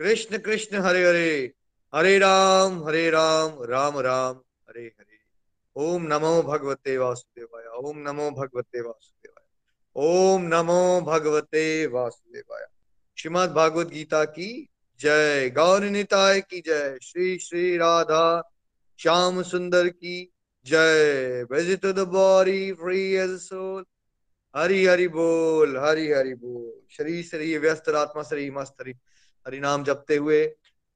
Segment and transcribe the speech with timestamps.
[0.00, 1.52] कृष्ण कृष्ण हरे हरे
[1.92, 4.34] हरे राम हरे राम राम राम,
[4.68, 5.18] हरे हरे।
[5.76, 9.44] ओम नमो भगवते वासुदेवाय, ओम नमो भगवते वासुदेवाय,
[9.96, 12.66] ओम नमो भगवते वासुदेवाय।
[13.18, 14.68] श्रीमद भागवत गीता की
[15.00, 18.52] जय, गौर निताय की जय, श्री श्री राधा
[18.98, 20.22] श्याम सुंदर की
[20.66, 23.84] जय। Visit the body free as soul
[24.54, 28.82] Hari Hari बोल, हरि हरि बोल। शरीर शरीर व्यस्त आत्मा शरीर मस्त
[29.46, 30.46] हरि नाम जपते हुए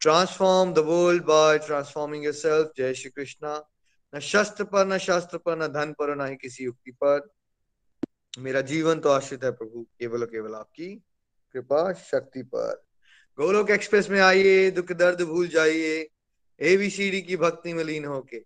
[0.00, 3.68] transform the world by transforming yourself जय श्री कृष्णा।
[4.14, 7.28] न शस्त्र पर, न शास्त्र पर, न धन पर न ही किसी युक्ति पर।
[8.38, 10.94] मेरा जीवन तो आश्रित है प्रभु, केवल केवल आपकी
[11.52, 12.82] कृपा शक्ति पर।
[13.38, 16.08] गोलोक एक्सप्रेस में आइए, दुख दर्द भूल जाइए
[16.60, 18.38] एबीसीडी की भक्ति में लीन होके।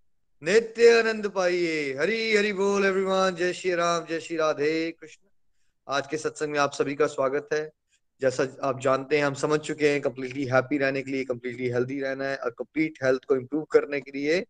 [0.42, 5.28] नित्य आनंद पाइए। हरी हरि बोल एवरीवन जय श्री राम, जय श्री राधे कृष्ण।
[5.88, 7.70] आज के सत्संग में आप सभी का स्वागत है।
[8.20, 12.00] जैसा आप जानते हैं, हम समझ चुके हैं कंप्लीटली हैप्पी रहने के लिए कंप्लीटली हेल्दी
[12.00, 14.44] रहना है और कंप्लीट हेल्थ को इम्प्रूव करने के लिए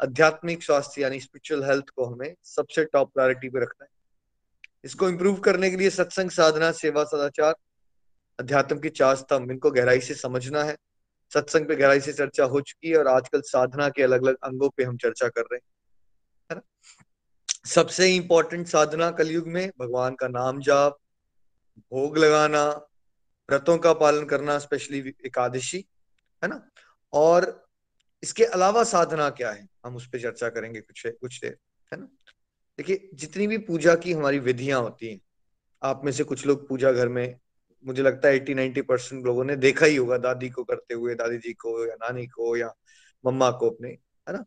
[0.00, 3.90] आध्यात्मिक स्वास्थ्य यानी स्पिरिचुअल हेल्थ को हमें सबसे टॉप प्रायोरिटी पे रखना है।
[4.84, 7.54] इसको इम्प्रूव करने के लिए सत्संग, साधना, सेवा, सदाचार,
[8.38, 10.76] अध्यात्म की चार स्तंभ, इनको गहराई से समझना है।
[11.32, 14.68] सत्संग पे गहराई से चर्चा हो चुकी है और आजकल साधना के अलग अलग अंगों
[14.68, 15.62] पे हम चर्चा कर रहे हैं,
[16.50, 16.62] है ना?
[17.66, 20.98] सबसे इंपॉर्टेंट साधना कलयुग में भगवान का नाम जाप,
[21.92, 22.64] भोग लगाना
[23.52, 25.86] व्रतों का पालन करना स्पेशली एकादशी,
[26.44, 26.68] है ना?
[27.12, 27.68] और
[28.22, 29.68] इसके अलावा साधना क्या है?
[29.86, 31.58] हम उस पर चर्चा करेंगे कुछ कुछ देर,
[31.92, 32.06] है ना?
[32.78, 35.20] देखिए, जितनी भी पूजा की हमारी विधियाँ होती हैं,
[35.82, 37.38] आप में से कुछ लोग पूजा घर में,
[37.86, 41.14] मुझे लगता है एट्टी नाइनटी परसेंट लोगों ने देखा ही होगा, दादी को करते हुए,
[41.14, 42.74] दादी जी को, या नानी को, या
[43.26, 43.88] मम्मा को अपने,
[44.28, 44.44] है ना?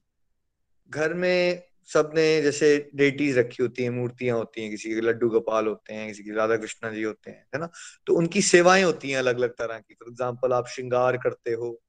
[0.90, 5.68] घर में सबने जैसे डेटीज रखी होती हैं, मूर्तियाँ होती हैं, किसी के लड्डू गोपाल
[5.68, 7.70] होते हैं, किसी के राधा कृष्णा जी होते हैं, है ना?
[8.08, 11.82] तो उनकी सेवाएँ होती हैं अलग अलग तरह की। फॉर एग्ज़ाम्पल आप श्रृंगार करते हो,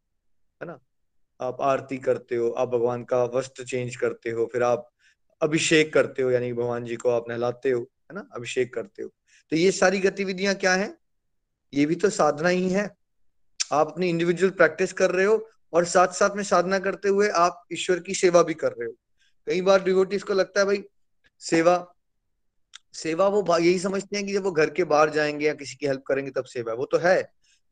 [0.63, 0.79] है ना?
[1.41, 4.91] आप आरती करते हो, आप भगवान का वस्त्र चेंज करते हो, फिर आप
[5.41, 8.29] अभिषेक करते हो, यानी भगवान जी को आप नहलाते हो, है ना?
[8.33, 9.09] अभिषेक करते हो।
[9.51, 10.99] तो ये सारी गतिविधियाँ क्या है?
[11.75, 12.97] ये भी तो साधना ही है।
[13.73, 17.65] आप अपनी इंडिविजुअल प्रैक्टिस कर रहे हो और साथ साथ में साधना करते हुए आप
[17.73, 18.95] ईश्वर की सेवा भी कर रहे हो।
[19.47, 20.83] कई बार डिवोटीज को लगता है भाई,
[21.43, 21.93] सेवा
[22.95, 25.87] सेवा वो यही समझते हैं कि जब वो घर के बाहर जाएँगे या किसी की
[25.87, 27.21] हेल्प करेंगे तब सेवा वो तो है।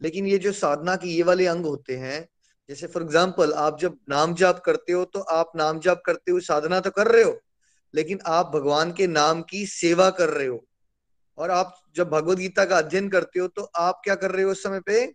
[0.00, 2.28] लेकिन ये जो साधना के ये वाले अंग होते हैं,
[2.68, 6.40] जैसे फॉर एग्ज़ाम्पल आप जब नाम जाप करते हो तो आप नाम जाप करते हुए
[6.42, 7.38] साधना तो कर रहे हो,
[7.94, 10.64] लेकिन आप भगवान के नाम की सेवा कर रहे हो।
[11.38, 14.50] और आप जब भगवत गीता का अध्ययन करते हो तो आप क्या कर रहे हो
[14.50, 15.06] उस समय पे?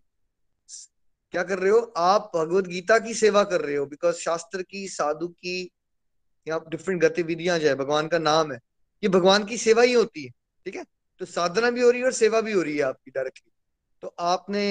[1.34, 1.80] क्या कर रहे हो?
[1.98, 5.72] आप भगवत गीता की सेवा कर रहे हो बिकॉज़ शास्त्र की, साधु की
[6.50, 8.60] या डिफरेंट गतिविधियाँ जो है, भगवान का नाम है।
[9.04, 10.30] ये भगवान की सेवा ही होती है,
[10.66, 10.84] ठीक है?
[11.22, 13.52] तो साधना भी हो रही है और सेवा भी हो रही है आपकी डायरेक्टली
[14.04, 14.62] तो आपने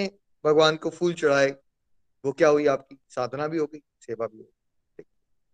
[0.45, 1.49] भगवान को फूल चढ़ाए,
[2.25, 2.99] वो क्या हुई आपकी?
[3.09, 5.05] साधना भी हो गई, सेवा भी हो गई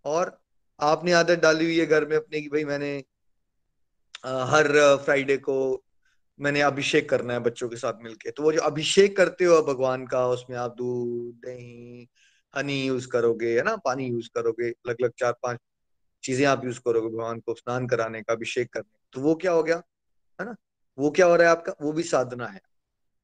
[0.05, 0.39] और
[0.81, 2.97] आपने आदत डाली हुई है घर में अपने की भाई मैंने
[4.25, 4.69] हर
[5.05, 5.57] फ्राइडे को
[6.41, 10.07] मैंने अभिषेक करना है बच्चों के साथ मिलके। तो वो जो अभिषेक करते हो भगवान
[10.07, 12.09] का, उसमें आप दूध, दही,
[12.55, 13.77] हनी यूज़ करोगे, है ना?
[13.77, 15.59] पानी यूज़ करोगे अलग अलग चार पाँच
[16.25, 19.63] चीज़ें आप यूज़ करोगे, भगवान को स्नान कराने का, अभिषेक करने तो वो क्या हो
[19.63, 19.83] गया?
[20.41, 20.57] है ना?
[20.99, 21.75] वो क्या हो रहा है आपका?
[21.83, 22.61] वो भी साधना है।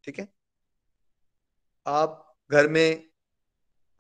[0.05, 0.29] ठीक है?
[1.87, 3.07] आप घर में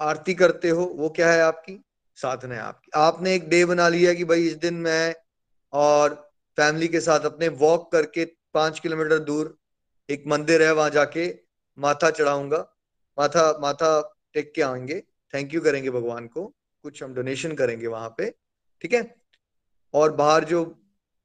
[0.00, 1.84] आरती करते हो, वो क्या है आपकी?
[2.16, 5.14] साधना है आपकी। आपने एक डे बना लिया कि भाई इस दिन मैं
[5.72, 9.58] और फैमिली के साथ अपने वॉक करके पाँच किलोमीटर दूर
[10.10, 11.38] एक मंदिर है, वहाँ जाके
[11.78, 12.58] माथा चढ़ाऊँगा।
[13.18, 15.00] माथा माथा टेक के आएँगे।
[15.34, 18.34] थैंक यू करेंगे भगवान को। कुछ हम डोनेशन करेंगे वहाँ पे।
[18.80, 19.14] ठीक है?
[19.94, 20.84] और बाहर जो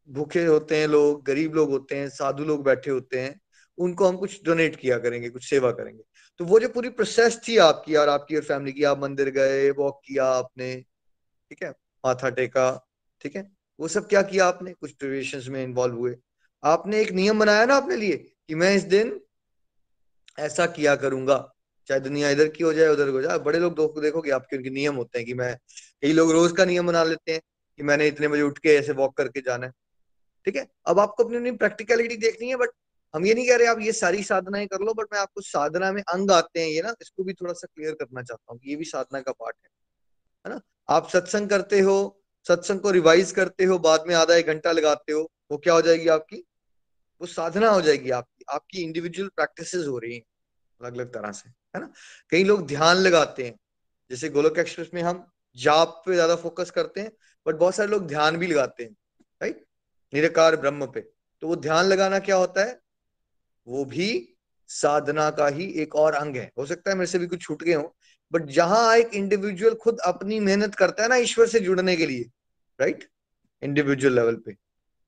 [0.09, 3.41] भूखे होते हैं लोग, गरीब लोग होते हैं, साधु लोग बैठे होते हैं,
[3.77, 6.03] उनको हम कुछ डोनेट किया करेंगे, कुछ सेवा करेंगे।
[6.37, 9.71] तो वो जो पूरी प्रोसेस थी आपकी और आपकी और फैमिली की, आप मंदिर गए
[9.71, 10.75] वॉक किया आपने,
[11.49, 11.69] ठीक है?
[12.05, 12.87] माथा टेका,
[13.21, 13.51] ठीक है?
[13.79, 14.73] वो सब क्या किया आपने?
[14.73, 16.17] कुछ ट्रेडिशन में इन्वॉल्व हुए।
[16.63, 18.17] आपने एक नियम बनाया ना अपने लिए
[18.47, 19.21] कि मैं इस दिन
[20.39, 21.54] ऐसा किया करूँगा।
[21.87, 24.95] चाहे दुनिया इधर की हो जाए, उधर हो जाए। बड़े लोग देखोगे आपके उनके नियम
[24.95, 25.55] होते हैं कि मैं,
[26.01, 27.41] कई लोग रोज का नियम बना लेते हैं
[27.77, 29.71] कि मैंने इतने बजे उठ के ऐसे वॉक करके जाना है।
[30.45, 30.67] ठीक है?
[30.87, 32.69] अब आपको अपनी अपनी प्रैक्टिकलिटी देखनी है बट
[33.15, 35.91] हम ये नहीं कह रहे आप ये सारी साधनाएँ कर लो बट मैं आपको साधना
[35.91, 38.75] में अंग आते हैं ये ना, इसको भी थोड़ा सा क्लियर करना चाहता हूँ ये
[38.75, 39.69] भी साधना का पार्ट है।
[40.45, 40.61] है ना?
[40.89, 45.13] आप सत्संग करते हो, सत्संग को रिवाइज करते हो, बाद में आधा एक घंटा लगाते
[45.13, 46.45] हो, वो क्या हो जाएगी आपकी?
[47.21, 50.21] वो साधना हो जाएगी आपकी। आपकी इंडिविजुअल प्रैक्टिस हो रही है
[50.81, 51.91] अलग अलग तरह से। है ना?
[52.31, 53.55] कई लोग ध्यान लगाते हैं।
[54.11, 55.25] जैसे गोलोक एक्सप्रेस में हम
[55.57, 57.11] जाप पे ज़्यादा फोकस करते हैं
[57.45, 58.91] बट बहुत सारे लोग ध्यान भी लगाते हैं
[59.41, 59.63] राइट
[60.13, 61.01] निरकार ब्रह्म पे।
[61.41, 62.79] तो वो ध्यान लगाना क्या होता है?
[63.67, 64.07] वो भी
[64.69, 67.63] साधना का ही एक और अंग है। हो सकता है मेरे से भी कुछ छूट
[67.63, 67.95] गए हो
[68.33, 72.29] बट जहाँ एक इंडिविजुअल खुद अपनी मेहनत करता है ना ईश्वर से जुड़ने के लिए
[72.79, 73.07] राइट
[73.63, 74.51] इंडिविजुअल लेवल पे।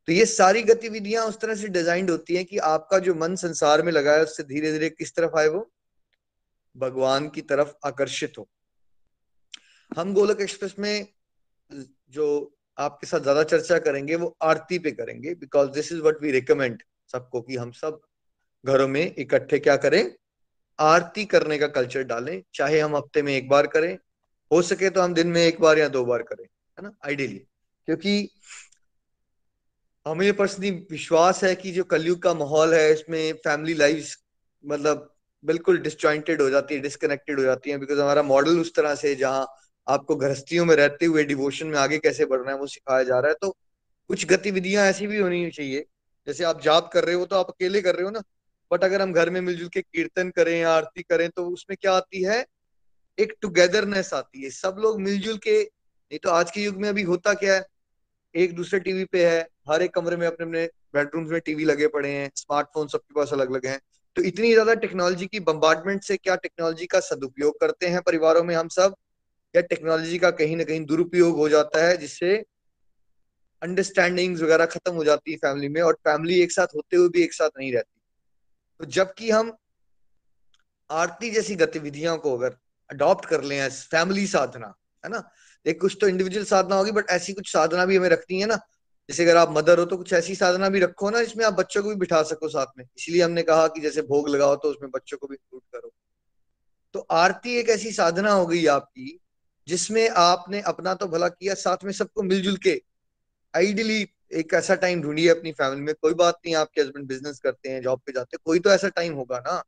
[0.08, 3.82] तो ये सारी गतिविधियाँ उस तरह से डिजाइंड होती हैं कि आपका जो मन संसार
[3.82, 5.70] में लगा है, उससे धीरे धीरे किस तरफ़ आए वो?
[6.78, 8.48] भगवान की तरफ़ आकर्षित हो।
[9.92, 11.08] हम गोलक एक्सप्रेस में
[12.12, 12.28] जो
[12.78, 16.84] आपके साथ ज़्यादा चर्चा करेंगे, वो आरती पे करेंगे because this is what we recommend
[17.14, 18.00] सबको कि हम सब
[18.66, 20.16] घरों में इकट्ठे क्या करें,
[20.80, 23.98] आरती करने का कल्चर डालें, चाहे हम हफ़्ते में एक बार करें,
[24.52, 27.38] हो सके तो हम दिन में एक बार या दो बार करें, है ना आइडियली
[27.88, 28.30] क्योंकि
[30.06, 34.16] हमें पर्सनली विश्वास है कि जो कलयुग का माहौल है, इसमें फैमिली लाइफ
[34.64, 35.14] मतलब
[35.44, 39.14] बिल्कुल डिसजॉइंटेड हो जाती है डिस्कनेक्टेड हो जाती है बिकॉज़ हमारा मॉडल उस तरह से
[39.16, 39.46] जहाँ
[39.88, 43.30] आपको गृहस्थियों में रहते हुए डिवोशन में आगे कैसे बढ़ना है, वो सिखाया जा रहा
[43.30, 43.50] है। तो
[44.10, 45.86] कुछ गतिविधियाँ ऐसी भी होनी चाहिए।
[46.28, 48.22] जैसे आप जाप कर रहे हो तो आप अकेले कर रहे हो ना
[48.72, 52.24] बट अगर हम घर में मिलजुल के कीर्तन करें, आरती करें तो उसमें क्या आती
[52.24, 52.46] है?
[53.18, 57.04] एक टुगेदरनेस आती है। सब लोग मिलजुल के, नहीं तो आज के युग में अभी
[57.04, 57.66] होता क्या है?
[58.36, 61.88] एक दूसरे टीवी पे है, हर एक कमरे में अपने अपने बेडरूम्स में टीवी लगे
[61.88, 63.80] पड़े हैं स्मार्टफ़ोन सबके पास अलग अलग हैं।
[64.18, 68.56] तो इतनी ज़्यादा टेक्नोलॉजी की बम्बार्टमेंट से क्या टेक्नोलॉजी का सदुपयोग करते हैं परिवारों में
[68.56, 68.96] हम सब?
[69.56, 72.36] या टेक्नोलॉजी का कहीं ना कहीं दुरुपयोग हो जाता है, जिससे
[73.62, 77.24] अंडरस्टैंडिंग वगैरह खत्म हो जाती है फैमिली में और फैमिली एक साथ होते हुए भी
[77.24, 78.02] एक साथ नहीं रहती।
[78.80, 79.56] तो जबकि हम
[80.92, 82.58] आरती जैसी गतिविधियों को अगर
[82.90, 84.74] अडॉप्ट कर लें फैमिली साधना,
[85.04, 85.30] है ना?
[85.66, 88.60] एक कुछ तो इंडिविजुअल साधना होगी बट ऐसी कुछ साधना भी हमें रखनी है ना
[89.10, 91.84] जैसे अगर आप मदर हो तो कुछ ऐसी साधना भी रखो ना जिसमें आप बच्चों
[91.84, 94.90] को भी बिठा सको साथ में। इसलिए हमने कहा कि जैसे भोग लगाओ तो उसमें
[94.92, 95.94] बच्चों को भी इंक्लूड करो।
[96.96, 99.20] तो आरती एक ऐसी साधना हो गई आपकी,
[99.68, 102.82] जिसमें आपने अपना तो भला किया, साथ में सबको मिलजुल के।
[103.54, 107.70] आइडियली एक ऐसा टाइम ढूंढिए अपनी फैमिली में। कोई बात नहीं, आपके हस्बैंड बिज़नेस करते
[107.70, 109.62] हैं जॉब पे जाते हैं। कोई तो ऐसा टाइम होगा ना,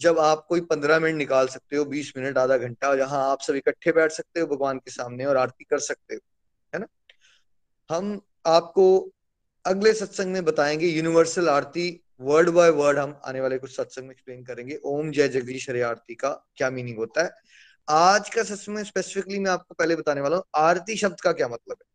[0.00, 3.54] जब आप कोई पंद्रह मिनट निकाल सकते हो, बीस मिनट, आधा घंटा, जहाँ आप सब
[3.54, 6.20] इकट्ठे बैठ सकते हो, भगवान के सामने और आरती कर सकते हो,
[6.72, 6.86] है ना?
[7.88, 9.12] हम आपको
[9.66, 14.10] अगले सत्संग में बताएँगे यूनिवर्सल आरती, वर्ड बाय वर्ड हम आने वाले कुछ सत्संग में
[14.10, 17.30] एक्सप्लेन करेंगे। ओम जय जगदीश हरे आरती का क्या मीनिंग होता है।
[17.88, 21.48] आज का सत्संग में स्पेसिफिकली मैं आपको पहले बताने वाला हूँ, आरती शब्द का क्या
[21.48, 21.94] मतलब है।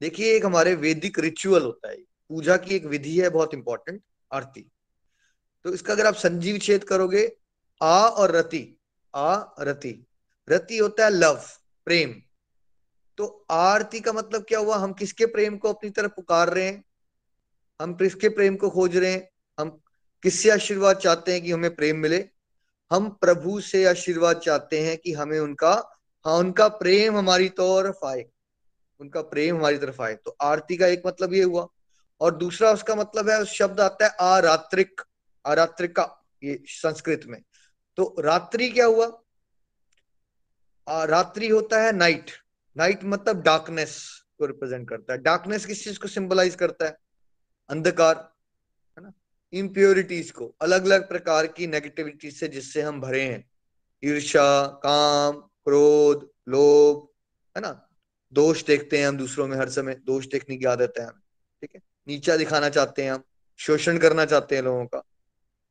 [0.00, 1.96] देखिए, एक हमारे वैदिक रिचुअल होता है।
[2.28, 4.02] पूजा की एक विधि है, बहुत इंपॉर्टेंट
[4.32, 4.70] आरती।
[5.64, 7.36] तो इसका अगर आप संजीव छेद करोगे,
[7.82, 8.80] आ और रति,
[9.14, 10.06] आ, रति।
[10.50, 11.42] रति होता है लव,
[11.84, 12.22] प्रेम।
[13.16, 14.76] तो आरती का मतलब क्या हुआ?
[14.76, 16.84] हम किसके प्रेम को अपनी तरफ़ पुकार रहे हैं?
[17.82, 19.30] हम किसके प्रेम को खोज रहे हैं?
[19.60, 19.80] हम
[20.22, 22.28] किससे आशीर्वाद चाहते हैं कि हमें प्रेम मिले?
[22.92, 28.24] हम प्रभु से आशीर्वाद चाहते हैं कि हमें उनका हाँ उनका प्रेम हमारी तरफ़ आए।
[29.00, 31.68] उनका प्रेम हमारी तरफ़ आए। तो आरती का एक मतलब ये हुआ।
[32.20, 35.00] और दूसरा उसका मतलब है उस शब्द आता है आरात्रिक।
[35.46, 37.42] आरात्रिका ये संस्कृत में।
[37.96, 39.22] तो रात्रि क्या हुआ?
[40.88, 42.30] रात्रि होता है नाइट।
[42.76, 46.96] नाइट मतलब डार्कनेस को रिप्रेजेंट करता है। डार्कनेस किस चीज़ को सिंबलाइज करता है?
[47.68, 48.34] अंधकार,
[48.98, 49.12] है ना?
[49.52, 53.50] इम्प्योरिटीज को अलग अलग प्रकार की नेगेटिविटी से जिससे हम भरे हैं।
[54.04, 57.08] ईर्षा काम, क्रोध, लोभ,
[57.56, 57.88] है ना?
[58.32, 61.20] दोष देखते हैं हम दूसरों में हर समय। दोष देखने की आदत है हमें,
[61.60, 61.80] ठीक है?
[62.08, 63.22] नीचा दिखाना चाहते हैं हम,
[63.58, 65.02] शोषण करना चाहते हैं लोगों का।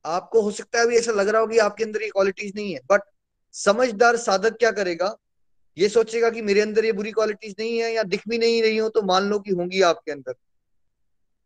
[0.05, 2.73] आपको हो सकता है अभी ऐसा लग रहा हो कि आपके अंदर ये क्वालिटीज नहीं
[2.73, 3.01] है बट
[3.51, 5.17] समझदार साधक क्या करेगा?
[5.81, 8.77] ये सोचेगा कि मेरे अंदर ये बुरी क्वालिटीज नहीं है या दिख भी नहीं रही
[8.77, 10.33] हो तो मान लो कि होंगी आपके अंदर।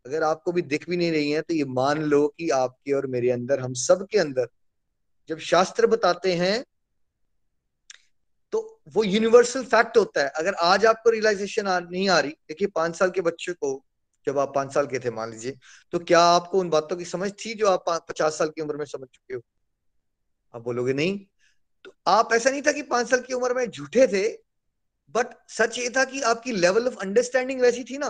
[0.06, 3.08] अगर आपको भी दिख भी नहीं रही है तो ये मान लो कि आपके और
[3.08, 4.48] मेरे अंदर, हम सब के अंदर।
[5.30, 6.64] जब शास्त्र बताते हैं
[8.54, 12.96] तो वो यूनिवर्सल फैक्ट होता है। अगर आज आपको रियलाइजेशन नहीं आ रही, देखिए पाँच
[12.96, 13.84] साल के बच्चे को,
[14.28, 15.58] जब आप पाँच साल के थे, मान लीजिए
[15.94, 18.86] तो क्या आपको उन बातों की समझ थी जो आप पचास साल की उम्र में
[18.86, 19.42] समझ चुके हो?
[20.54, 21.20] आप बोलोगे नहीं।
[21.86, 24.28] तो आप, ऐसा नहीं था कि पाँच साल की उम्र में झूठे थे
[25.16, 28.10] बट सच ये था कि आपकी लेवल ऑफ़ अंडरस्टैंडिंग वैसी थी ना।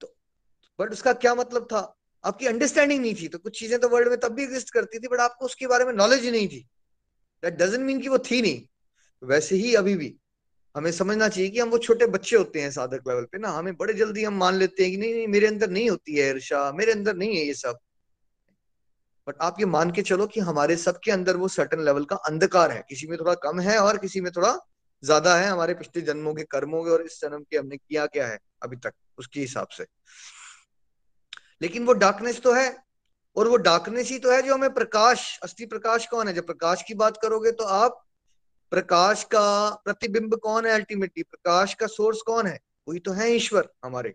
[0.00, 0.14] तो
[0.78, 1.92] बट उसका क्या मतलब था?
[2.24, 5.08] आपकी अंडरस्टैंडिंग नहीं थी तो कुछ चीज़ें तो वर्ल्ड में तब भी एग्जिस्ट करती थी
[5.08, 6.60] बट आपको उसके बारे में नॉलेज ही नहीं थी।
[7.42, 8.62] दैट डजेंट मीन कि वो थी नहीं।
[9.22, 10.14] वैसे ही अभी भी,
[10.74, 13.76] हमें समझना चाहिए कि हम वो छोटे बच्चे होते हैं साधक लेवल पे ना। हमें
[13.76, 16.70] बड़े जल्दी हम मान लेते हैं कि नहीं नहीं, मेरे अंदर नहीं होती है ईर्षा
[16.72, 17.78] मेरे अंदर नहीं है ये सब।
[19.26, 22.70] बट आप ये मान के चलो कि हमारे सबके अंदर वो सर्टन लेवल का अंधकार
[22.72, 24.56] है। किसी में थोड़ा कम है और किसी में थोड़ा
[25.02, 28.26] ज़्यादा है। हमारे पिछले जन्मों के कर्मों के और इस जन्म के हमने किया क्या
[28.26, 29.86] है अभी तक, उसके हिसाब से।
[31.62, 32.76] लेकिन वो डार्कनेस तो है
[33.36, 36.34] और वो डार्कनेस ही तो है जो हमें प्रकाश असली प्रकाश कौन है?
[36.34, 38.02] जब प्रकाश की बात करोगे तो आप
[38.72, 42.58] प्रकाश का प्रतिबिंब कौन है अल्टीमेटली प्रकाश का सोर्स कौन है?
[42.88, 44.14] वही तो है ईश्वर हमारे।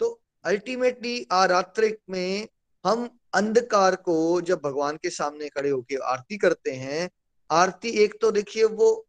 [0.00, 2.48] तो अल्टीमेटली आरात्रिक में
[2.84, 7.10] हम अंधकार को जब भगवान के सामने खड़े होके आरती करते हैं,
[7.50, 9.06] आरती एक तो देखिए वो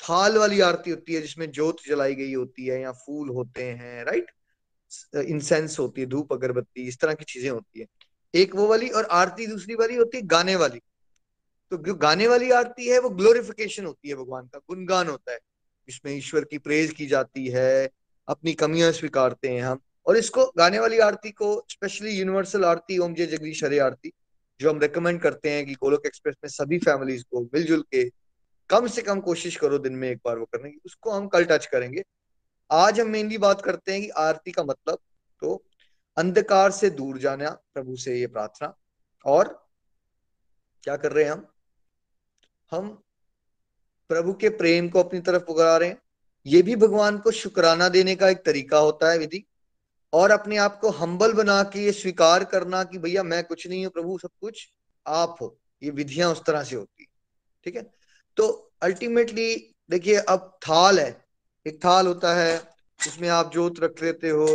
[0.00, 4.04] थाल वाली आरती होती है जिसमें जोत जलाई गई होती है या फूल होते हैं
[4.04, 4.30] राइट
[5.16, 7.86] इंसेंस होती है, धूप, अगरबत्ती, इस तरह की चीज़ें होती है।
[8.34, 10.80] एक वो वाली और आरती दूसरी वाली होती है गाने वाली।
[11.72, 15.38] तो जो गाने वाली आरती है वो ग्लोरिफिकेशन होती है भगवान का, गुणगान होता है।
[15.88, 17.90] इसमें ईश्वर की प्रेज की जाती है,
[18.28, 23.14] अपनी कमियाँ स्वीकारते हैं हम। और इसको गाने वाली आरती को स्पेशली यूनिवर्सल आरती ओम
[23.14, 24.12] जय जगदीश हरे आरती,
[24.60, 28.10] जो हम रेकमेंड करते हैं कि गोलोक एक्सप्रेस में सभी फैमिलीज़ को मिलजुल के
[28.70, 31.44] कम से कम कोशिश करो दिन में एक बार वो करने की। उसको हम कल
[31.44, 32.04] टच करेंगे।
[32.72, 34.98] आज हम मेनली बात करते हैं कि आरती का मतलब
[35.40, 35.64] तो
[36.16, 38.74] अंधकार से दूर जाना, प्रभु से ये प्रार्थना।
[39.24, 39.68] और
[40.82, 41.46] क्या कर रहे हैं हम?
[42.70, 42.88] हम
[44.08, 46.02] प्रभु के प्रेम को अपनी तरफ़ पुकार रहे हैं।
[46.46, 49.44] ये भी भगवान को शुक्राना देने का एक तरीका होता है विधि।
[50.12, 53.84] और अपने आप को हम्बल बना के ये स्वीकार करना कि भैया मैं कुछ नहीं
[53.84, 54.68] हूँ, प्रभु सब कुछ
[55.06, 57.06] आप हो। ये विधियाँ उस तरह से होती
[57.66, 57.82] ठीक है?
[58.36, 59.54] तो अल्टीमेटली
[59.90, 61.24] देखिए, अब थाल है।
[61.66, 62.58] एक थाल होता है
[63.00, 64.46] उसमें आप जोत रख लेते हो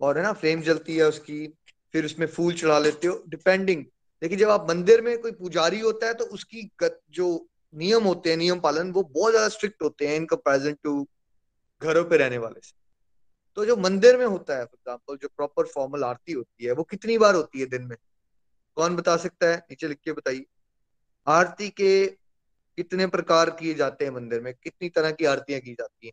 [0.00, 1.46] और है ना फ्लेम जलती है उसकी,
[1.94, 3.84] फिर उसमें फूल चढ़ा लेते हो। डिपेंडिंग
[4.22, 8.36] देखिए जब आप मंदिर में कोई पुजारी होता है तो उसकी जो नियम होते हैं,
[8.36, 11.06] नियम पालन, वो बहुत ज़्यादा स्ट्रिक्ट होते हैं इन कंपेरिजन टू
[11.82, 12.72] घरों पे रहने वाले से।
[13.60, 16.82] तो जो मंदिर में होता है फॉर एग्ज़ाम्पल जो प्रॉपर फॉर्मल आरती होती है, वो
[16.82, 17.96] कितनी बार होती है दिन में?
[18.76, 19.56] कौन बता सकता है?
[19.56, 20.46] नीचे लिख के बताइए।
[21.26, 24.54] आरती के कितने प्रकार किए जाते हैं मंदिर में?
[24.54, 26.12] कितनी तरह की आरतियाँ की जाती हैं?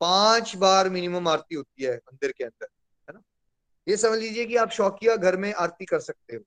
[0.00, 2.66] पाँच बार मिनिमम आरती होती है मंदिर के अंदर,
[3.08, 3.22] है ना?
[3.88, 6.42] ये समझ लीजिए कि आप शौकिया घर में आरती कर सकते हो।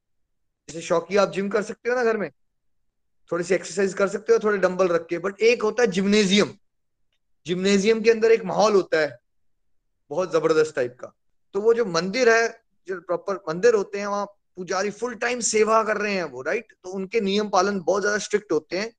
[0.69, 2.31] जैसे शौकिया आप जिम कर सकते हो ना घर में?
[3.31, 6.57] थोड़ी सी एक्सरसाइज कर सकते हो, थोड़े डंबल रख के बट एक होता है जिम्नेजियम
[7.45, 9.24] जिम्नेजियम के अंदर एक माहौल होता है।
[10.11, 11.11] बहुत ज़बरदस्त टाइप का।
[11.55, 12.47] तो वो जो मंदिर है,
[12.87, 14.25] जो प्रॉपर मंदिर होते हैं, वहाँ
[14.57, 18.17] पुजारी फुल टाइम सेवा कर रहे हैं वो राइट तो उनके नियम पालन बहुत ज़्यादा
[18.17, 18.91] स्ट्रिक्ट होते हैं,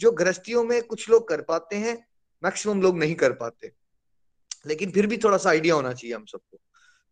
[0.00, 1.96] जो गृहस्थियों में कुछ लोग कर पाते हैं
[2.42, 3.72] मैक्सिमम लोग नहीं कर पाते।
[4.66, 6.58] लेकिन फिर भी थोड़ा सा आइडिया होना चाहिए हम सबको।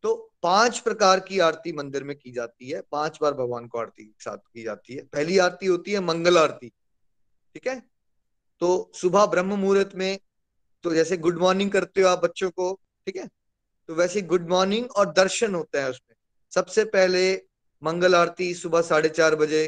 [0.04, 4.04] तो पाँच प्रकार की आरती मंदिर में की जाती है, पाँच बार भगवान को आरती
[4.04, 7.80] के साथ की जाती है। पहली आरती होती है मंगल आरती, ठीक है?
[8.62, 10.18] तो सुबह ब्रह्म मुहूर्त में
[10.84, 12.72] तो जैसे गुड मॉर्निंग करते हो आप बच्चों को,
[13.06, 13.28] ठीक है?
[13.88, 16.16] तो वैसे गुड मॉर्निंग और दर्शन होता है उसमें।
[16.54, 17.42] सबसे पहले
[17.82, 19.64] मंगल आरती सुबह साढ़े चार बजे,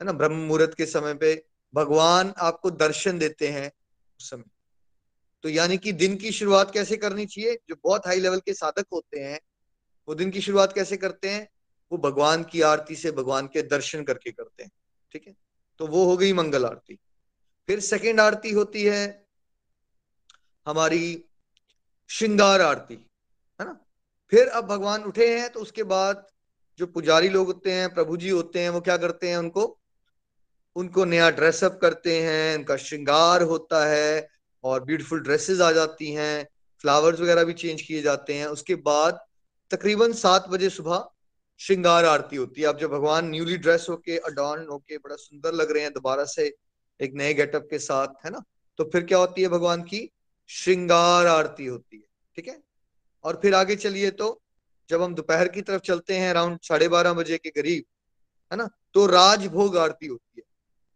[0.00, 3.72] है ना, ब्रह्म मुहूर्त के समय पे भगवान आपको दर्शन देते हैं
[4.20, 4.44] उस समय।
[5.42, 7.58] तो यानी कि दिन की शुरुआत कैसे करनी चाहिए?
[7.68, 9.40] जो बहुत हाई लेवल के साधक होते हैं,
[10.08, 11.48] वो दिन की शुरुआत कैसे करते हैं?
[11.92, 14.70] वो भगवान की आरती से भगवान के दर्शन करके करते हैं,
[15.12, 15.36] ठीक है?
[15.78, 16.98] तो वो हो गई मंगल आरती।
[17.66, 19.26] फिर सेकेंड आरती होती है
[20.66, 21.24] हमारी
[22.08, 23.06] श्रृंगार आरती।
[24.34, 26.26] फिर अब भगवान उठे हैं तो उसके बाद
[26.78, 29.80] जो पुजारी लोग होते हैं, प्रभु जी होते हैं, वो क्या करते हैं उनको?
[30.76, 34.28] उनको नया ड्रेसअप करते हैं, उनका श्रृंगार होता है
[34.64, 36.48] और ब्यूटीफुल ड्रेसेस आ जाती हैं
[36.80, 39.24] फ्लावर्स वगैरह भी चेंज किए जाते हैं। उसके बाद
[39.70, 41.08] तकरीबन सात बजे सुबह
[41.58, 45.72] श्रृंगार आरती होती है। अब जब भगवान न्यूली ड्रेस होके अडॉर्न होके, बड़ा सुंदर लग
[45.72, 46.54] रहे हैं, दोबारा से
[47.00, 48.42] एक नए गेटअप के साथ, है ना?
[48.78, 50.10] तो फिर क्या होती है भगवान की?
[50.48, 52.73] श्रृंगार आरती होती है, ठीक है?
[53.24, 54.40] और फिर आगे चलिए तो
[54.90, 57.84] जब हम दोपहर की तरफ़ चलते हैं अराउंड साढ़े बारह बजे के करीब,
[58.52, 60.44] है ना तो राजभोग आरती होती है।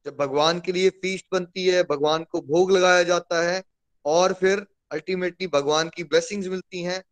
[0.07, 3.63] जब भगवान के लिए फीस्ट बनती है, भगवान को भोग लगाया जाता है
[4.05, 7.03] और फिर अल्टीमेटली भगवान की ब्लेसिंग्स मिलती हैं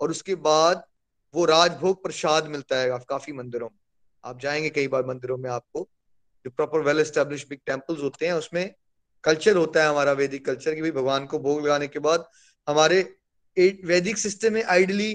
[0.00, 0.84] और उसके बाद
[1.34, 3.78] वो राजभोग प्रसाद मिलता है काफ़ी मंदिरों में।
[4.24, 5.88] आप जाएँगे कई बार मंदिरों में आपको,
[6.44, 8.74] जो proper well establish big temples होते हैं, उसमें
[9.24, 12.28] कल्चर होता है हमारा वैदिक कल्चर की भाई भगवान को भोग लगाने के बाद
[12.68, 13.19] हमारे
[13.56, 15.12] वैदिक सिस्टम में आइडली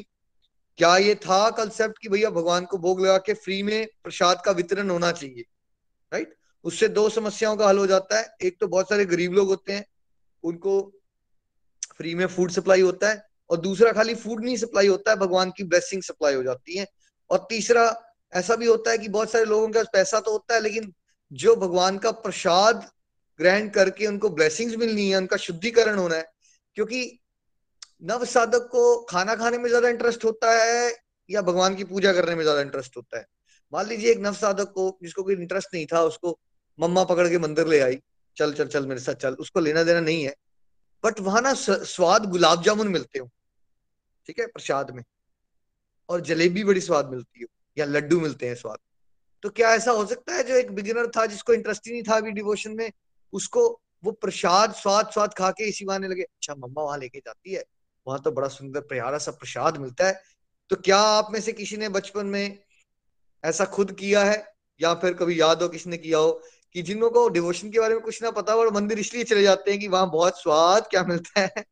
[0.79, 4.51] क्या ये था कंसेप्ट कि भैया भगवान को भोग लगा के फ्री में प्रसाद का
[4.51, 5.43] वितरण होना चाहिए
[6.11, 9.47] राइट उससे दो समस्याओं का हल हो जाता है। एक तो बहुत सारे गरीब लोग
[9.47, 9.85] होते हैं,
[10.43, 11.01] उनको
[11.97, 15.51] फ्री में फ़ूड सप्लाई होता है और दूसरा खाली फ़ूड नहीं सप्लाई होता है, भगवान
[15.57, 16.87] की ब्लेसिंग सप्लाई हो जाती है।
[17.29, 20.55] और तीसरा, ऐसा भी होता है कि बहुत सारे लोगों के पास पैसा तो होता
[20.55, 20.93] है, लेकिन
[21.31, 22.89] जो भगवान का प्रसाद
[23.39, 26.25] ग्रहण करके उनको ब्लेसिंग्स मिलनी है, उनका शुद्धिकरण होना है,
[26.75, 27.19] क्योंकि
[28.01, 30.93] नव साधक को खाना खाने में ज़्यादा इंटरेस्ट होता है
[31.29, 33.25] या भगवान की पूजा करने में ज़्यादा इंटरेस्ट होता है
[33.73, 36.37] मान लीजिए एक नव साधक को जिसको कोई इंटरेस्ट नहीं था, उसको
[36.79, 37.99] मम्मा पकड़ के मंदिर ले आई।
[38.37, 40.33] चल चल चल मेरे साथ चल। उसको लेना देना नहीं है,
[41.03, 43.29] बट वहाँ ना स्वाद गुलाब जामुन मिलते हो
[44.27, 45.03] ठीक है प्रसाद में
[46.09, 47.45] और जलेबी बड़ी स्वाद मिलती है
[47.77, 48.77] या लड्डू मिलते हैं स्वाद
[49.43, 52.15] तो क्या ऐसा हो। सकता है जो एक बिगिनर था जिसको इंटरेस्ट ही नहीं था,
[52.17, 52.91] अभी डिवोशन में।
[53.33, 53.67] उसको
[54.03, 57.63] वो प्रसाद, स्वाद स्वाद खा के इसी बहाने लगे। अच्छा मम्मा वहाँ लेके जाती है?
[58.07, 60.24] वहाँ तो बड़ा सुंदर प्यारा सा प्रसाद मिलता है।
[60.69, 62.59] तो क्या आप में से किसी ने बचपन में
[63.43, 64.55] ऐसा खुद किया है?
[64.81, 66.31] या फिर कभी याद हो किसी ने किया हो
[66.74, 69.43] कि जिन जिनको को डिवोशन के बारे में कुछ ना पता और मंदिर इसलिए चले
[69.43, 71.65] जाते हैं कि वहाँ बहुत स्वाद क्या मिलता है?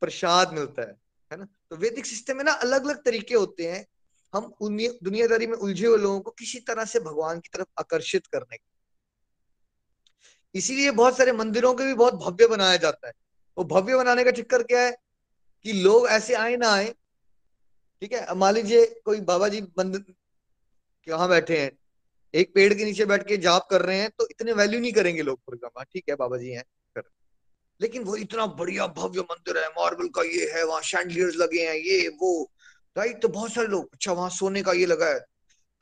[0.00, 0.96] प्रसाद मिलता है
[1.32, 1.46] है ना?
[1.70, 3.86] तो वैदिक सिस्टम में ना अलग अलग तरीके होते हैं।
[4.34, 4.54] हम
[5.02, 8.78] दुनियादारी में उलझे हुए लोगों को किसी तरह से भगवान की तरफ़ आकर्षित करने के
[10.54, 13.12] इसीलिए बहुत सारे मंदिरों के भी बहुत भव्य बनाया जाता है।
[13.58, 14.96] वो भव्य बनाने का चक्कर क्या है?
[15.64, 16.94] कि लोग ऐसे आए ना आए,
[18.02, 18.34] ठीक है?
[18.34, 20.04] मान लीजिए कोई बाबा जी मंदिर
[21.06, 21.70] कहाँ बैठे हैं,
[22.34, 25.22] एक पेड़ के नीचे बैठ के जाप कर रहे हैं तो इतने वैल्यू नहीं करेंगे
[25.22, 26.62] लोग प्रोग्राम ठीक है बाबा जी हैं,
[26.96, 27.02] कर
[27.80, 31.74] लेकिन वो इतना बढ़िया भव्य मंदिर है मार्बल का ये है, वहाँ शैंडलियर्स लगे हैं,
[31.76, 32.50] ये, वो
[32.96, 35.20] राइट तो बहुत सारे लोग अच्छा वहाँ सोने का ये लगा है।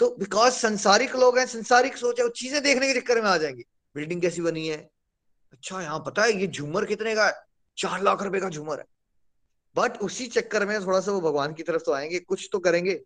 [0.00, 3.36] तो बिकॉज़ संसारिक लोग हैं, संसारिक सोच है, वो चीज़ें देखने के चक्कर में आ
[3.36, 3.62] जाएँगे।
[3.96, 4.76] बिल्डिंग कैसी बनी है?
[5.52, 7.32] अच्छा यहाँ पता है, ये झूमर कितने का है?
[7.78, 8.84] चार लाख रुपए का झूमर है।
[9.76, 13.00] बट उसी चक्कर में थोड़ा सा वो भगवान की तरफ़ तो आएँगे, कुछ तो करेंगे।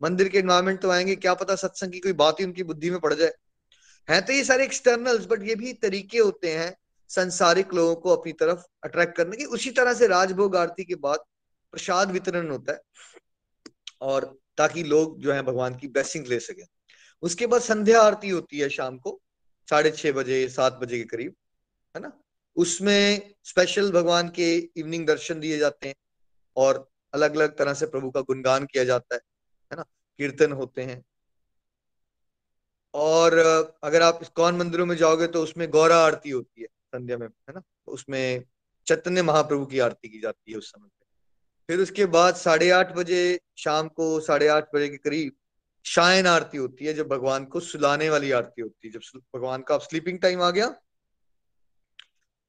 [0.00, 2.98] मंदिर के इन्वायरमेंट तो आएँगे, क्या पता सत्संग की कोई बात ही उनकी बुद्धि में
[3.00, 3.32] पड़ जाए।
[4.08, 6.74] है तो ये सारे एक्सटर्नल्स बट ये भी तरीके होते हैं
[7.10, 11.24] संसारिक लोगों को अपनी तरफ़ अट्रैक्ट करने की। उसी तरह से राजभोग आरती के बाद
[11.74, 12.80] प्रसाद वितरण होता है,
[14.00, 14.24] और
[14.58, 16.62] ताकि लोग जो है भगवान की ब्लेसिंग ले सके।
[17.22, 19.20] उसके बाद संध्या आरती होती है शाम को,
[19.68, 21.34] साढ़े छह बजे, सात बजे के करीब,
[21.94, 22.12] है ना?
[22.56, 25.94] उसमें स्पेशल भगवान के इवनिंग दर्शन दिए जाते हैं।
[26.56, 29.20] और अलग अलग तरह से प्रभु का गुणगान किया जाता है
[29.72, 29.82] है ना?
[30.18, 31.02] कीर्तन होते हैं।
[32.94, 33.38] और,
[33.84, 37.54] अगर आप कौन मंदिरों में जाओगे तो उसमें गौरा आरती होती है संध्या में, है
[37.54, 37.62] ना?
[37.86, 38.44] उसमें
[38.86, 41.06] चैतन्य महाप्रभु की आरती की जाती है उस समय पे।
[41.68, 45.32] फिर उसके बाद साढ़े आठ बजे शाम को, साढ़े आठ बजे के करीब
[45.84, 49.74] शायन आरती होती है, जब भगवान को सुलाने वाली आरती होती है। जब भगवान का
[49.74, 50.68] आप स्लीपिंग टाइम आ गया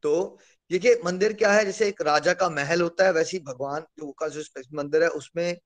[0.04, 0.40] तो
[0.72, 1.66] देखिए, मंदिर क्या है?
[1.66, 5.58] जैसे एक राजा का महल होता है, वैसे भगवान जो का जो मंदिर है, उसमें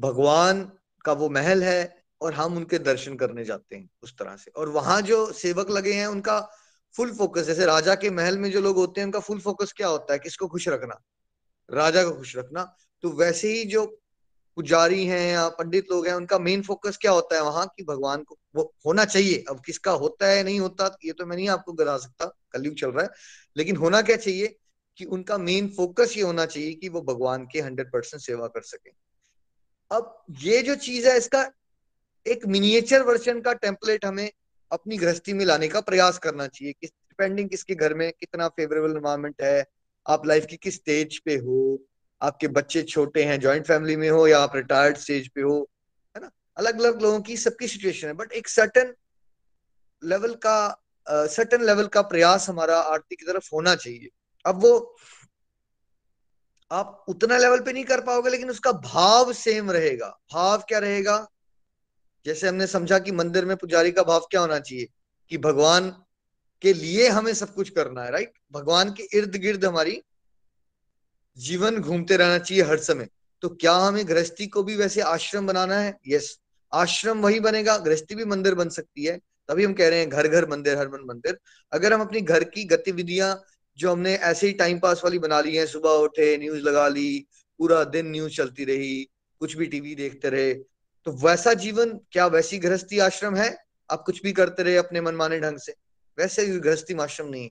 [0.00, 0.72] भगवान
[1.04, 4.68] का वो महल है और हम उनके दर्शन करने जाते हैं उस तरह से। और
[4.68, 6.50] वहाँ जो सेवक लगे हैं, उनका
[6.96, 9.88] फुल फोकस जैसे राजा के महल में जो लोग होते हैं, उनका फुल फोकस क्या
[9.88, 10.18] होता है?
[10.18, 11.00] किसको खुश रखना?
[11.70, 14.00] राजा को खुश रखना। तो वैसे ही जो
[14.56, 17.42] पुजारी हैं या पंडित लोग हैं, उनका मेन फोकस क्या होता है?
[17.42, 21.26] वहाँ की भगवान को वो होना चाहिए। अब किसका होता है, नहीं होता, ये तो
[21.26, 23.10] मैं नहीं आपको गिरा सकता, कलयुग चल रहा है।
[23.56, 24.56] लेकिन होना क्या चाहिए
[24.96, 28.60] कि उनका मेन फोकस ये होना चाहिए कि वो भगवान के हंड्रेड परसेंट सेवा कर
[28.60, 28.90] सके।
[29.90, 31.50] अब ये जो चीज़ है, इसका
[32.26, 34.30] एक मिनिएचर वर्जन का टेम्पलेट हमें
[34.72, 38.90] अपनी गृहस्थी में लाने का प्रयास करना चाहिए कि डिपेंडिंग किसके घर में कितना फेवरेबल
[38.90, 39.64] एनवायरमेंट है,
[40.08, 41.86] आप लाइफ की किस स्टेज पे हो,
[42.22, 45.70] आपके बच्चे छोटे हैं ज्वाइंट फैमिली में हो या आप रिटायर्ड स्टेज पे हो
[46.60, 48.92] अलग अलग लोगों की सबकी सिचुएशन है बट एक सर्टन
[50.02, 50.56] लेवल का
[51.06, 54.08] सर्टन लेवल का प्रयास हमारा आरती की तरफ़ होना चाहिए।
[54.44, 54.96] अब वो
[56.70, 61.26] आप उतना लेवल पे नहीं कर पाओगे, लेकिन उसका भाव सेम रहेगा। भाव क्या रहेगा?
[62.26, 64.86] जैसे हमने समझा कि मंदिर में पुजारी का भाव क्या होना चाहिए,
[65.30, 65.90] कि भगवान
[66.62, 70.02] के लिए हमें सब कुछ करना है राइट भगवान के इर्द गिर्द हमारी
[71.36, 73.08] जीवन घूमते रहना चाहिए हर समय।
[73.42, 75.96] तो क्या हमें गृहस्थी को भी वैसे आश्रम बनाना है?
[76.08, 76.38] यस
[76.72, 79.16] आश्रम वही बनेगा, गृहस्थी भी मंदिर बन सकती है।
[79.48, 81.38] तभी हम कह रहे हैं घर घर, मंदिर, हर मन, मंदिर।
[81.72, 83.40] अगर हम अपनी घर की गतिविधियाँ
[83.78, 87.26] जो हमने ऐसे ही टाइम पास वाली बना ली है, सुबह उठे न्यूज़ लगा ली,
[87.60, 89.02] पूरा दिन न्यूज़ चलती रही,
[89.40, 90.54] कुछ भी टीवी देखते रहे
[91.06, 93.56] तो वैसा जीवन, क्या वैसी गृहस्थी आश्रम है?
[93.90, 95.74] आप कुछ भी करते रहे अपने मनमाने ढंग से।
[96.18, 97.48] वैसे गृहस्थी आश्रम नहीं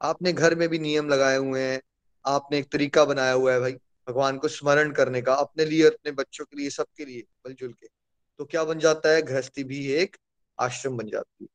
[0.00, 1.80] आपने घर में भी नियम लगाए हुए हैं।
[2.24, 3.72] आपने एक तरीका बनाया हुआ है भाई,
[4.08, 7.97] भगवान को स्मरण करने का, अपने लिए, अपने बच्चों के लिए, सबके लिए, मिलजुल के।
[8.38, 9.22] तो क्या बन जाता है?
[9.22, 10.16] गृहस्थी भी एक
[10.60, 11.48] आश्रम बन जाती है।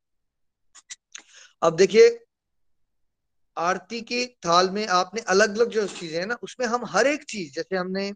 [1.62, 2.20] अब देखिए,
[3.58, 7.24] आरती के थाल में आपने अलग अलग जो चीज़ें है ना, उसमें हम हर एक
[7.24, 8.14] चीज़, जैसे हमने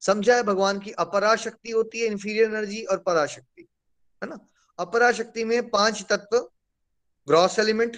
[0.00, 3.68] समझा है भगवान की अपराशक्ति होती है इंफीरियर एनर्जी और पराशक्ति,
[4.24, 4.48] है ना?
[4.78, 6.38] अपराशक्ति में पाँच तत्व
[7.28, 7.96] gross element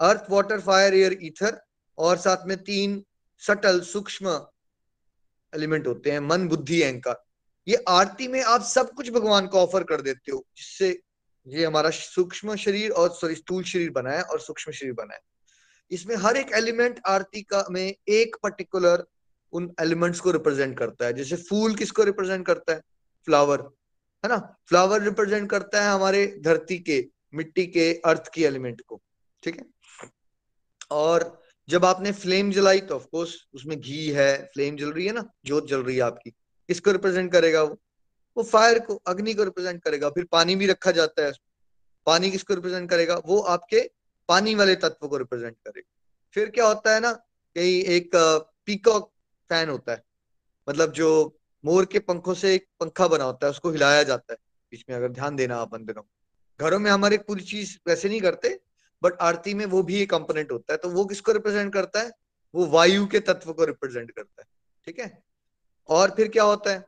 [0.00, 1.60] earth water fire air ether
[1.98, 3.04] और साथ में तीन
[3.38, 4.46] सटल सूक्ष्म
[5.54, 7.23] एलिमेंट होते हैं, मन, बुद्धि, अहंकार।
[7.66, 10.88] ये आरती में आप सब कुछ भगवान को ऑफ़र कर देते हो, जिससे
[11.46, 15.20] ये हमारा सूक्ष्म शरीर और सॉरी स्थूल शरीर बना है और सूक्ष्म शरीर बना है
[15.90, 19.04] इसमें हर एक एलिमेंट आरती का में एक पर्टिकुलर
[19.52, 22.80] उन एलिमेंट्स को रिप्रेजेंट करता है। जैसे फूल किसको रिप्रेजेंट करता है?
[23.26, 23.60] फ्लावर
[24.24, 24.36] है ना?
[24.68, 29.00] फ्लावर रिप्रेजेंट करता है हमारे धरती के, मिट्टी के अर्थ की एलिमेंट को,
[29.42, 29.66] ठीक है?
[30.90, 35.28] और जब आपने फ्लेम जलाई तो ऑफकोर्स उसमें घी है फ्लेम जल रही है ना?
[35.44, 36.34] जोत जल रही है आपकी।
[36.68, 37.80] किसको रिप्रेजेंट करेगा वो?
[38.36, 41.32] वो फायर को, अग्नि को रिप्रेजेंट करेगा। फिर पानी भी रखा जाता है
[42.06, 43.20] पानी किसको रिप्रेजेंट करेगा?
[43.26, 43.90] वो आपके
[44.28, 45.92] पानी वाले तत्व को रिप्रेजेंट करेगा।
[46.34, 47.12] फिर क्या होता है ना
[47.56, 48.10] कहीं एक
[48.66, 49.12] पीकॉक
[49.48, 50.02] फ़ैन होता है।
[50.68, 54.38] मतलब जो मोर के पंखों से एक पंखा बना होता है, उसको हिलाया जाता है।
[54.70, 56.02] बीच में अगर ध्यान देना आप अंदरों
[56.60, 58.60] घरों में हमारे पूरी चीज़ वैसे नहीं करते
[59.02, 62.10] बट आरती में वो भी एक कंपोनेंट होता है। तो वो किसको रिप्रेजेंट करता है?
[62.54, 64.46] वो वायु के तत्व को रिप्रेजेंट करता है।
[64.84, 65.22] ठीक है?
[65.88, 66.84] और फिर क्या होता है?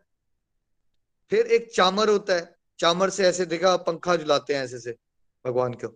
[1.33, 4.97] फिर एक चामर होता है। चामर से ऐसे देखा, पंखा झुलाते हैं ऐसे से,
[5.45, 5.89] भगवान को।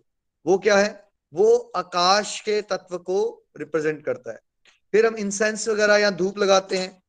[0.45, 1.09] वो क्या है?
[1.33, 3.19] वो आकाश के तत्व को
[3.57, 4.39] रिप्रेजेंट करता है।
[4.93, 6.99] फिर हम इंसेंस वगैरह या धूप लगाते हैं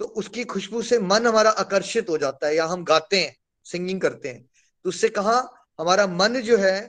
[0.00, 3.34] तो उसकी खुशबू से मन हमारा आकर्षित हो जाता है, या हम गाते हैं,
[3.66, 4.42] सिंगिंग करते हैं।
[4.84, 5.36] तो उससे कहा?
[5.78, 6.80] हमारा मन जो है,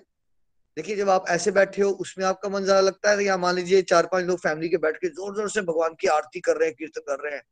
[0.78, 3.82] देखिए जब आप ऐसे बैठे हो, उसमें आपका मन ज़्यादा लगता है। या मान लीजिए
[3.84, 6.68] चार पाँच लोग फैमिली के बैठ के ज़ोर ज़ोर से भगवान की आरती कर रहे
[6.68, 7.44] हैं, कीर्तन कर रहे हैं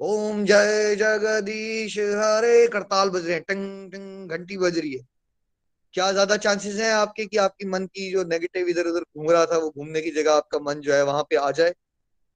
[0.00, 5.06] ओम जय जगदीश, हरे, करताल बज रहे हैं। टंग टंग, घंटी बज रही है।
[5.92, 9.46] क्या ज़्यादा चांसेस हैं आपके कि आपकी मन की जो नेगेटिव इधर उधर घूम रहा
[9.46, 11.70] था, वो घूमने की जगह आपका मन जो है वहाँ पे आ जाए?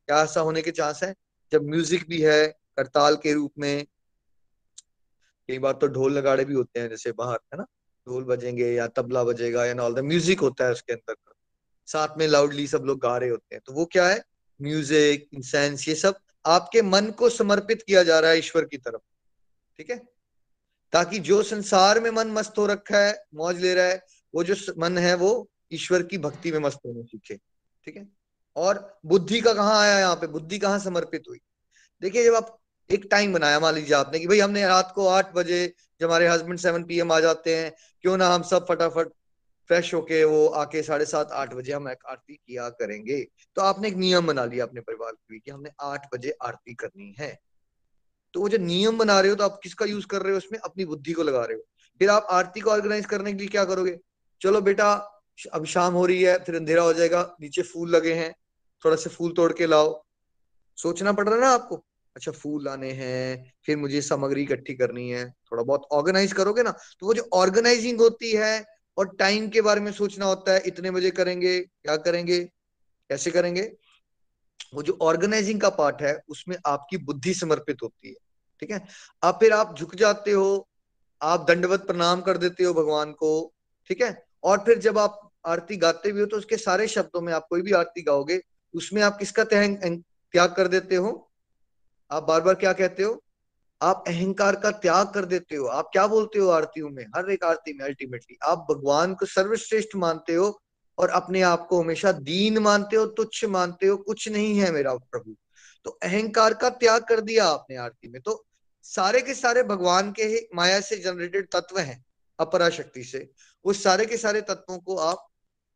[0.09, 1.15] क्या ऐसा होने के चांस है?
[1.53, 3.87] जब म्यूज़िक भी है, करताल के रूप में,
[5.49, 7.67] कई बार तो ढोल लगाड़े भी होते हैं, जैसे बाहर, है ना?
[8.09, 11.15] ढोल बजेंगे या तबला बजेगा या ऑल द म्यूज़िक होता है उसके अंदर।
[11.87, 14.23] साथ में लाउडली सब लोग गा रहे होते हैं। तो वो क्या है?
[14.63, 19.01] म्यूज़िक इंसेंस ये सब आपके मन को समर्पित किया जा रहा है ईश्वर की तरफ़।
[19.77, 20.03] ठीक है?
[20.93, 24.73] ताकि जो संसार में मन मस्त हो रखा है, मौज ले रहा है, वो जो
[24.79, 27.37] मन है वो ईश्वर की भक्ति में मस्त होने सीखे।
[27.85, 28.09] ठीक है?
[28.57, 30.27] और बुद्धि का कहाँ आया यहाँ पे?
[30.27, 31.41] बुद्धि कहाँ समर्पित हुई?
[32.03, 35.35] देखिए, जब आप एक टाइम बनाया, मान लीजिए आपने कि भाई हमने रात को आठ
[35.35, 39.09] बजे जब हमारे हस्बैंड सेवन पी आ जाते हैं, क्यों ना हम सब फटाफट
[39.71, 43.21] फ्रेश होके वो आके साढ़े सात, आठ बजे हम एक आरती किया करेंगे।
[43.57, 46.75] तो आपने एक नियम बना लिया अपने परिवार के लिए कि हमने आठ बजे आरती
[46.75, 47.39] करनी है।
[48.35, 50.59] तो वो जो नियम बना रहे हो तो आप किसका यूज़ कर रहे हो उसमें?
[50.59, 51.63] अपनी बुद्धि को लगा रहे हो।
[51.99, 53.97] फिर आप आरती को ऑर्गेनाइज करने के लिए क्या करोगे?
[54.41, 54.93] चलो बेटा,
[55.53, 58.33] अब शाम हो रही है, फिर अंधेरा हो जाएगा, नीचे फूल लगे हैं,
[58.85, 60.05] थोड़ा से फूल तोड़ के लाओ।
[60.79, 61.85] सोचना पड़ रहा है ना आपको?
[62.17, 66.71] अच्छा फूल लाने हैं, फिर मुझे सामग्री इकट्ठी करनी है, थोड़ा बहुत ऑर्गेनाइज करोगे ना?
[66.71, 70.91] तो वो जो ऑर्गेनाइजिंग होती है और टाइम के बारे में सोचना होता है, इतने
[70.91, 72.41] बजे करेंगे, क्या करेंगे,
[73.11, 73.63] कैसे करेंगे?
[74.75, 78.15] वो जो ऑर्गेनाइजिंग का पार्ट है, उसमें आपकी बुद्धि समर्पित होती है,
[78.63, 78.85] ठीक है?
[79.23, 80.69] अब फिर आप झुक जाते हो,
[81.21, 83.53] आप दंडवत प्रणाम कर देते हो भगवान को,
[83.91, 84.27] ठीक है?
[84.45, 87.63] और फिर जब आप आरती गाते भी हो तो उसके सारे शब्दों में आप कोई
[87.63, 88.41] भी आरती गाओगे,
[88.75, 91.31] उसमें आप किसका त्याग कर देते हो?
[92.11, 93.23] आप बार बार क्या कहते हो?
[93.83, 97.05] आप अहंकार का त्याग कर देते हो। आप क्या बोलते हो आरतियों में?
[97.17, 100.61] हर एक आरती में अल्टीमेटली आप भगवान को सर्वश्रेष्ठ मानते हो
[100.99, 104.95] और अपने आप को हमेशा दीन मानते हो, तुच्छ मानते हो। कुछ नहीं है मेरा
[104.95, 105.37] प्रभु।
[105.85, 108.47] तो अहंकार का त्याग कर दिया आपने आरती में। तो
[108.83, 112.05] सारे के सारे भगवान के ही माया से जनरेटेड तत्व हैं
[112.39, 113.31] अपरा शक्ति से।
[113.65, 115.27] उस सारे के सारे तत्वों को आप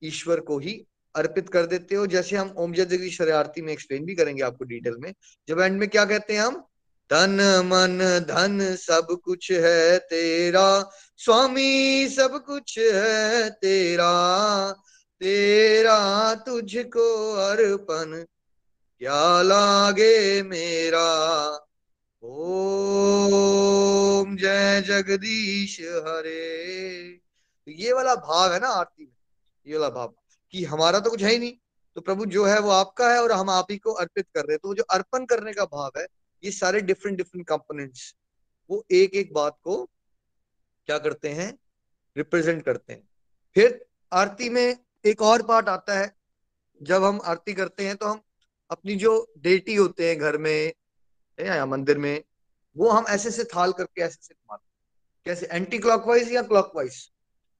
[0.02, 0.86] ईश्वर को ही
[1.16, 4.96] अर्पित कर देते हो। जैसे हम ओम जगदीश्वर आरती में एक्सप्लेन भी करेंगे आपको डिटेल
[4.98, 5.14] में।
[5.48, 6.64] जब एंड में क्या कहते हैं हम?
[7.10, 7.36] तन
[7.66, 10.90] मन धन सब कुछ है तेरा,
[11.20, 14.72] स्वामी सब कुछ है तेरा।
[15.20, 18.24] तेरा तुझको अर्पण,
[19.00, 21.08] क्या लागे मेरा?
[22.22, 27.20] ओम जय जगदीश हरे।
[27.66, 29.12] तो ये वाला भाव है ना आरती में,
[29.66, 30.14] ये वाला भाव
[30.54, 31.52] कि हमारा तो कुछ है ही नहीं।
[31.96, 34.52] तो प्रभु जो है वो आपका है और हम आप ही को अर्पित कर रहे
[34.52, 36.06] हैं। तो जो अर्पण करने का भाव है
[36.44, 38.14] ये सारे डिफरेंट डिफरेंट कंपोनेंट्स
[38.70, 39.84] वो एक एक बात को
[40.88, 41.52] क्या करते हैं
[42.16, 43.02] रिप्रेजेंट करते हैं।
[43.56, 46.12] फिर आरती में एक और पार्ट आता है,
[46.80, 48.20] जब हम आरती करते हैं तो हम
[48.70, 50.72] अपनी जो डेटी होते हैं घर में
[51.38, 52.22] या मंदिर में,
[52.76, 54.62] वो हम ऐसे से थाल करके ऐसे से घुमाते
[55.26, 55.46] कैसे?
[55.46, 56.96] एंटी क्लॉकवाइज या क्लॉकवाइज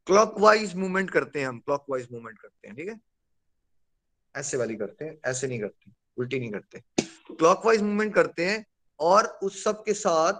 [0.06, 2.98] क्लॉकवाइज मूवमेंट करते हैं हम क्लॉकवाइज मूवमेंट करते हैं, ठीक है?
[4.34, 6.82] ऐसे वाली करते हैं, ऐसे नहीं करते, उल्टी नहीं करते।
[7.28, 8.64] क्लॉकवाइज मूवमेंट करते हैं
[9.04, 10.32] और उस सब के साथ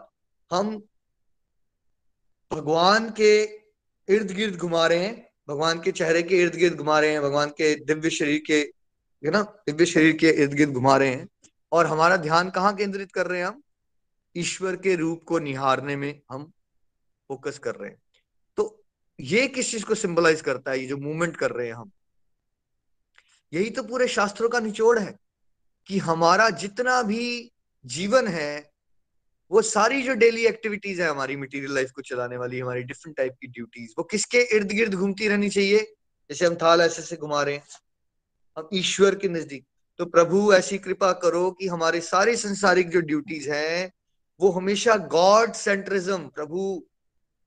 [0.54, 0.82] हम
[2.52, 3.44] भगवान के
[4.08, 7.50] इर्द गिर्द घुमा रहे हैं, भगवान के चेहरे के इर्द गिर्द घुमा रहे हैं, भगवान
[7.50, 8.60] के दिव्य शरीर के,
[9.24, 11.28] है ना, दिव्य शरीर के इर्द गिर्द घुमा रहे हैं।
[11.72, 13.62] और हमारा ध्यान कहाँ केंद्रित कर रहे हैं हम?
[14.36, 16.52] ईश्वर के रूप को निहारने में हम
[17.28, 18.02] फोकस कर रहे हैं।
[18.56, 18.84] तो
[19.20, 20.80] ये किस चीज़ को सिंबलाइज करता है?
[20.80, 21.90] ये जो मूवमेंट कर रहे हैं हम।
[23.52, 25.16] यही तो पूरे शास्त्रों का निचोड़ है
[25.86, 27.50] कि हमारा जितना भी
[27.84, 28.70] जीवन है,
[29.50, 33.34] वो सारी जो डेली एक्टिविटीज़ है हमारी मटेरियल लाइफ को चलाने वाली, हमारी डिफरेंट टाइप
[33.40, 35.94] की ड्यूटीज़ वो किसके इर्द गिर्द घूमती रहनी चाहिए?
[36.30, 37.62] जैसे हम थाल ऐसे से घुमा रहे हैं,
[38.58, 39.64] हम ईश्वर के नज़दीक।
[39.98, 43.92] तो प्रभु, ऐसी कृपा करो कि हमारे सारे संसारिक जो ड्यूटीज़ हैं,
[44.40, 46.84] वो हमेशा गॉड सेंट्रिज्म प्रभु,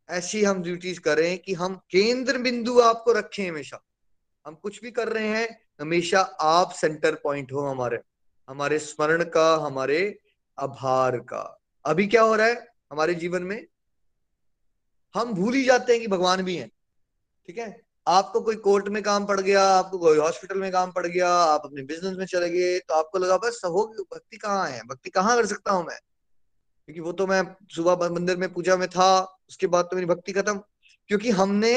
[0.09, 3.79] ऐसी हम ड्यूटीज़ करें कि हम केंद्र बिंदु आपको रखें हमेशा।
[4.45, 5.47] हम कुछ भी कर रहे हैं,
[5.81, 7.99] हमेशा आप सेंटर पॉइंट हो हमारे
[8.47, 10.19] हमारे स्मरण का, हमारे
[10.57, 11.41] आभार का।
[11.85, 13.65] अभी क्या हो रहा है हमारे जीवन में?
[15.15, 16.69] हम भूल ही जाते हैं कि भगवान भी हैं,
[17.49, 17.85] ठीक है?
[18.07, 21.61] आपको कोई कोर्ट में काम पड़ गया, आपको कोई हॉस्पिटल में काम पड़ गया, आप
[21.65, 24.81] अपने बिज़नेस में चले गए तो आपको लगा, बस हो भक्ति कहाँ है?
[24.83, 25.97] भक्ति कहाँ कर सकता हूँ मैं?
[26.85, 27.43] क्योंकि वो तो मैं
[27.75, 30.57] सुबह मंदिर में पूजा में था, उसके बाद तो मेरी भक्ति खत्म।
[31.09, 31.73] क्योंकि हमने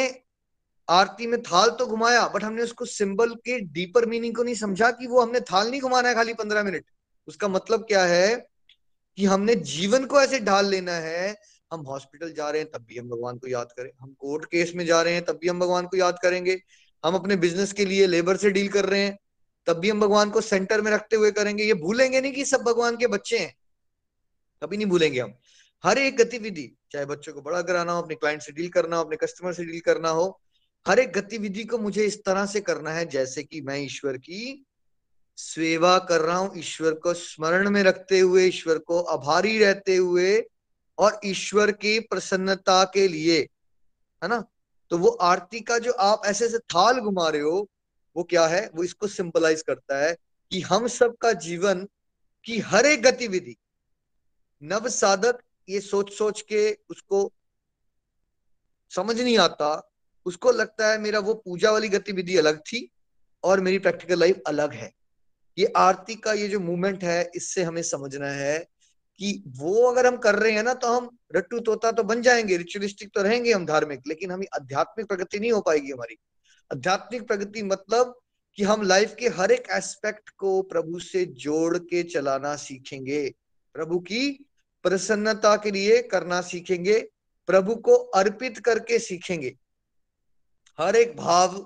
[0.88, 4.90] आरती में थाल तो घुमाया, बट हमने उसको सिंबल के डीपर मीनिंग को नहीं समझा
[4.90, 6.84] कि वो हमने थाल नहीं घुमाना है खाली पंद्रह मिनट।
[7.28, 8.49] उसका मतलब क्या है?
[9.18, 11.36] कि हमने जीवन को ऐसे ढाल लेना है,
[11.72, 14.72] हम हॉस्पिटल जा रहे हैं तब भी हम भगवान को याद करें, हम कोर्ट केस
[14.76, 16.60] में जा रहे हैं तब भी हम भगवान को याद करेंगे,
[17.04, 19.18] हम अपने बिज़नेस के लिए लेबर से डील कर रहे हैं
[19.66, 22.62] तब भी हम भगवान को सेंटर में रखते हुए करेंगे। ये भूलेंगे नहीं कि सब
[22.62, 23.54] भगवान के बच्चे हैं।
[24.62, 25.34] कभी नहीं भूलेंगे हम।
[25.84, 29.04] हर एक गतिविधि, चाहे बच्चों को बड़ा कराना हो, अपने क्लाइंट से डील करना हो,
[29.04, 30.40] अपने कस्टमर से डील करना हो,
[30.86, 34.64] हर एक गतिविधि को मुझे इस तरह से करना है जैसे कि मैं ईश्वर की
[35.40, 40.44] सेवा कर रहा हूँ ईश्वर को, स्मरण में रखते हुए ईश्वर को, आभारी रहते हुए
[40.98, 43.40] और ईश्वर की प्रसन्नता के लिए,
[44.22, 44.44] है ना?
[44.90, 47.68] तो वो आरती का जो आप ऐसे ऐसे थाल घुमा रहे हो,
[48.16, 48.68] वो क्या है?
[48.74, 50.16] वो इसको सिंपलाइज करता है
[50.52, 51.86] कि हम सब का जीवन
[52.46, 53.56] की हर एक गतिविधि,
[54.62, 57.30] नव साधक ये सोच सोच के उसको
[58.90, 59.90] समझ नहीं आता,
[60.26, 62.88] उसको लगता है मेरा वो पूजा वाली गतिविधि अलग थी
[63.44, 64.90] और मेरी प्रैक्टिकल लाइफ अलग है।
[65.60, 68.58] ये आरती का ये जो मूवमेंट है, इससे हमें समझना है
[69.20, 72.56] कि वो अगर हम कर रहे हैं ना तो हम रट्टू तोता तो बन जाएँगे
[72.56, 76.16] रिचुअलिस्टिक तो रहेंगे हम धार्मिक, लेकिन हमें आध्यात्मिक प्रगति नहीं हो पाएगी हमारी।
[76.70, 78.14] आध्यात्मिक प्रगति मतलब
[78.58, 83.28] कि हम लाइफ के हर एक एस्पेक्ट को प्रभु से जोड़ के चलाना सीखेंगे।
[83.74, 84.28] प्रभु की
[84.84, 86.98] प्रसन्नता के लिए करना सीखेंगे,
[87.48, 89.54] प्रभु को अर्पित करके सीखेंगे।
[90.78, 91.56] हर एक भाव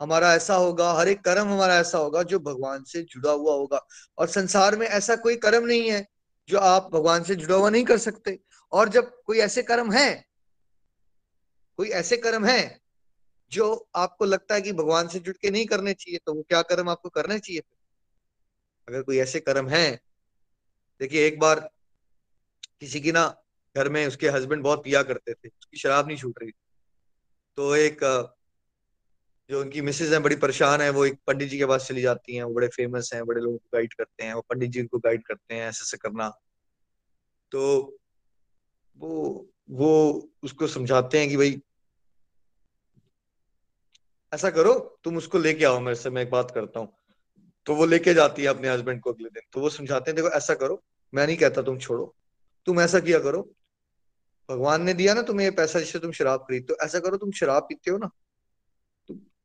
[0.00, 3.86] हमारा ऐसा होगा, हर एक कर्म हमारा ऐसा होगा जो भगवान से जुड़ा हुआ होगा।
[4.18, 6.06] और संसार में ऐसा कोई कर्म नहीं है
[6.48, 8.38] जो आप भगवान से जुड़ा हुआ नहीं कर सकते।
[8.72, 10.24] और जब कोई ऐसे कर्म है,
[11.78, 12.80] कोई ऐसे कर्म है
[13.52, 16.62] जो आपको लगता है कि भगवान से जुड़ के नहीं करने चाहिए तो वो क्या
[16.62, 17.62] कर्म आपको करने चाहिए
[18.88, 20.00] अगर कोई ऐसे कर्म है,
[21.00, 21.60] देखिए एक बार
[22.80, 23.26] किसी की ना
[23.76, 26.52] घर में उसके हस्बैंड बहुत पिया करते थे, उसकी शराब नहीं छूट रही।
[27.58, 28.04] तो एक
[29.50, 32.36] जो उनकी मिसेज है, बड़ी परेशान है, वो एक पंडित जी के पास चली जाती
[32.36, 34.98] हैं, वो बड़े फ़ेमस हैं, बड़े लोगों को गाइड करते हैं, वो पंडित जी उनको
[34.98, 36.28] गाइड करते हैं ऐसे ऐसे करना।
[37.52, 37.98] तो
[38.98, 41.62] वो वो उसको समझाते हैं कि भाई,
[44.34, 46.92] ऐसा करो, तुम उसको लेके आओ मेरे से, मैं एक बात करता हूँ।
[47.66, 50.28] तो वो लेके जाती है अपने हस्बैंड को अगले दिन। तो वो समझाते हैं, देखो,
[50.28, 50.82] ऐसा करो,
[51.14, 52.14] मैं नहीं कहता तुम छोड़ो।
[52.66, 53.42] तुम ऐसा किया करो,
[54.50, 57.30] भगवान ने दिया ना तुम्हें ये पैसा जिससे तुम शराब खरीद तो ऐसा करो, तुम
[57.30, 58.10] शराब पीते हो ना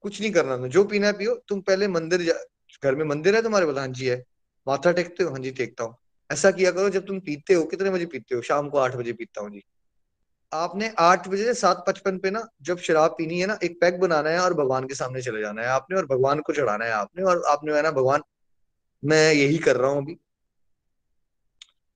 [0.01, 2.33] कुछ नहीं करना जो पीना है पियो। तुम पहले मंदिर
[2.83, 3.77] घर में मंदिर है तुम्हारे पास?
[3.77, 4.23] हाँ जी, है।
[4.67, 5.31] माथा टेकते हो?
[5.31, 5.95] हाँ जी, टेकता हूँ।
[6.31, 8.41] ऐसा किया करो, जब तुम पीते हो, कितने बजे पीते हो?
[8.41, 9.63] शाम को आठ बजे पीता हूँ जी।
[10.53, 13.99] आपने आठ बजे से सात पचपन पे ना, जब शराब पीनी है ना, एक पैक
[13.99, 16.91] बनाना है और भगवान के सामने चले जाना है आपने और भगवान को चढ़ाना है
[16.91, 18.21] आपने और आपने ना, भगवान,
[19.05, 20.17] मैं यही कर रहा हूँ अभी।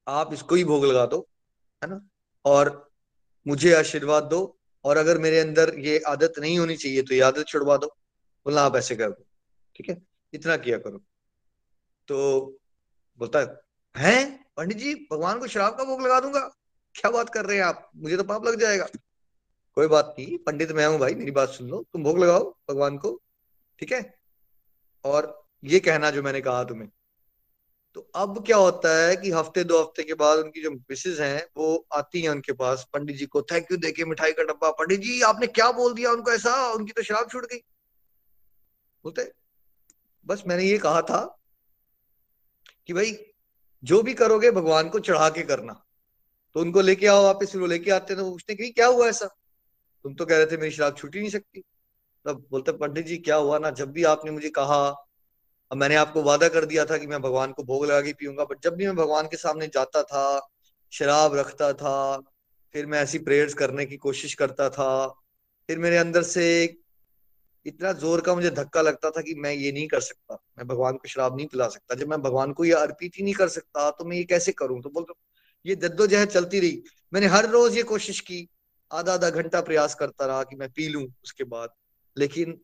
[0.07, 1.27] आप इसको ही भोग लगा दो,
[1.83, 2.09] है ना?
[2.45, 2.91] और
[3.47, 7.45] मुझे आशीर्वाद दो और अगर मेरे अंदर ये आदत नहीं होनी चाहिए तो ये आदत
[7.48, 7.88] छुड़वा दो।
[8.45, 9.26] बोलना आप ऐसे कर दो।
[9.76, 10.02] ठीक है?
[10.34, 10.98] इतना किया करो।
[12.08, 12.17] तो
[13.19, 13.62] बोलता है,
[13.98, 14.45] हैं?
[14.58, 16.39] पंडित जी, भगवान को शराब का भोग लगा दूँगा।
[16.95, 17.91] क्या बात कर रहे हैं आप?
[17.95, 18.88] मुझे तो पाप लग जाएगा।
[19.76, 22.98] कोई बात नहीं, पंडित मैं हूँ भाई, मेरी बात सुन लो। तुम भोग लगाओ भगवान
[22.98, 23.21] को,
[23.80, 24.19] ठीक है?
[25.06, 26.89] और ये कहना जो मैंने कहा तुम्हें
[27.95, 31.47] तो अब क्या होता है कि हफ़्ते दो हफ़्ते के बाद उनकी जो मिसेज हैं,
[31.58, 34.99] वो आती हैं उनके पास। पंडित जी को थैंक यू देके मिठाई का डब्बा। पंडित
[34.99, 36.71] जी, आपने क्या बोल दिया उनको ऐसा?
[36.71, 37.58] उनकी तो शराब छूट गई।
[39.03, 39.31] बोलते,
[40.25, 41.39] बस मैंने ये कहा था
[42.88, 43.17] कि भाई,
[43.84, 45.86] जो भी करोगे भगवान को चढ़ा के करना।
[46.53, 49.08] तो उनको लेके आओ वापस, फिर वो लेके आते हैं तो पूछते कि क्या हुआ
[49.08, 49.25] ऐसा?
[50.03, 51.62] तुम तो कह रहे थे मेरी शराब छूट ही नहीं सकती।
[52.25, 53.69] तब बोलते, पंडित जी, क्या हुआ ना?
[53.69, 55.04] जब भी आपने मुझे कहा
[55.71, 58.43] अब मैंने आपको वादा कर दिया था कि मैं भगवान को भोग लगा के पीऊँगा
[58.45, 60.49] बट जब भी मैं भगवान के सामने जाता था,
[60.93, 62.17] शराब रखता था,
[62.75, 65.08] फिर मैं ऐसी प्रेयर्स करने की कोशिश करता था,
[65.69, 66.45] फिर मेरे अंदर से
[67.65, 70.95] इतना ज़ोर का मुझे धक्का लगता था कि मैं ये नहीं कर सकता, मैं भगवान
[70.95, 73.89] को शराब नहीं पिला सकता। जब मैं भगवान को ये अर्पित ही नहीं कर सकता
[73.91, 74.82] तो मैं ये कैसे करूँ?
[74.82, 75.06] तो बोल
[75.65, 76.82] ये जद्दोजहद चलती रही।
[77.13, 78.47] मैंने हर रोज ये कोशिश की
[78.91, 81.69] आधा आधा घंटा प्रयास करता रहा कि मैं पी लूँ उसके बाद,
[82.17, 82.60] लेकिन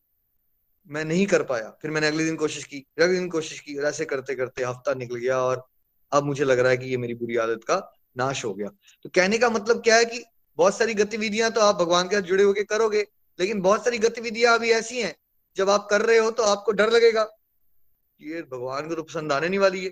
[0.89, 3.85] मैं नहीं कर पाया। फिर मैंने अगले दिन कोशिश की अगले दिन कोशिश की और
[3.85, 5.65] ऐसे करते करते हफ़्ता निकल गया और
[6.11, 7.77] अब मुझे लग रहा है कि ये मेरी बुरी आदत का
[8.17, 8.69] नाश हो गया।
[9.05, 10.23] तो कहने का मतलब क्या है कि
[10.57, 13.05] बहुत सारी गतिविधियाँ तो आप भगवान के साथ जुड़े होके करोगे,
[13.39, 15.15] लेकिन बहुत सारी गतिविधियाँ अभी ऐसी हैं,
[15.55, 17.27] जब आप कर रहे हो तो आपको डर लगेगा
[18.19, 19.91] ये भगवान को तो पसंद आने नहीं वाली है।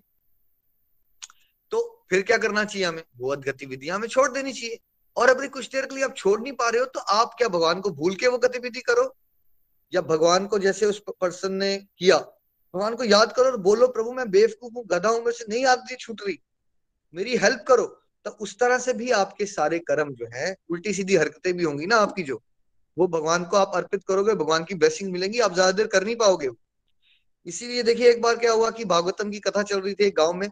[1.72, 3.04] तो फिर क्या करना चाहिए हमें?
[3.16, 4.80] बहुत गतिविधियाँ हमें छोड़ देनी चाहिए।
[5.18, 7.48] और अपनी कुछ देर के लिए आप छोड़ नहीं पा रहे हो तो आप क्या
[7.48, 9.04] भगवान को भूल के वो गतिविधि करो?
[9.94, 12.18] या भगवान को जैसे उस पर्सन ने किया।
[12.74, 15.96] भगवान को याद करो और बोलो, प्रभु, मैं बेवकूफ़ हूँ, गधा हूँ से नहीं आती
[15.96, 16.40] छूट रही।
[17.14, 17.86] मेरी हेल्प करो।
[18.26, 21.86] तो उस तरह से भी आपके सारे कर्म जो है उल्टी सीधी हरकतें भी होंगी
[21.86, 22.42] ना आपकी जो।
[22.98, 26.16] वो भगवान को आप अर्पित करोगे, भगवान की ब्लेसिंग मिलेंगी, आप ज़्यादा देर कर नहीं
[26.16, 26.50] पाओगे।
[27.46, 30.34] इसीलिए देखिए, एक बार क्या हुआ कि भागवतम की कथा चल रही थी एक गाँव
[30.34, 30.50] में।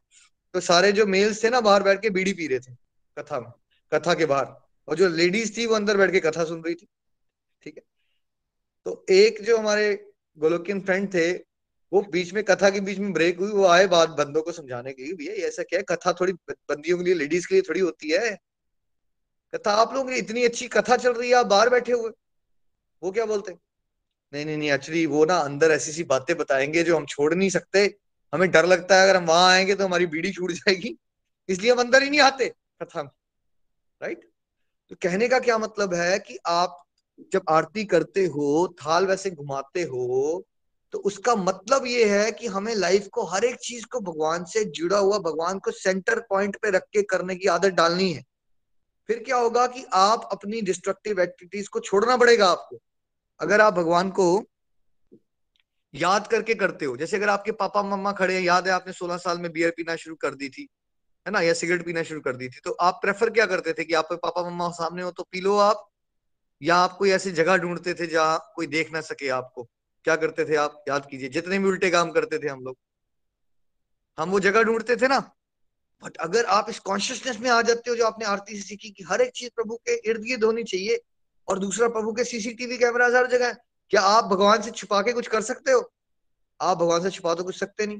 [0.54, 2.74] तो सारे जो मेल्स थे ना, बाहर बैठ के बीड़ी पी रहे थे,
[3.18, 3.52] कथा में,
[3.94, 4.46] कथा के बाहर।
[4.88, 6.88] और जो लेडीज़ थी, वो अंदर बैठ के कथा सुन रही थी।
[7.62, 7.84] ठीक है?
[8.88, 11.32] तो एक जो हमारे गोलोकियन फ्रेंड थे,
[11.92, 14.94] वो बीच में कथा के बीच में ब्रेक हुई, वो आए बात बंदों को समझाने
[14.94, 15.86] के लिए, भैया ऐसा क्या है?
[15.90, 18.32] कथा थोड़ी बंदियों के लिए लेडीज़ के लिए थोड़ी होती है।
[19.56, 22.12] कथा आप लोगों की इतनी अच्छी कथा चल रही है, आप बाहर बैठे हुए।
[23.04, 23.52] वो क्या बोलते
[24.34, 27.50] नहीं नहीं नहीं एक्चुअली वो ना अंदर ऐसी सी बातें बताएँगे जो हम छोड़ नहीं
[27.50, 27.86] सकते।
[28.34, 30.98] हमें डर लगता है, अगर हम वहाँ आएँगे तो हमारी बीड़ी छूट जाएगी।
[31.50, 32.50] इसलिए हम अंदर ही नहीं आते
[32.84, 33.12] कथा में
[34.02, 34.30] राइट
[34.90, 36.84] तो कहने का क्या मतलब है कि आप
[37.34, 40.46] जब आरती करते हो, थाल वैसे घुमाते हो
[40.94, 44.64] तो उसका मतलब ये है कि हमें लाइफ को हर एक चीज़ को भगवान से
[44.66, 48.24] जुड़ा हुआ, भगवान को सेंटर पॉइंट पे रख के करने की आदत डालनी है।
[49.10, 52.80] फिर क्या होगा कि आप अपनी डिस्ट्रक्टिव एक्टिविटीज़ को छोड़ना पड़ेगा आपको।
[53.40, 54.28] अगर आप भगवान को
[55.94, 59.18] याद करके करते हो, जैसे अगर आपके पापा, मम्मा खड़े हैं, याद है आपने 16
[59.18, 60.68] साल में बियर पीना शुरू कर दी थी,
[61.26, 63.84] है ना, या सिगरेट पीना शुरू कर दी थी तो आप प्रेफर क्या करते थे
[63.84, 65.88] कि आपके पापा, मम्मा सामने हो तो पी लो आप?
[66.62, 69.64] या आप कोई ऐसी जगह ढूंढते थे जहाँ कोई देख ना सके आपको?
[70.04, 70.84] क्या करते थे आप?
[70.88, 72.78] याद कीजिए, जितने भी उल्टे काम करते थे हम लोग।
[74.20, 75.20] हम वो जगह ढूंढते थे ना।
[76.04, 79.04] बट अगर आप इस कॉन्शियसनेस में आ जाते हो, जो आपने आरती से सीखी कि
[79.04, 81.02] हर एक चीज़ प्रभु के इर्द गिर्द होनी चाहिए,
[81.48, 83.58] और दूसरा प्रभु के सीसीटीवी कैमरा हर जगह है,
[83.90, 85.92] क्या आप भगवान से छुपा के कुछ कर सकते हो?
[86.62, 88.00] आप भगवान से छुपा तो कुछ सकते नहीं।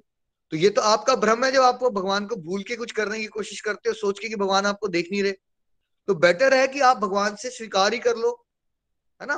[0.52, 3.26] तो ये तो आपका भ्रम है जब आप भगवान को भूल के कुछ करने की
[3.26, 5.32] कोशिश करते हो, सोच के कि भगवान आपको देख नहीं रहे।
[6.08, 8.47] तो बेटर है कि आप भगवान से स्वीकार ही कर लो।
[9.22, 9.38] है ना?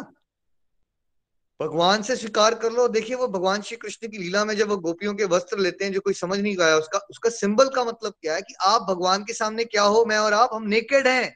[1.60, 4.78] भगवान से स्वीकार कर लो। देखिए, वो भगवान श्री कृष्ण की लीला में जब वो
[4.78, 8.14] गोपियों के वस्त्र लेते हैं, जो कोई समझ नहीं पाया उसका उसका सिंबल का मतलब
[8.22, 11.36] क्या है कि आप भगवान के सामने क्या हो, मैं और आप, हम नेकेड हैं।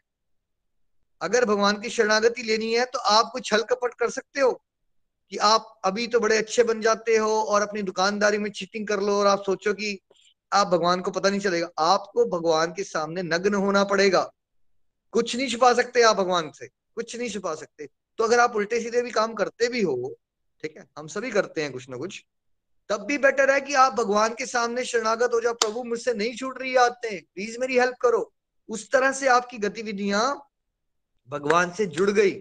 [1.22, 4.52] अगर भगवान की शरणागति लेनी है तो आप कुछ छल कपट कर सकते हो
[5.32, 9.00] कि आप अभी तो बड़े अच्छे बन जाते हो और अपनी दुकानदारी में चीटिंग कर
[9.00, 10.00] लो और आप सोचो कि
[10.54, 14.32] आप भगवान को पता नहीं चलेगा। आपको भगवान के सामने नग्न होना पड़ेगा।
[15.14, 18.80] कुछ नहीं छुपा सकते आप भगवान से। कुछ नहीं छुपा सकते। तो अगर आप उल्टे
[18.82, 20.16] सीधे भी काम करते भी हो,
[20.64, 22.24] ठीक है, हम सभी करते हैं कुछ ना कुछ,
[22.90, 26.36] तब भी बेटर है कि आप भगवान के सामने शरणागत हो जाओ, प्रभु मुझसे नहीं
[26.36, 28.34] छूट रही आते प्लीज़ मेरी हेल्प करो।
[28.70, 30.50] उस तरह से आपकी गतिविधियाँ
[31.30, 32.32] भगवान से जुड़ गई।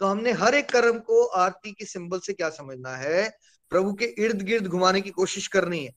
[0.00, 3.38] तो हमने हर एक कर्म को आरती के सिंबल से क्या समझना है?
[3.70, 5.92] प्रभु के इर्द गिर्द घुमाने की कोशिश करनी है।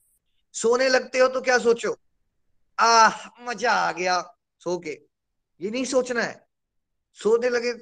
[0.54, 1.96] सोने लगते हो तो क्या सोचो?
[2.78, 5.00] आह, मज़ा आ गया, सो के।
[5.60, 6.46] ये नहीं सोचना है।
[7.12, 7.72] सोने लगे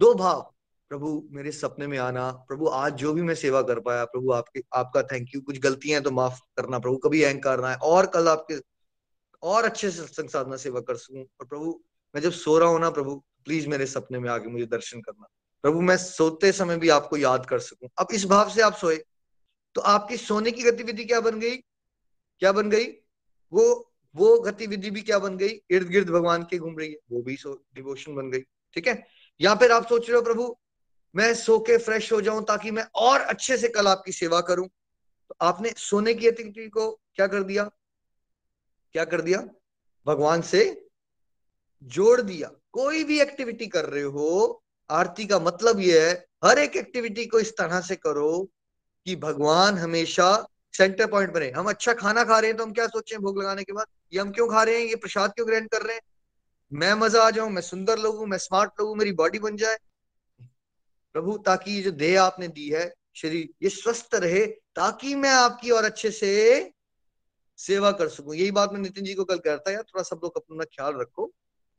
[0.00, 0.54] दो भाव।
[0.88, 4.62] प्रभु मेरे सपने में आना, प्रभु आज जो भी मैं सेवा कर पाया, प्रभु आपके,
[4.74, 8.28] आपका थैंक यू कुछ गलतियाँ तो माफ़ करना, प्रभु कभी अहंकार ना है और कल
[8.28, 8.54] आपके,
[9.42, 11.82] और अच्छे से सत्संग साधना सेवा कर सकूँ। और प्रभु,
[12.14, 15.26] मैं जब सो रहा हूँ ना, प्रभु प्लीज़ मेरे सपने में आके मुझे दर्शन करना।
[15.62, 19.04] प्रभु, मैं सोते समय भी आपको याद कर सकूँ। अब इस भाव से आप सोए।
[19.74, 21.56] तो आपकी सोने की गतिविधि क्या बन गई?
[22.38, 22.86] क्या बन गई?
[23.52, 25.60] वो वो गतिविधि भी क्या बन गई?
[25.70, 27.38] इर्द गिर्द भगवान के घूम रही है। वो भी
[27.74, 28.40] डिवोशन बन गई।
[28.74, 29.06] ठीक है?
[29.40, 30.58] या फिर आप सोच रहे हो, प्रभु
[31.16, 34.66] मैं सो के फ्रेश हो जाऊँ ताकि मैं और अच्छे से कल आपकी सेवा करूँ।
[34.66, 37.64] तो आपने सोने की एक्टिविटी को क्या कर दिया?
[38.92, 39.48] क्या कर दिया?
[40.06, 40.88] भगवान से
[41.82, 46.76] जोड़ दिया। कोई भी एक्टिविटी कर रहे हो, आरती का मतलब यह है, हर एक
[46.76, 48.48] एक्टिविटी को इस तरह से करो
[49.06, 52.86] कि भगवान हमेशा सेंटर पॉइंट बने हम अच्छा खाना खा रहे हैं तो हम क्या
[52.86, 53.86] सोचे भोग लगाने के बाद?
[54.12, 54.86] ये हम क्यों खा रहे हैं?
[54.86, 56.02] ये प्रसाद क्यों ग्रहण कर रहे हैं?
[56.72, 59.76] मैं मज़ा आ जाऊँ, मैं सुंदर लोगू, मैं स्मार्ट लोगू, मेरी बॉडी बन जाए।
[61.14, 65.70] प्रभु, ताकि ये जो देह आपने दी है, शरीर, ये स्वस्थ रहे, ताकि मैं आपकी
[65.70, 66.72] और अच्छे से
[67.58, 70.36] सेवा कर सकूँ। यही बात मैं नितिन जी को कल कहता यार थोड़ा सब लोग
[70.36, 71.26] अपना ख्याल रखो,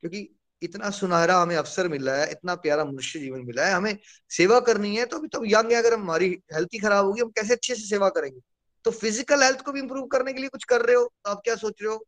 [0.04, 0.28] क्योंकि
[0.62, 3.98] इतना सुनहरा हमें अवसर मिला है, इतना प्यारा मनुष्य जीवन मिला है, हमें
[4.32, 7.30] सेवा करनी है तो अभी तो यंग है, अगर हमारी हेल्थ ही खराब होगी, हम
[7.30, 8.40] कैसे अच्छे से सेवा करेंगे?
[8.86, 11.04] तो फ़िज़िकल हेल्थ को भी इंप्रूव करने के लिए कुछ कर रहे हो?
[11.04, 12.06] तो आप क्या सोच रहे हो?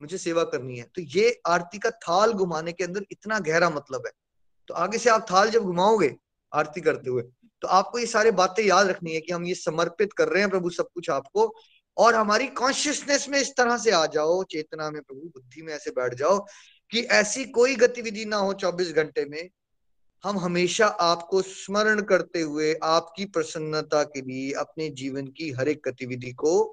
[0.00, 4.06] मुझे सेवा करनी है। तो ये आरती का थाल घुमाने के अंदर इतना गहरा मतलब
[4.06, 4.12] है।
[4.68, 6.08] तो आगे से आप थाल जब घुमाओगे
[6.52, 7.22] आरती करते हुए।
[7.60, 10.50] तो आपको ये सारी बातें याद रखनी है कि हम ये समर्पित कर रहे हैं
[10.50, 11.54] प्रभु, सब कुछ आपको।
[11.96, 15.90] और हमारी कॉन्शियसनेस में इस तरह से आ जाओ, चेतना में प्रभु, बुद्धि में ऐसे
[15.90, 16.46] बैठ जाओ
[16.90, 19.50] कि ऐसी कोई गतिविधि ना हो 24 घंटे में।
[20.24, 25.82] हम हमेशा आपको स्मरण करते हुए, आपकी प्रसन्नता के लिए, अपने जीवन की हर एक
[25.84, 26.64] गतिविधि को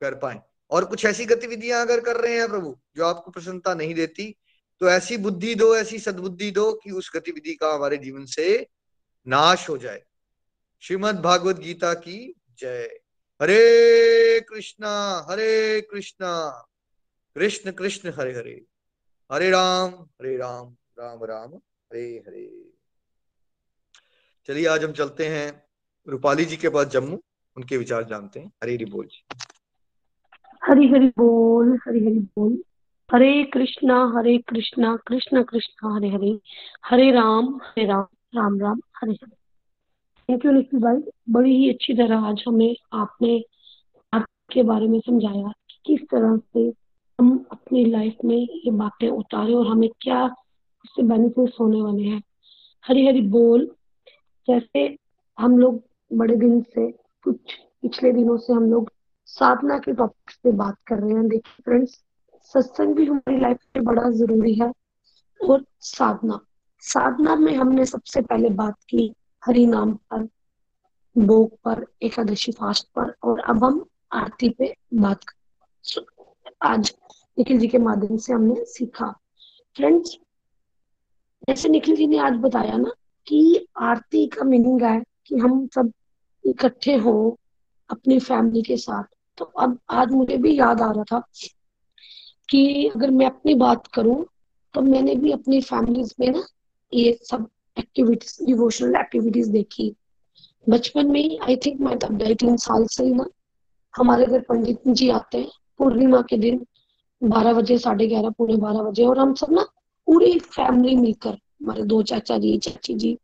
[0.00, 0.40] कर पाए।
[0.70, 4.36] और कुछ ऐसी गतिविधियाँ अगर कर रहे हैं प्रभु, जो आपको प्रसन्नता नहीं देती
[4.80, 8.68] तो ऐसी बुद्धि दो, ऐसी सद्बुद्धि दो कि उस गतिविधि का हमारे जीवन से
[9.26, 10.04] नाश हो जाए।
[10.80, 13.00] श्रीमद भागवत गीता की जय।
[13.42, 16.50] हरे कृष्णा हरे कृष्णा।
[17.34, 18.64] कृष्ण कृष्ण, हरे हरे।
[19.32, 22.70] हरे राम हरे राम राम राम, हरे हरे।
[24.46, 25.66] चलिए, आज हम चलते हैं
[26.08, 27.22] रूपाली जी के पास जम्मू।
[27.56, 29.26] उनके विचार जानते हैं। हरे हरि बोल जी।
[30.64, 32.62] हरि हरि बोल, हरि हरि बोल।
[33.12, 36.38] हरे कृष्णा हरे कृष्णा, कृष्ण कृष्ण, हरे हरे।
[36.86, 39.36] हरे राम हरे राम राम राम, हरे हरे।
[40.30, 43.44] थैंक यू निखिल भाई। बड़ी ही अच्छी तरह आज हमें आपने
[44.12, 46.72] आपके बारे में समझाया कि किस तरह से
[47.20, 50.24] हम अपनी लाइफ में ये बातें उतारे और हमें क्या
[50.84, 52.22] उससे बेनिफिट्स होने वाले हैं।
[52.86, 53.74] हरी हरी बोल।
[54.48, 54.96] जैसे
[55.38, 55.82] हम लोग
[56.12, 56.92] बड़े दिन से,
[57.22, 57.36] कुछ
[57.82, 58.92] पिछले दिनों से हम लोग
[59.26, 62.05] साधना के टॉपिक पे बात कर रहे हैं। देखिए फ्रेंड्स
[62.52, 64.72] सत्संग भी हमारी लाइफ में बड़ा ज़रूरी है
[65.40, 66.40] और साधना।
[66.82, 69.12] साधना में हमने सबसे पहले बात की
[69.46, 70.28] हरि नाम पर,
[71.16, 76.04] भोग पर, एकादशी फास्ट पर और अब हम आरती पे बात कर
[76.62, 76.94] आज
[77.38, 79.10] निखिल जी के माध्यम से हमने सीखा।
[79.76, 80.16] फ्रेंड्स
[81.48, 82.90] जैसे निखिल जी ने आज बताया ना
[83.26, 85.92] कि आरती का मीनिंग है कि हम सब
[86.44, 87.38] इकट्ठे हो
[87.90, 89.04] अपनी फैमिली के साथ।
[89.38, 91.22] तो अब आज मुझे भी याद आ रहा था
[92.48, 94.24] कि अगर मैं अपनी बात करूँ
[94.74, 96.42] तो मैंने भी अपनी फैमिलीज़ में ना
[96.92, 99.94] ये सब एक्टिविटीज़ डिवोशनल एक्टिविटीज़ देखी।
[100.66, 103.26] बचपन में ही आई थिंक मैं तब ढाई तीन साल से ही ना,
[103.94, 106.64] हमारे घर पंडित जी आते हैं, पूर्णिमा के दिन,
[107.22, 109.62] बारह बजे, साढ़े ग्यारह पूरे बारह बजे, और हम सब ना
[110.08, 113.16] पूरी फैमिली मिलकर, हमारे दो चाचा जी, चाची जी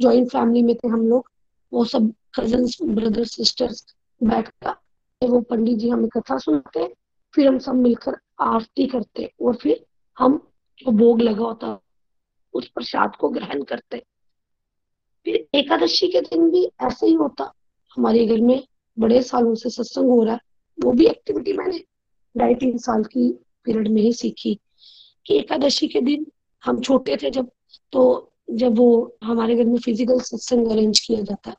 [0.00, 1.30] ज्वाइंट फैमिली में थे हम लोग,
[1.72, 3.84] वो सब कज़न ब्रदर सिस्टर्स
[4.20, 6.80] बैठ कर वो पंडित जी हमें कथा सुनते
[7.38, 9.86] फिर हम सब मिलकर आरती करते और फिर
[10.18, 10.36] हम
[10.78, 11.80] जो भोग लगा होता
[12.54, 13.98] उस प्रसाद को ग्रहण करते।
[15.24, 17.52] फिर एकादशी के दिन भी ऐसे ही होता।
[17.96, 18.66] हमारे घर में
[18.98, 20.40] बड़े सालों से सत्संग हो रहा है।
[20.78, 21.78] वो भी एक्टिविटी मैंने
[22.36, 23.32] ढाई तीन साल की
[23.64, 24.58] पीरियड में ही सीखी।
[25.26, 26.26] कि एकादशी के दिन
[26.64, 27.50] हम छोटे थे जब
[27.92, 31.54] तो जब वो हमारे घर में फ़िज़िकल सत्संग अरेंज किया जाता।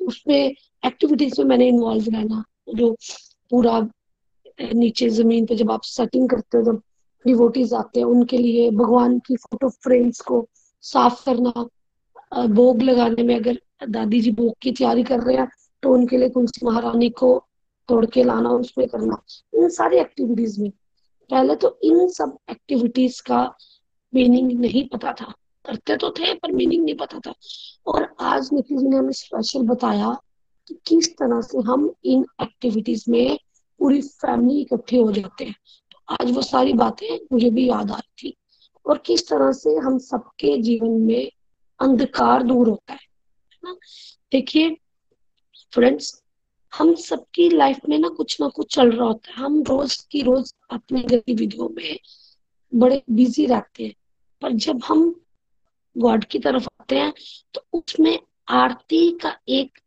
[0.00, 0.54] उसमें
[0.86, 2.96] एक्टिविटीज़ में मैंने इन्वॉल्व रहना, जो
[3.50, 3.80] पूरा
[4.58, 6.82] नीचे ज़मीन पे जब आप सेटिंग करते हो, जब
[7.26, 10.48] डिवोटीज आते हैं, उनके लिए भगवान की फ़ोटो फ्रेम्स को
[10.82, 11.68] साफ़ करना
[12.46, 15.48] भोग लगाने में अगर दादी जी भोग की तैयारी कर रहे हैं
[15.82, 17.44] तो उनके लिए तुलसी महारानी को
[17.88, 19.22] तोड़ के लाना, उसमें करना,
[19.54, 20.70] इन सारी एक्टिविटीज़ में।
[21.30, 23.56] पहले तो इन सब एक्टिविटीज़ का
[24.14, 25.32] मीनिंग नहीं पता था।
[25.66, 27.32] करते तो थे, पर मीनिंग नहीं पता था।
[27.86, 30.16] और आज निखिल जी ने हमें स्पेशल बताया
[30.68, 33.38] कि किस तरह से हम इन एक्टिविटीज़ में
[33.84, 35.54] पूरी फैमिली इकट्ठे हो जाते हैं।
[35.92, 38.34] तो आज वो सारी बातें मुझे भी याद आ रही थी
[38.86, 41.30] और किस तरह से हम सबके जीवन में
[41.80, 43.06] अंधकार दूर होता है
[43.64, 43.74] ना?
[44.32, 44.76] देखिए
[45.72, 46.12] फ्रेंड्स
[46.72, 50.22] हम सबकी लाइफ में ना कुछ ना कुछ चल रहा होता है। हम रोज की
[50.22, 51.98] रोज अपनी गतिविधियों में
[52.72, 53.94] बड़े बिज़ी रहते हैं।
[54.42, 55.08] पर जब हम
[55.96, 57.12] गॉड की तरफ़ आते हैं
[57.54, 58.18] तो उसमें
[58.48, 59.78] आरती का एक,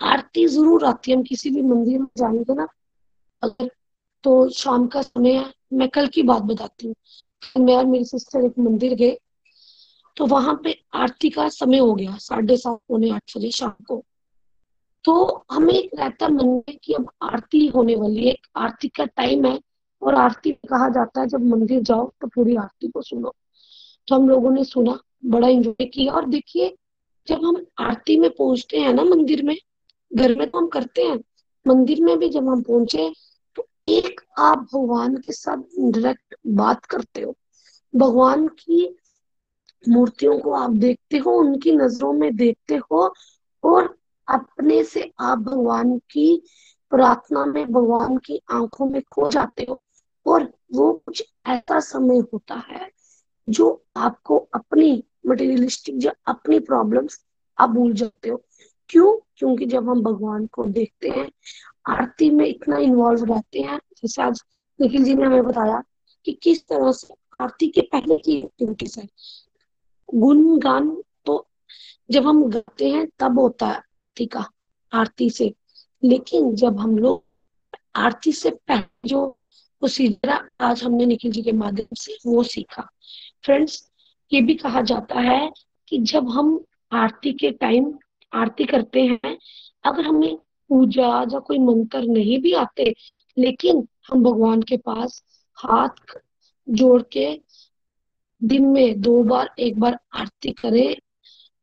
[0.00, 2.66] आरती ज़रूर आती है। हम किसी भी मंदिर में जाएँगे ना
[3.42, 3.70] अगर
[4.24, 8.44] तो शाम का समय है, मैं कल की बात बताती हूँ। मैं और मेरी सिस्टर
[8.44, 9.18] एक मंदिर गए
[10.16, 14.04] तो वहाँ पे आरती का समय हो गया, साढ़े सात पौने आठ बजे शाम को।
[15.04, 19.46] तो हमें एक रहता मन में कि अब आरती होने वाली है, आरती का टाइम
[19.46, 19.60] है,
[20.02, 23.34] और आरती कहा जाता है, जब मंदिर जाओ तो पूरी आरती को सुनो।
[24.08, 26.76] तो हम लोगों ने सुना, बड़ा एंजॉय किया, और देखिए,
[27.28, 29.56] जब हम आरती में पहुँचते हैं ना मंदिर में,
[30.14, 31.18] घर में तो हम करते हैं
[31.66, 33.10] मंदिर में भी जब हम पहुँचे
[33.56, 37.34] तो एक आप भगवान के साथ डायरेक्ट बात करते हो।
[37.94, 38.96] भगवान की
[39.84, 43.14] मूर्तियों को आप देखते हो, उनकी नज़रों में देखते हो
[43.64, 43.96] और
[44.28, 46.42] अपने से आप भगवान की
[46.92, 49.82] प्रार्थना में, भगवान की आँखों में खो जाते हो
[50.26, 52.90] और वो कुछ ऐसा समय होता है
[53.48, 57.24] जो आपको अपनी मटेरियलिस्टिक जो अपनी प्रॉब्लम्स
[57.58, 58.42] आप भूल जाते हो।
[58.88, 59.18] क्यों?
[59.36, 61.32] क्योंकि जब हम भगवान को देखते हैं,
[61.88, 64.42] आरती में इतना इन्वॉल्व रहते हैं, जैसे आज
[64.80, 65.82] निखिल जी ने हमें बताया
[66.24, 69.08] कि किस तरह से आरती के पहले की एक्टिविटीज़ है।
[70.14, 71.48] गुणगान तो
[72.10, 74.50] जब हम गाते हैं, तब होता है आरती का,
[74.92, 75.54] आरती से।
[76.04, 77.24] लेकिन जब हम लोग
[77.96, 79.26] आरती से पहले जो
[79.80, 82.90] प्रोसीजर आज हमने निखिल जी के माध्यम से वो सीखा।
[83.44, 83.92] फ्रेंड्स
[84.32, 85.52] ये भी कहा जाता है
[85.88, 87.98] कि जब हम आरती के टाइम
[88.32, 89.36] आरती करते हैं।
[89.84, 90.36] अगर हमें
[90.70, 92.94] पूजा या कोई मंत्र नहीं भी आते,
[93.36, 95.22] लेकिन हम भगवान के पास
[95.58, 96.18] हाथ
[96.68, 97.40] जोड़ के
[98.42, 100.96] दिन में दो बार, एक बार आरती करें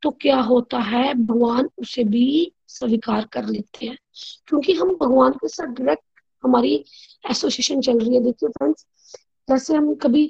[0.01, 3.97] तो क्या होता है, भगवान उसे भी स्वीकार कर लेते हैं।
[4.47, 6.03] क्योंकि हम भगवान के साथ डायरेक्ट
[6.43, 6.76] हमारी
[7.32, 8.86] एसोसिएशन चल रही है। देखिए फ्रेंड्स
[9.47, 10.26] जैसे हम कभी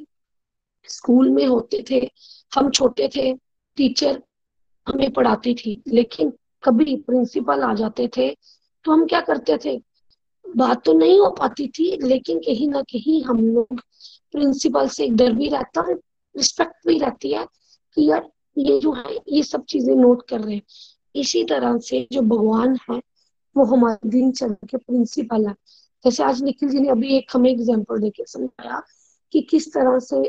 [0.88, 2.10] स्कूल में होते थे,
[2.56, 3.34] हम छोटे थे
[3.78, 4.22] टीचर
[4.88, 6.32] हमें पढ़ाती थी, लेकिन
[6.64, 8.30] कभी प्रिंसिपल आ जाते थे
[8.86, 9.78] तो हम क्या करते थे?
[10.46, 13.80] बात तो नहीं हो पाती थी, लेकिन कहीं ना कहीं हम लोग
[14.34, 15.94] प्रिंसिपल से डर भी रहता है
[16.36, 17.46] रिस्पेक्ट भी रहती है
[17.98, 20.62] कि यार, ये जो है, ये सब चीज़ें नोट कर रहे हैं।
[21.16, 23.00] इसी तरह से जो भगवान है,
[23.56, 25.54] वो हमारे दिनचर्या के प्रिंसिपल है।
[26.06, 28.82] जैसे आज निखिल जी ने अभी एक हमें एग्ज़ाम्पल देके समझाया
[29.34, 30.24] कि किस तरह से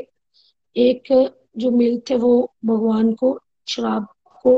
[0.75, 4.07] एक जो मिल थे, वो भगवान को शराब
[4.47, 4.57] को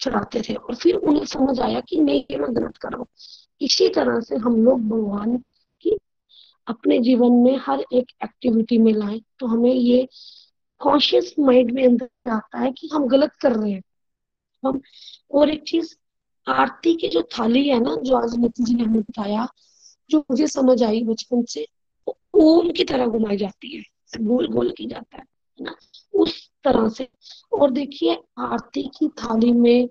[0.00, 3.06] चढ़ाते थे। और फिर उन्हें समझ आया कि नहीं ये मैं गलत कर रहा हूँ।
[3.60, 5.36] इसी तरह से हम लोग भगवान
[5.84, 5.96] की
[6.66, 10.08] अपने जीवन में हर एक एक्टिविटी में लाए तो हमें ये
[10.80, 13.82] कॉन्शियस माइंड में अंदर आता है कि हम गलत कर रहे हैं।
[14.62, 14.80] हम
[15.30, 15.94] और एक चीज़,
[16.46, 19.46] आरती की जो थाली है ना, जो आज नितिन जी ने हमें बताया,
[20.10, 21.66] जो मुझे समझ आई बचपन से,
[22.08, 23.82] वो ओम की तरह घुमाई जाती है
[24.20, 25.24] गोल गोल की जाता है।
[25.60, 25.76] ना
[26.14, 27.08] उस तरह से।
[27.52, 29.88] और देखिए, आरती की थाली में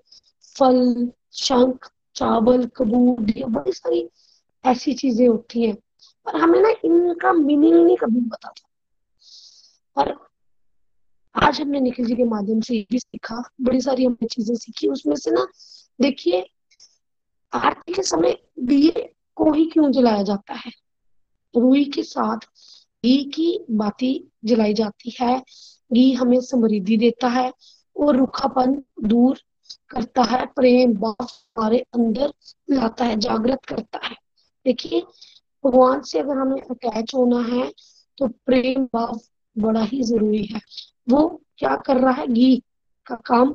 [0.58, 4.10] फल, शंख, चावल, कबूर बड़ी सारी
[4.64, 5.76] ऐसी चीज़ें होती हैं।
[6.26, 8.68] पर हमें ना इनका मीनिंग नहीं कभी पता था।
[9.96, 10.28] और
[11.42, 14.88] आज हमने निखिल जी के माध्यम से ये भी सीखा, बड़ी सारी हमने चीज़ें सीखी।
[14.88, 15.46] उसमें से ना
[16.00, 16.50] देखिए,
[17.52, 20.72] आरती के समय दिए को ही क्यों जलाया जाता है?
[21.56, 22.38] रुई के साथ
[23.06, 24.12] घी की बाती
[24.44, 25.38] जलाई जाती है
[25.92, 27.52] घी हमें समृद्धि देता है
[27.96, 29.38] और रूखापन दूर
[29.90, 32.32] करता है, प्रेम भाव हमारे अंदर
[32.70, 34.16] लाता है, जागृत करता है।
[34.66, 35.00] देखिए,
[35.64, 37.72] भगवान से अगर हमें अटैच होना है
[38.18, 39.20] तो प्रेम भाव
[39.56, 40.60] बड़ा ही ज़रूरी है।
[41.08, 41.26] वो
[41.58, 42.26] क्या कर रहा है?
[42.26, 42.56] घी
[43.06, 43.54] का काम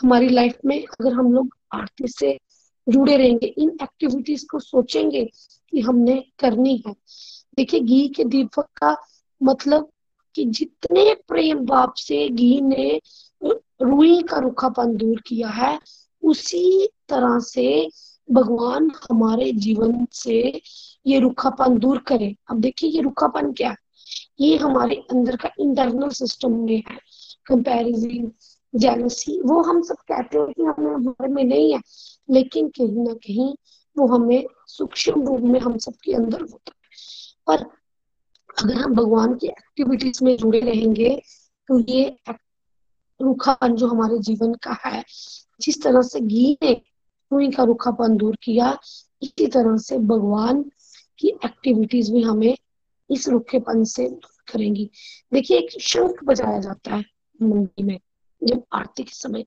[0.00, 2.38] हमारी लाइफ में अगर हम लोग आरती से
[2.86, 5.24] जुड़े रहेंगे, इन एक्टिविटीज़ को सोचेंगे
[5.70, 6.94] कि हमने करनी है
[7.58, 8.96] देखिए, घी के दीपक का
[9.42, 9.88] मतलब
[10.34, 13.00] कि जितने प्रेम भाव से घी ने
[13.82, 15.78] रुई का रुखापन दूर किया है,
[16.22, 17.88] उसी तरह से
[18.30, 20.62] भगवान हमारे जीवन से
[21.06, 23.76] ये रुखापन दूर करे। अब देखिए, ये रुखापन क्या है?
[24.40, 26.98] ये हमारे अंदर का इंटरनल सिस्टम में है।
[27.46, 28.30] कंपैरिजन
[28.74, 31.80] जेलसी वो हम सब कहते हैं कि हमें हमारे में नहीं है,
[32.30, 33.54] लेकिन कहीं ना कहीं
[33.98, 36.72] वो हमें सूक्ष्म रूप में हम सबके अंदर होता
[37.46, 37.62] पर
[38.62, 41.22] अगर हम भगवान की एक्टिविटीज़ में जुड़े रहेंगे
[41.68, 42.16] तो ये
[43.22, 45.04] रूखापन जो हमारे जीवन का है,
[45.60, 46.72] जिस तरह से घी ने
[47.32, 48.78] रुई का रूखापन दूर किया,
[49.22, 50.62] इसी तरह से भगवान
[51.18, 52.56] की एक्टिविटीज़ भी हमें
[53.10, 54.90] इस रुखेपन से दूर करेंगी।
[55.32, 57.04] देखिए, एक शंख बजाया जाता है
[57.42, 58.00] मंदिर में,
[58.44, 59.44] जब आरती के समय।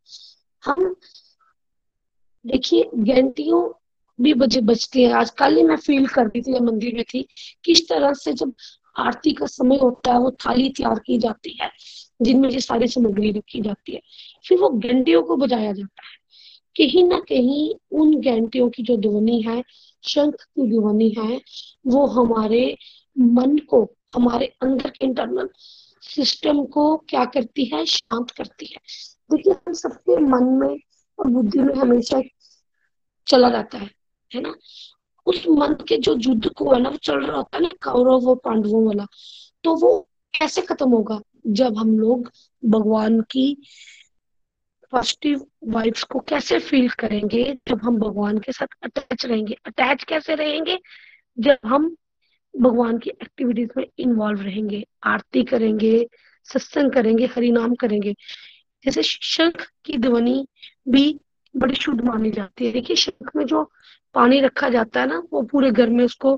[0.65, 0.95] हम
[2.45, 3.78] देखिए, घंटियों
[4.21, 7.27] भी बजे बजती है। आज कल ही मैं फील कर रही थी मंदिर में थी,
[7.65, 8.53] किस तरह से जब
[8.97, 11.71] आरती का समय होता है, वो थाली तैयार की जाती है,
[12.21, 14.01] जिनमें ये सारी सामग्री रखी जाती है,
[14.47, 16.19] फिर वो घंटियों को बजाया जाता है।
[16.77, 19.63] कहीं ना कहीं उन घंटियों की जो ध्वनि है,
[20.03, 21.41] शंख की ध्वनि है,
[21.87, 22.77] वो हमारे
[23.19, 25.49] मन को, हमारे अंदर के इंटरनल
[26.01, 27.85] सिस्टम को क्या करती है?
[27.85, 28.77] शांत करती है।
[29.31, 30.79] देखिए, हम सबके मन में
[31.19, 32.21] और बुद्धि में हमेशा
[33.27, 33.98] चला रहता है।
[34.35, 34.55] है ना?
[35.25, 38.29] उस मन के जो युद्ध को है ना, वो चल रहा होता है ना, कौरव
[38.29, 39.07] और पांडवों वाला
[39.63, 40.09] तो वो
[40.39, 41.21] कैसे खत्म होगा?
[41.47, 42.31] जब हम लोग
[42.65, 43.57] भगवान की
[44.91, 47.57] पॉजिटिव वाइब्स को कैसे फील करेंगे?
[47.67, 50.79] जब हम भगवान के साथ अटैच रहेंगे। अटैच कैसे रहेंगे?
[51.39, 51.95] जब हम
[52.59, 56.09] भगवान की एक्टिविटीज़ में इन्वॉल्व रहेंगे, आरती करेंगे,
[56.43, 58.15] सत्संग करेंगे, हरिनाम करेंगे।
[58.85, 60.47] जैसे शंख की ध्वनि
[60.87, 61.19] भी
[61.55, 63.63] बड़ी शुद्ध मानी जाती है। देखिए शंख में जो
[64.15, 66.35] पानी रखा जाता है ना वो पूरे घर में उसको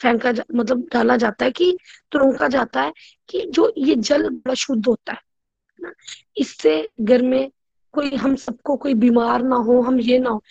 [0.00, 1.76] फेंका जा, मतलब डाला जाता है कि
[2.12, 2.92] तुरंका जाता है
[3.28, 5.18] कि जो ये जल बड़ा शुद्ध होता है
[5.80, 5.92] ना?
[6.36, 7.50] इससे घर में
[7.94, 10.42] कोई हम सबको कोई बीमार ना हो हम ये ना हो।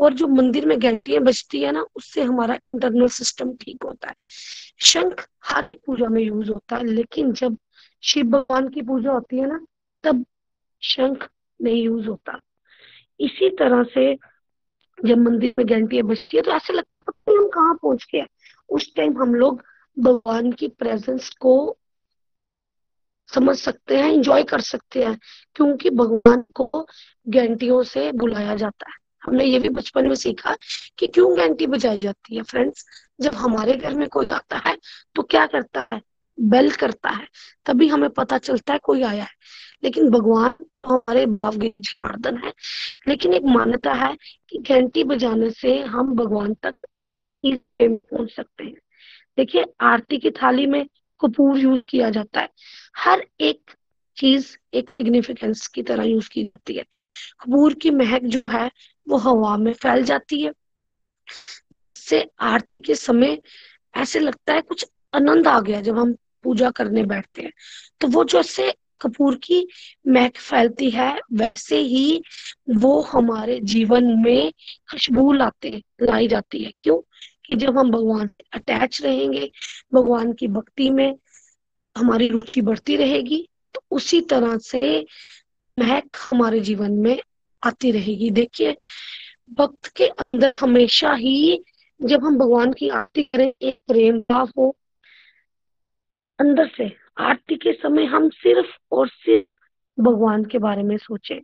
[0.00, 4.14] और जो मंदिर में घंटियाँ बजती है ना उससे हमारा इंटरनल सिस्टम ठीक होता है।
[4.80, 7.56] शंख हर पूजा में यूज़ होता है लेकिन जब
[8.02, 9.60] शिव भगवान की पूजा होती है ना
[10.04, 10.24] तब
[10.82, 11.28] शंख
[11.60, 12.40] नहीं यूज़ होता।
[13.20, 14.14] इसी तरह से
[15.04, 18.24] जब मंदिर में घंटियाँ बजती है तो ऐसे लगता है हम कहाँ पहुँच गए
[18.68, 19.62] उस टाइम हम लोग
[19.96, 21.76] भगवान की प्रेजेंस को
[23.28, 25.18] समझ सकते हैं एंजॉय कर सकते हैं,
[25.54, 26.86] क्योंकि भगवान को
[27.28, 28.96] घंटियों से बुलाया जाता है।
[29.26, 30.56] हमने ये भी बचपन में सीखा
[30.98, 32.84] कि क्यों घंटी बजाई जाती है। फ्रेंड्स
[33.20, 34.76] जब हमारे घर में कोई आता है
[35.14, 36.00] तो क्या करता है?
[36.40, 37.28] बेल करता है,
[37.66, 39.30] तभी हमें पता चलता है कोई आया है।
[39.84, 40.54] लेकिन भगवान
[40.86, 42.52] हमारे भावगीर्दन है।
[43.08, 44.16] लेकिन एक मान्यता है
[44.48, 46.74] कि घंटी बजाने से हम भगवान तक
[47.82, 48.74] पहुँच सकते हैं।
[49.36, 50.86] देखिए, आरती की थाली में
[51.20, 52.48] कपूर यूज़ किया जाता है।
[52.96, 53.70] हर एक
[54.16, 56.82] चीज़ एक सिग्निफिकेंस की तरह यूज़ की जाती है।
[57.40, 58.70] कपूर की महक जो है,
[59.08, 60.52] वो हवा में फैल जाती है।
[61.96, 63.38] से आरती के समय
[63.96, 67.52] ऐसे लगता है कुछ आनंद आ गया जब हम पूजा करने बैठते हैं।
[68.00, 69.68] तो वो जो से कपूर की
[70.08, 72.22] महक फैलती है, वैसे ही
[72.70, 74.52] वो हमारे जीवन में
[74.90, 76.98] खुशबू लाते, लाई जाती है। क्यों?
[77.46, 79.50] कि जब हम भगवान अटैच रहेंगे,
[79.94, 81.16] भगवान की भक्ति में
[81.96, 85.06] हमारी रुचि बढ़ती रहेगी तो उसी तरह से
[85.78, 87.20] महक हमारे जीवन में
[87.64, 88.76] आती रहेगी। देखिए,
[89.52, 91.64] भक्त के अंदर हमेशा ही
[92.02, 94.77] जब हम भगवान की आरती करें, एक प्रेम भाव हो
[96.40, 101.42] अंदर से। आरती के समय हम सिर्फ़ और सिर्फ़ भगवान के बारे में सोचे।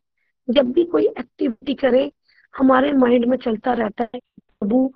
[0.50, 2.12] जब भी कोई एक्टिविटी करे,
[2.58, 4.20] हमारे माइंड में चलता रहता है
[4.60, 4.92] प्रभु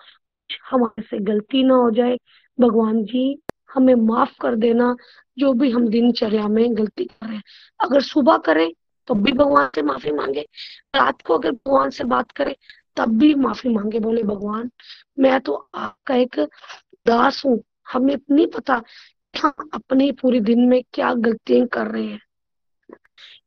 [0.71, 2.19] हमारे से गलती ना हो जाए।
[2.61, 3.43] भगवान जी,
[3.75, 4.97] हमें माफ़ कर देना,
[5.39, 7.43] जो भी हम दिनचर्या में गलती कर रहे हैं।
[7.81, 8.73] अगर सुबह करें
[9.07, 10.41] तो भी भगवान से माफ़ी मांगे।
[10.95, 12.55] रात को अगर भगवान से बात करें,
[12.97, 14.71] तब भी माफ़ी मांगे। बोले, भगवान,
[15.19, 16.41] मैं तो आपका एक
[17.07, 18.83] दास हूँ। हमें नहीं पता
[19.39, 22.21] हम अपने पूरे दिन में क्या गलतियाँ कर रहे हैं।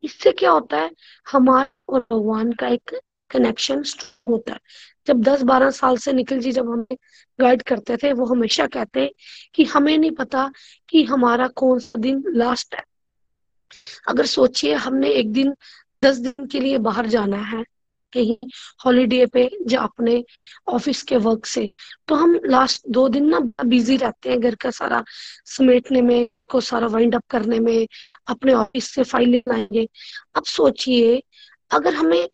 [0.03, 0.91] इससे क्या होता है,
[1.31, 3.83] हमारे और भगवान का एक कनेक्शन
[4.29, 4.59] होता है।
[5.07, 6.97] जब 10-12 साल से निखिल जी जब हमें
[7.41, 9.11] गाइड करते थे, वो हमेशा कहते हैं
[9.53, 10.51] कि हमें नहीं पता
[10.89, 12.83] कि हमारा कौन सा दिन लास्ट है।
[14.07, 15.55] अगर सोचिए, हमने एक दिन,
[16.03, 17.63] दस दिन के लिए बाहर जाना है
[18.13, 18.35] कहीं
[18.85, 20.23] हॉलीडे पे या अपने
[20.67, 21.69] ऑफ़िस के वर्क से।
[22.07, 25.03] तो हम लास्ट दो दिन ना बिज़ी रहते हैं घर का सारा
[25.45, 27.87] समेटने में, को सारा वाइंड अप करने में,
[28.27, 29.85] अपने ऑफ़िस से फ़ाइल लेना
[30.35, 31.21] अब सोचिए,
[31.71, 32.27] अगर हमें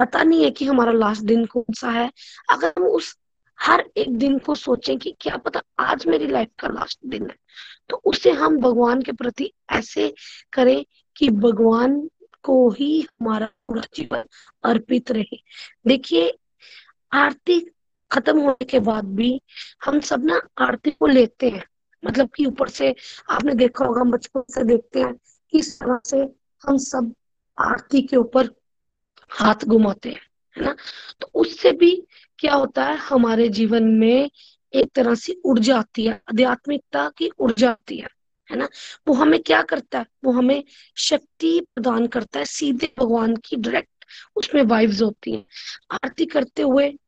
[0.00, 2.10] पता नहीं है कि हमारा लास्ट दिन कौन सा है,
[2.50, 3.16] अगर हम उस
[3.58, 7.36] हर एक दिन को सोचें कि क्या पता आज मेरी लाइफ का लास्ट दिन है
[7.90, 10.14] तो उसे हम भगवान के प्रति ऐसे
[10.52, 10.84] करें
[11.16, 12.08] कि भगवान
[12.48, 14.24] को ही हमारा पूरा जीवन
[14.64, 15.38] अर्पित रहे।
[15.86, 16.38] देखिए,
[17.12, 17.60] आरती
[18.10, 19.40] खत्म होने के बाद भी
[19.84, 21.64] हम सब ना आरती को लेते हैं।
[22.04, 22.94] मतलब कि ऊपर से
[23.30, 25.14] आपने देखा होगा, हम बचपन से देखते हैं
[25.52, 26.16] किस तरह से
[26.62, 27.14] हम सब
[27.58, 28.50] आरती के ऊपर
[29.30, 30.20] हाथ घुमाते हैं,
[30.56, 30.76] है ना?
[31.20, 32.06] तो उससे भी
[32.38, 34.30] क्या होता है, हमारे जीवन में
[34.74, 38.17] एक तरह से ऊर्जा आती है, आध्यात्मिकता की ऊर्जा आती है।
[38.50, 38.68] है ना?
[39.08, 40.06] वो हमें क्या करता है?
[40.24, 40.64] वो हमें
[40.96, 44.04] शक्ति प्रदान करता है, सीधे भगवान की डायरेक्ट
[44.36, 45.46] उसमें वाइब्स होती हैं।
[45.92, 46.98] आरती करते हुए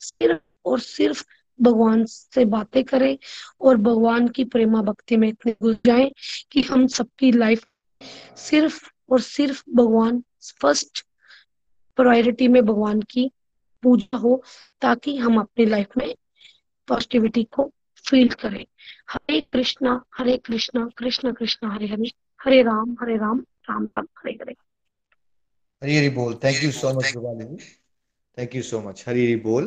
[0.00, 1.24] सिर्फ़ और सिर्फ़
[1.62, 3.18] भगवान से बातें करें
[3.60, 6.12] और भगवान की प्रेमा भक्ति में इतने घुस जाए
[6.52, 7.66] कि हम सबकी लाइफ
[8.36, 10.24] सिर्फ़ और सिर्फ़ भगवान
[10.60, 11.06] फ़र्स्ट
[11.96, 13.30] प्रायोरिटी में भगवान की
[13.82, 14.42] पूजा हो,
[14.80, 16.14] ताकि हम अपनी लाइफ में
[16.88, 17.72] पॉजिटिविटी को
[18.10, 18.66] फील करें।
[19.10, 22.10] हरे कृष्णा हरे कृष्णा, कृष्ण कृष्ण, हरे हरे
[22.44, 23.38] हरे राम हरे राम
[23.70, 24.54] राम राम, हरे हरे।
[25.82, 27.12] हरी हरी बोल। Thank you so much
[28.38, 29.64] thank you so much Hari Hari बोल।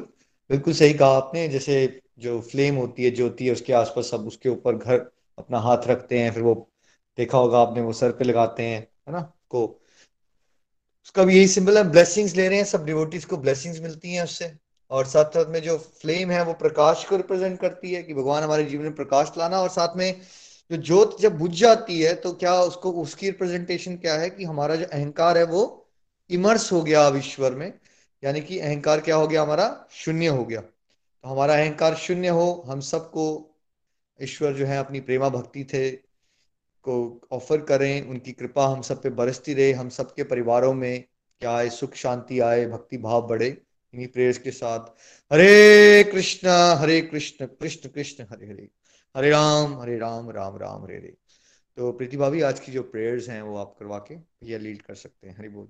[0.50, 4.50] बिल्कुल सही कहा आपने। जैसे जो फ्लेम होती है, ज्योति है, उसके आसपास सब उसके
[4.50, 6.72] ऊपर घर अपना हाथ रखते हैं, फिर वो
[7.18, 9.34] देखा होगा आपने, वो सर पे लगाते हैं, है ना?
[9.50, 9.82] को।
[11.06, 14.24] उसका भी यही सिंबल है। ब्लेसिंग्स ले रहे हैं सब। डिवोटीज को ब्लेसिंग्स मिलती हैं
[14.24, 14.58] उससे।
[14.92, 18.44] और साथ साथ में जो फ्लेम है, वो प्रकाश को रिप्रेजेंट करती है कि भगवान
[18.44, 20.22] हमारे जीवन में प्रकाश लाना और साथ में
[20.72, 24.76] जो ज्योत जब बुझ जाती है तो क्या उसको, उसकी रिप्रेजेंटेशन क्या है कि हमारा
[24.76, 25.90] जो अहंकार है, वो
[26.30, 27.74] इमर्स हो गया अब ईश्वर में।
[28.24, 29.88] यानी कि अहंकार क्या हो गया हमारा?
[29.92, 33.26] शून्य हो गया। तो हमारा अहंकार शून्य हो, हम सबको
[34.22, 35.92] ईश्वर जो है, अपनी प्रेमा भक्ति थे
[36.84, 41.04] को ऑफ़र करें, उनकी कृपा हम सब पे बरसती रहे, हम सबके परिवारों में
[41.42, 43.58] क्या आए, सुख शांति आए, भक्ति भाव बढ़े।
[43.94, 44.80] इन्हीं प्रेयर्स के साथ।
[45.34, 48.70] हरे कृष्णा, हरे कृष्ण कृष्ण कृष्ण, हरे हरे।
[49.18, 51.18] हरे राम हरे राम राम राम, हरे हरे।
[51.78, 54.94] तो प्रीति भाभी, आज की जो प्रेयर्स हैं, वो आप करवा के भैया लीड कर
[54.94, 55.68] सकते हैं। हरि बोल।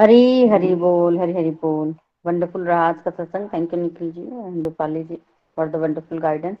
[0.00, 1.94] हरी हरी बोल, हरी हरी बोल।
[2.26, 5.16] वंडरफुल रहा आज का सत्संग thank you Nikhil ji and Rupali ji
[5.56, 6.56] for the wonderful guidance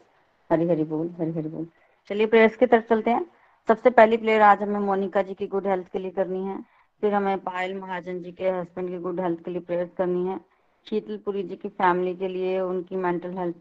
[0.52, 1.66] Hari Hari बोल, हरी हरी बोल।
[2.08, 3.26] चलिए प्रेयर्स की तरफ़ चलते हैं।
[3.68, 6.73] सबसे पहली प्लेयर आज हमें मोनिका जी की गुड हेल्थ के लिए करनी है।
[7.04, 10.38] फिर हमें पायल महाजन जी के हस्बैंड की गुड हेल्थ के लिए प्रेयर्स करनी है।
[10.86, 13.56] शीतलपुरी जी की फैमिली के लिए, उनकी मेंटल हेल्थ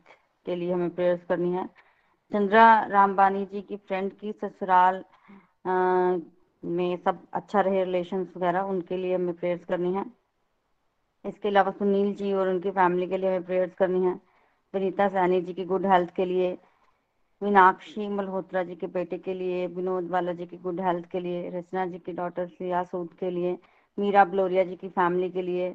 [0.46, 1.66] के लिए हमें प्रेयर्स करनी है।
[2.32, 5.04] चंद्रा रामबानी जी की फ्रेंड की ससुराल
[6.64, 10.06] में सब अच्छा रहे रिलेशन वगैरह, उनके लिए हमें प्रेयर्स करनी है।
[11.26, 14.14] इसके अलावा सुनील जी और उनकी फैमिली के लिए हमें प्रेयर्स करनी है।
[14.74, 16.58] विनीता सैनी जी की गुड हेल्थ के लिए
[17.44, 21.50] मीनाक्षी मल्होत्रा जी के बेटे के लिए, विनोद वाला जी की गुड हेल्थ के लिए,
[21.50, 23.58] रचना जी की डॉटर सिया सूद के लिए,
[23.98, 25.70] मीरा ब्लोरिया जी की फैमिली के लिए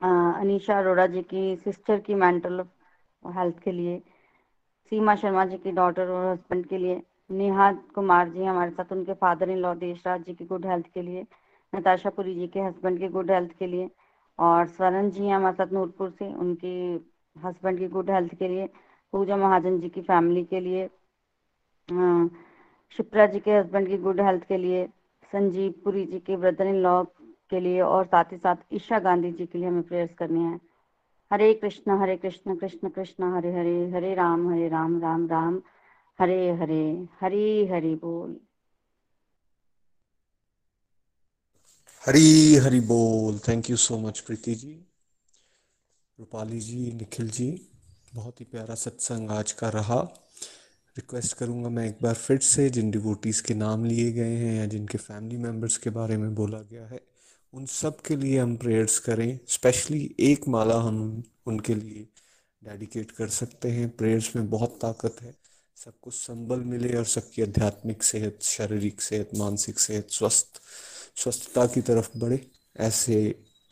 [0.00, 2.60] अनीशा अरोड़ा जी की सिस्टर की मेंटल
[3.22, 3.98] हेल्थ के लिए,
[4.92, 7.00] सीमा शर्मा जी की डॉटर और हस्बैंड के लिए,
[7.30, 11.02] नेहा कुमार जी हमारे साथ, उनके father in law Deshraj ji की गुड हेल्थ के
[11.02, 11.26] लिए,
[11.72, 13.88] नताशा पुरी जी के हस्बैंड की गुड हेल्थ के लिए
[14.38, 16.74] और स्वरण जी हमारे साथ नूरपुर से, उनकी
[17.36, 18.68] हस्बैंड की गुड हेल्थ के लिए
[19.14, 20.86] पूजा महाजन जी की फैमिली के लिए
[22.96, 24.86] शिप्रा जी के हस्बैंड की गुड हेल्थ के लिए,
[25.32, 27.02] संजीव पुरी जी के ब्रदर इन लॉ
[27.50, 30.58] के लिए और साथ ही साथ ईशा गांधी जी के लिए हमें प्रेयर्स करनी है।
[31.30, 35.60] हरे कृष्ण हरे कृष्ण कृष्ण कृष्ण, हरे हरे हरे राम हरे राम राम राम,
[36.18, 38.36] हरे हरे, हरी हरि बोल।
[42.02, 44.74] हरी हरी बोल। Thank you so much Preeti ji.
[46.18, 47.48] Rupali ji, Nikhil ji.
[48.14, 50.00] बहुत ही प्यारा सत्संग आज का रहा।
[50.96, 54.66] रिक्वेस्ट करूँगा मैं एक बार फिर से, जिन डिवोटीज़ के नाम लिए गए हैं या
[54.66, 57.00] जिनके फैमिली मेंबर्स के बारे में बोला गया है,
[57.52, 62.06] उन सब के लिए हम प्रेयर्स करें। स्पेशली एक माला हम उनके लिए
[62.62, 65.34] डेडिकेट कर सकते हैं। प्रेयर्स में बहुत ताकत है।
[65.76, 70.60] सबको संबल मिले और सबकी आध्यात्मिक सेहत, शारीरिक सेहत, मानसिक सेहत, स्वस्थ,
[71.16, 72.40] स्वस्थता की तरफ़ बढ़े।
[72.80, 73.18] ऐसे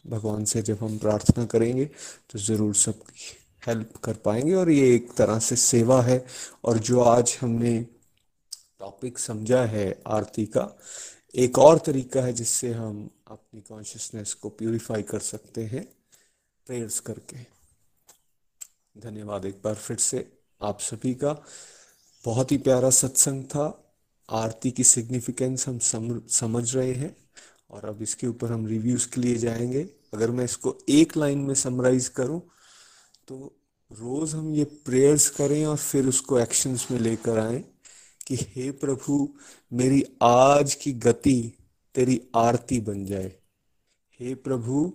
[0.04, 1.84] भगवान से जब हम प्रार्थना करेंगे
[2.30, 3.30] तो ज़रूर सबकी
[3.66, 6.24] हेल्प कर पाएँगे और ये एक तरह से सेवा है।
[6.64, 7.86] और जो आज हमने
[8.78, 10.68] टॉपिक समझा है आरती का,
[11.34, 15.84] एक और तरीका है जिससे हम अपनी कॉन्शियसनेस को प्यूरिफाई कर सकते हैं
[16.66, 17.36] प्रेयर्स करके।
[19.00, 20.32] धन्यवाद एक बार फिर से
[20.62, 21.32] आप सभी का।
[22.24, 23.94] बहुत ही प्यारा सत्संग था।
[24.28, 25.78] आरती की सिग्निफिकेंस हम
[26.30, 27.16] समझ रहे हैं
[27.70, 29.82] और अब इसके ऊपर हम रिव्यूज़ के लिए जाएँगे।
[30.14, 32.40] अगर मैं इसको एक लाइन में समराइज करूँ
[33.28, 33.58] तो
[33.92, 37.64] रोज हम ये प्रेयर्स करें और फिर उसको एक्शंस में लेकर आए
[38.26, 39.34] कि हे प्रभु,
[39.72, 41.52] मेरी आज की गति
[41.94, 43.32] तेरी आरती बन जाए।
[44.20, 44.92] हे प्रभु,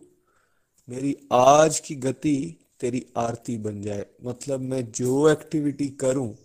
[0.89, 6.35] मेरी आज की गति तेरी आरती बन जाए। मतलब मैं जो एक्टिविटी करूँ,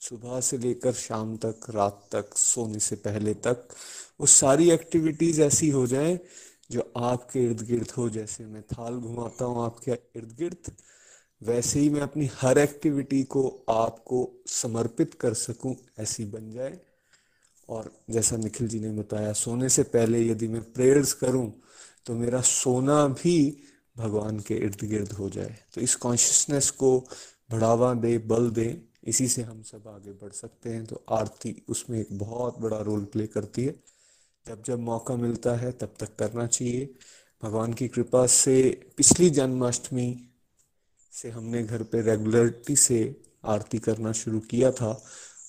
[0.00, 3.68] सुबह से लेकर शाम तक, रात तक, सोने से पहले तक,
[4.20, 6.20] वो सारी एक्टिविटीज़ ऐसी हो जाए
[6.70, 10.72] जो आपके इर्द गिर्द हो। जैसे मैं थाल घुमाता हूँ आपके इर्द गिर्द
[11.42, 16.78] वैसे ही मैं अपनी हर एक्टिविटी को आपको समर्पित कर सकूँ, ऐसी बन जाए।
[17.68, 21.52] और जैसा निखिल जी ने बताया, सोने से पहले यदि मैं प्रेयर्स करूँ
[22.06, 23.62] तो मेरा सोना भी
[23.96, 26.98] भगवान के इर्द गिर्द हो जाए। तो इस कॉन्शियसनेस को
[27.50, 31.98] बढ़ावा दे, बल दे, इसी से हम सब आगे बढ़ सकते हैं। तो आरती उसमें
[32.00, 33.74] एक बहुत बड़ा रोल प्ले करती है।
[34.46, 36.94] जब जब मौका मिलता है, तब तक करना चाहिए।
[37.42, 38.56] भगवान की कृपा से
[38.96, 40.08] पिछली जन्माष्टमी
[41.12, 42.98] से हमने घर पे रेगुलरिटी से
[43.46, 44.92] आरती करना शुरू किया था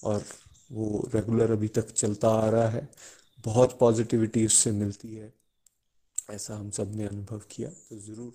[0.04, 0.24] और
[0.72, 2.88] वो रेगुलर अभी तक चलता आ रहा है।
[3.44, 5.34] बहुत पॉजिटिविटी उससे मिलती है,
[6.30, 8.32] ऐसा हम सबने अनुभव किया। तो ज़रूर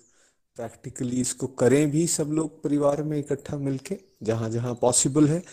[0.57, 5.43] प्रैक्टिकली इसको करें भी सब लोग परिवार में इकट्ठा मिलके, जहाँ जहाँ पॉसिबल है।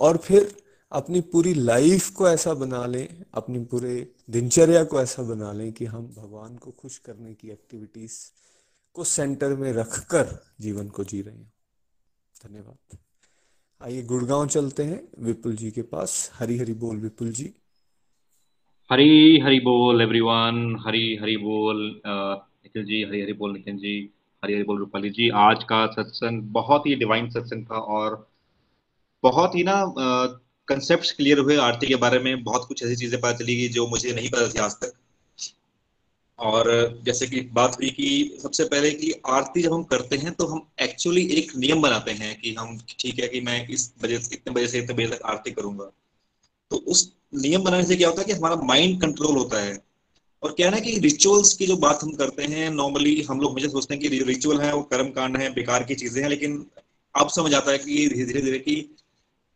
[0.00, 0.54] और फिर
[0.92, 3.94] अपनी पूरी लाइफ को ऐसा बना लें, अपनी पूरे
[4.30, 8.18] दिनचर्या को ऐसा बना लें कि हम भगवान को खुश करने की एक्टिविटीज़
[8.96, 10.28] को सेंटर में रखकर
[10.60, 11.52] जीवन को जी रहे हैं।
[12.44, 12.98] धन्यवाद।
[13.80, 17.52] आइए गुड़गांव चलते हैं। विपुल जी के पास। हरी हरी बोल विपुल जी।
[18.90, 23.98] हरी हरी बोल एवरीवन हरी हरी बोल निखिल जी। हरी हरी बोल निखिल जी।
[24.42, 28.26] हरी हरी बोल रूपाली जी। आज का सत्संग बहुत ही डिवाइन सत्संग था और
[29.22, 29.74] बहुत ही ना
[30.68, 33.86] कंसेप्ट क्लियर हुए आरती के बारे में। बहुत कुछ ऐसी चीज़ें पता चली गई जो
[33.86, 34.92] मुझे नहीं पता थी आज तक।
[36.38, 40.46] और जैसे कि बात हुई कि सबसे पहले कि आरती जब हम करते हैं तो
[40.46, 44.52] हम एक्चुअली एक नियम बनाते हैं कि हम ठीक है कि मैं इस बजे इतने
[44.52, 45.84] बजे से इतने बजे तक आरती करूँगा।
[46.70, 49.84] तो उस नियम बनाने से क्या होता है कि हमारा माइंड कंट्रोल होता है।
[50.42, 53.68] और क्या ना कि रिचुअल्स की जो बात हम करते हैं नॉर्मली हम लोग हमेशा
[53.68, 56.66] सोचते हैं कि रिचुअल है, वो कर्म कांड है, बेकार की चीज़ें हैं, लेकिन
[57.16, 58.96] अब समझ आता है कि धीरे धीरे कि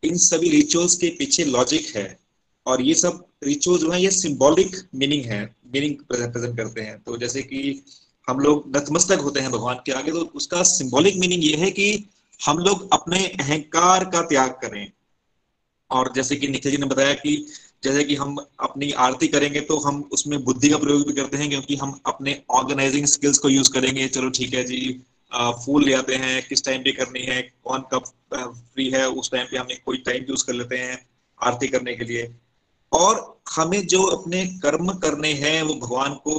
[0.03, 2.19] इन सभी रिचुअल्स के पीछे लॉजिक है।
[2.65, 7.17] और ये सब रिचुअल जो है, ये सिंबॉलिक मीनिंग है। मीनिंग प्रेजेंट करते हैं। तो
[7.17, 7.81] जैसे कि
[8.27, 11.87] हम लोग नतमस्तक होते हैं भगवान के आगे तो उसका सिंबॉलिक मीनिंग ये है कि
[12.39, 14.91] हम लोग अपने अहंकार का त्याग करें।
[15.91, 17.35] और जैसे कि निखिल जी ने बताया कि
[17.83, 21.49] जैसे कि हम अपनी आरती करेंगे तो हम उसमें बुद्धि का प्रयोग भी करते हैं,
[21.49, 25.01] क्योंकि हम अपने ऑर्गेनाइजिंग स्किल्स को यूज़ करेंगे। चलो ठीक है जी
[25.31, 28.03] फूल ले आते हैं, किस टाइम पे करनी है, कौन कब
[28.33, 30.97] फ्री है, उस टाइम पे हमें कोई टाइम यूज़ कर लेते हैं
[31.39, 32.23] आरती करने के लिए।
[32.91, 33.19] और
[33.51, 36.35] हमें जो अपने कर्म करने हैं वो भगवान को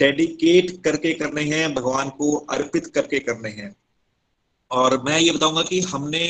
[0.00, 3.74] डेडिकेट करके करने हैं भगवान को अर्पित करके करने हैं।
[4.70, 6.26] और मैं ये बताऊँगा कि हमने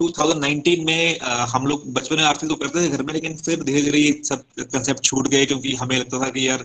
[0.00, 3.62] 2019 में आ, हम लोग बचपन में आरती तो करते थे घर में लेकिन फिर
[3.62, 6.64] धीरे धीरे ये सब कंसेप्ट छूट गए क्योंकि हमें लगता था कि यार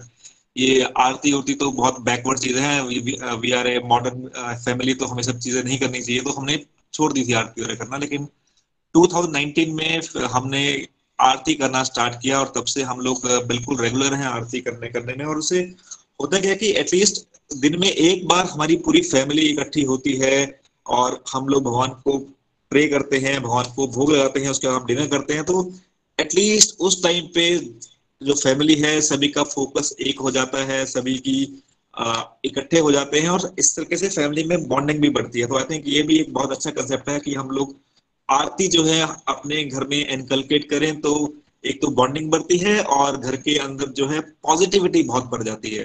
[0.55, 2.81] ये आरती उरती तो बहुत बैकवर्ड चीज़ें हैं
[3.39, 4.27] we are a modern
[4.65, 6.57] family तो हमें सब चीज़ें नहीं करनी चाहिए तो हमने
[6.93, 8.27] छोड़ दी थी आरती वगैरह करना। लेकिन
[8.95, 10.63] 2019 में हमने
[11.19, 15.13] आरती करना स्टार्ट किया और तब से हम लोग बिल्कुल रेगुलर हैं आरती करने करने
[15.13, 15.59] में। और उसे
[16.21, 21.23] होता क्या कि एटलीस्ट दिन में एक बार हमारी पूरी फैमिली इकट्ठी होती है और
[21.33, 22.17] हम लोग भगवान को
[22.71, 25.71] प्रे करते हैं, भगवान को भोग लगाते हैं, उसके बाद हम डिनर करते हैं। तो
[26.19, 27.57] एटलीस्ट उस टाइम पे
[28.21, 31.63] जो फैमिली है, सभी का फोकस एक हो जाता है, सभी की
[32.45, 35.57] इकट्ठे हो जाते हैं और इस तरीके से फैमिली में बॉन्डिंग भी बढ़ती है। तो
[35.57, 37.75] आई थिंक ये भी एक बहुत अच्छा कंसेप्ट है कि हम लोग
[38.29, 41.13] आरती जो है, अपने घर में एनकलकेट करें तो
[41.65, 45.69] एक तो बॉन्डिंग बढ़ती है और घर के अंदर जो है पॉजिटिविटी बहुत बढ़ जाती
[45.69, 45.83] है।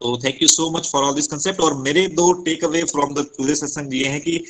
[0.00, 3.14] तो thank you so much for all this concept और मेरे दो टेक अवे फ्रॉम
[3.14, 4.44] द सत्संग ये हैं कि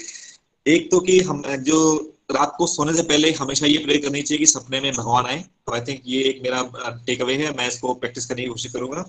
[0.66, 4.38] एक तो कि हम, जो रात को सोने से पहले हमेशा ये प्रे करनी चाहिए
[4.38, 6.62] कि सपने में भगवान आए। तो आई थिंक ये एक मेरा
[7.06, 9.04] टेक अवे है, मैं इसको प्रैक्टिस करने की कोशिश करूँगा।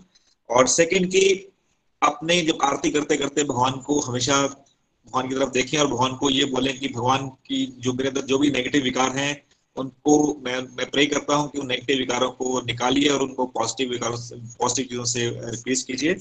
[0.49, 1.23] और सेकंड कि
[2.01, 4.41] अपने जब आरती करते करते भगवान को हमेशा
[5.07, 8.21] भगवान की तरफ़ देखें और भगवान को ये बोले कि भगवान की जो मेरे अंदर
[8.21, 9.33] जो भी नेगेटिव विकार हैं
[9.77, 10.13] उनको
[10.45, 14.17] मैं मैं प्रे करता हूँ कि उन नेगेटिव विकारों को निकालिए और उनको पॉजिटिव विकारों
[14.17, 16.15] से पॉजिटिव चीज़ों से रिप्लेस कीजिए।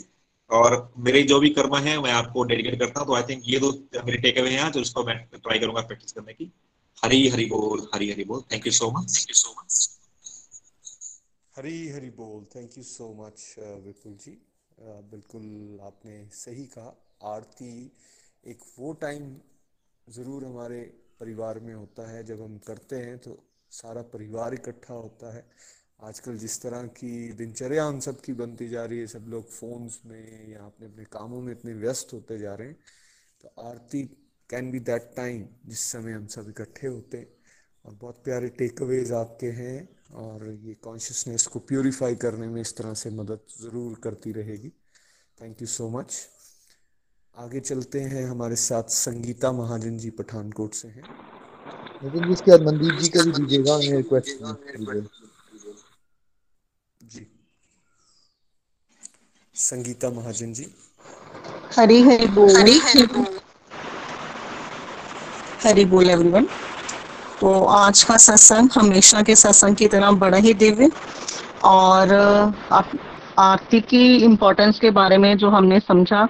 [0.51, 3.59] और मेरे जो भी कर्म है मैं आपको डेडिकेट करता हूँ। तो आई थिंक ये
[3.59, 3.70] दो
[4.05, 6.51] मेरे टेक अवे हैं जो उसको मैं ट्राई करूँगा प्रैक्टिस करने की।
[6.99, 9.89] हरी हरी बोल हरी हरी बोल। Thank you so much thank you so much
[11.55, 14.37] Hari Hari बोल। Thank you so much Vipul ji.
[14.78, 16.91] uh, बिल्कुल आपने सही कहा।
[17.24, 17.70] आरती
[18.45, 19.34] एक वो टाइम
[20.07, 20.80] ज़रूर हमारे
[21.20, 23.38] परिवार में होता है। जब हम करते हैं तो
[23.72, 25.45] सारा परिवार इकट्ठा होता है।
[26.03, 30.01] आजकल जिस तरह की दिनचर्या हम सब की बनती जा रही है, सब लोग फोन्स
[30.07, 32.76] में या अपने अपने कामों में इतने व्यस्त होते जा रहे हैं
[33.40, 34.03] तो आरती
[34.51, 37.32] कैन बी दैट टाइम जिस समय हम सब इकट्ठे होते हैं।
[37.84, 42.76] और बहुत प्यारे टेक अवेज आपके हैं और ये कॉन्शियसनेस को प्योरीफाई करने में इस
[42.76, 44.70] तरह से मदद ज़रूर करती रहेगी।
[45.38, 46.16] थैंक यू सो मच
[47.37, 51.07] आगे चलते हैं हमारे साथ संगीता महाजन जी पठानकोट से हैं।
[52.03, 54.39] लेकिन इसके बाद मनदीप जी का भी दीजिएगा उन्हें रिक्वेस्ट
[57.01, 57.26] जी
[59.57, 60.66] संगीता महाजन जी।
[61.78, 62.51] हरी हरी बोल।
[65.64, 66.47] हरी बोल। एवरीवन
[67.41, 70.91] तो आज का सत्संग हमेशा के सत्संग की तरह बड़ा ही दिव्य
[71.64, 72.12] और
[73.39, 76.26] आरती की इम्पोर्टेंस के बारे में जो हमने समझा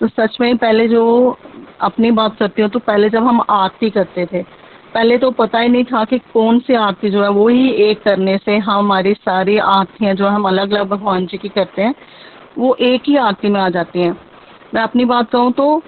[0.00, 1.04] तो सच में पहले जो
[1.80, 4.42] अपनी बात करती हूँ तो पहले जब हम आरती करते थे,
[4.94, 8.02] पहले तो पता ही नहीं था कि कौन सी आरती जो है, वो ही एक
[8.02, 11.94] करने से हमारी सारी आरतियाँ जो हम अलग अलग भगवान जी की करते हैं,
[12.58, 14.16] वो एक ही आरती में आ जाती हैं।
[14.74, 15.82] मैं अपनी बात कहूँ तो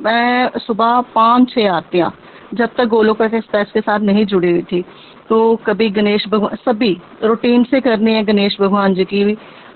[0.00, 2.12] मैं सुबह पाँच छः आरतियाँ,
[2.54, 4.84] जब तक गोलोक एक्सप्रेस के साथ नहीं जुड़ी हुई थी
[5.28, 9.24] तो कभी गणेश भगवान, सभी रूटीन से करनी है गणेश भगवान जी की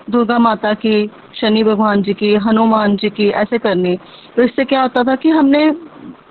[0.09, 3.97] दुर्गा माता की, शनि भगवान जी की, हनुमान जी की, ऐसे करनी।
[4.35, 5.75] तो इससे क्या होता था कि हमने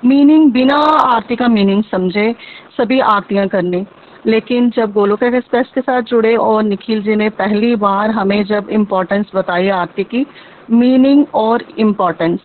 [0.04, 2.34] मीनिंग बिना आरती का मीनिंग समझे,
[2.76, 3.86] सभी आरतियाँ करनी।
[4.26, 8.68] लेकिन जब गोलोक एक्सप्रेस के साथ जुड़े और निखिल जी ने पहली बार हमें जब
[8.70, 10.26] इम्पोर्टेंस बताई आरती की
[10.70, 12.40] मीनिंग और इम्पोर्टेंस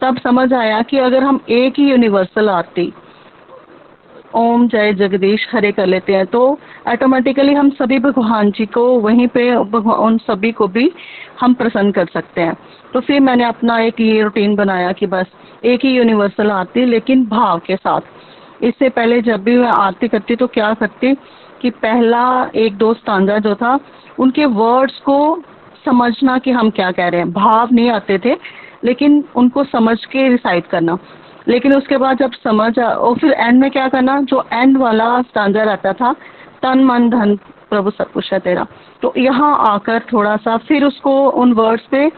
[0.00, 2.92] तब समझ आया कि अगर हम एक ही यूनिवर्सल आरती
[4.34, 6.58] ओम जय जगदीश, हरे कर लेते हैं। तो
[6.88, 10.90] ऑटोमेटिकली हम सभी भगवान जी को, वहीं पे उन सभी को भी
[11.40, 12.56] हम प्रसन्न कर सकते हैं।
[12.94, 15.26] तो फिर मैंने अपना एक ये रूटीन बनाया कि बस
[15.64, 18.00] एक ही यूनिवर्सल आरती, लेकिन भाव के साथ।
[18.62, 21.14] इससे पहले जब भी मैं आरती करती तो क्या करती
[21.60, 23.78] कि पहला एक दो स्टांजा जो था,
[24.18, 25.42] उनके वर्ड्स को
[25.84, 28.36] समझना कि हम क्या कह रहे हैं। भाव नहीं आते थे,
[28.84, 30.98] लेकिन उनको समझ के रिसाइट करना।
[31.48, 35.62] लेकिन उसके बाद जब समझ और फिर एंड में क्या करना, जो एंड वाला स्टांजा
[35.62, 36.12] रहता था,
[36.62, 37.36] तन, मन, धन,
[37.70, 38.66] प्रभु, सब कुछ है तेरा।
[39.02, 42.10] तो यहाँ आकर थोड़ा सा फिर उसको उन वर्ड्स पे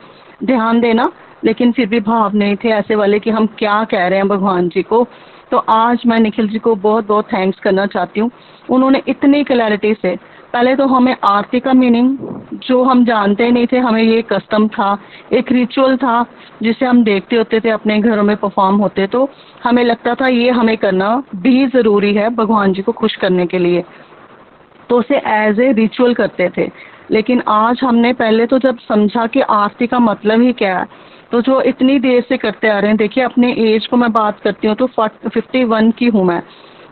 [0.44, 1.10] ध्यान देना,
[1.44, 4.68] लेकिन फिर भी भाव नहीं थे ऐसे वाले कि हम क्या कह रहे हैं भगवान
[4.68, 5.06] जी को।
[5.50, 8.30] तो आज मैं निखिल जी को बहुत बहुत थैंक्स करना चाहती हूँ।
[8.70, 10.16] उन्होंने इतनी क्लैरिटी से
[10.54, 12.16] पहले तो हमें आरती का मीनिंग
[12.64, 14.98] जो हम जानते नहीं थे, हमें ये कस्टम था,
[15.32, 16.24] एक रिचुअल था,
[16.62, 19.28] जिसे हम देखते होते थे, अपने घरों में परफॉर्म होते तो
[19.64, 23.58] हमें लगता था ये हमें करना भी ज़रूरी है, भगवान जी को खुश करने के
[23.58, 23.84] लिए।
[24.88, 26.68] तो उसे एज ए रिचुअल करते थे।
[27.10, 30.86] लेकिन आज हमने पहले तो जब समझा कि आरती का मतलब ही क्या है
[31.32, 34.40] तो जो इतनी देर से करते आ रहे हैं, देखिए, अपने एज को मैं बात
[34.40, 34.86] करती हूँ तो
[35.26, 36.42] फिफ्टी वन की हूँ मैं।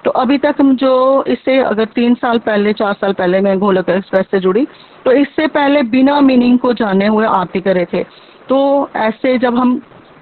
[0.04, 0.92] तो अभी तक हम जो
[1.28, 4.66] इससे अगर तीन साल पहले चार साल पहले मैं गोलक एक्सप्रेस से जुड़ी
[5.04, 8.02] तो इससे पहले बिना मीनिंग को जाने हुए आरती करे थे।
[8.48, 8.58] तो
[8.96, 9.80] ऐसे जब हम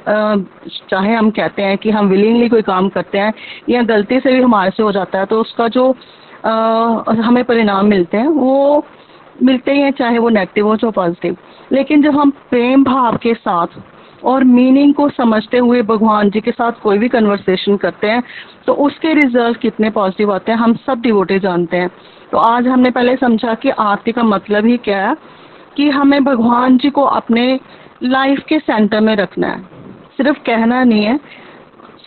[0.09, 3.33] चाहे हम कहते हैं कि हम विलिंगली कोई काम करते हैं
[3.68, 5.91] या गलती से भी हमारे से हो जाता है तो उसका जो
[6.45, 6.51] आ,
[7.22, 8.85] हमें परिणाम मिलते हैं वो
[9.43, 11.37] मिलते ही हैं चाहे वो नेगेटिव हो चाहे पॉजिटिव
[11.72, 13.66] लेकिन जब हम प्रेम भाव के साथ
[14.25, 18.23] और मीनिंग को समझते हुए भगवान जी के साथ कोई भी कन्वर्सेशन करते हैं
[18.66, 21.91] तो उसके रिज़ल्ट कितने पॉजिटिव आते हैं, हम सब डिवोटे जानते हैं।
[22.33, 25.16] तो आज हमने पहले समझा कि आरती का मतलब ही क्या है,
[25.77, 27.59] कि हमें भगवान जी को अपने
[28.03, 29.62] लाइफ के सेंटर में रखना है।
[30.16, 31.18] सिर्फ़ कहना नहीं है,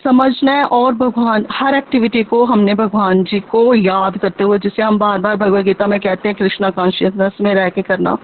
[0.04, 4.82] समझना है और भगवान, हर एक्टिविटी को हमने भगवान जी को याद करते हुए, जिसे
[4.82, 8.16] हम बार बार भगवत गीता में कहते हैं कृष्णा कॉन्शियसनेस में रह के करना।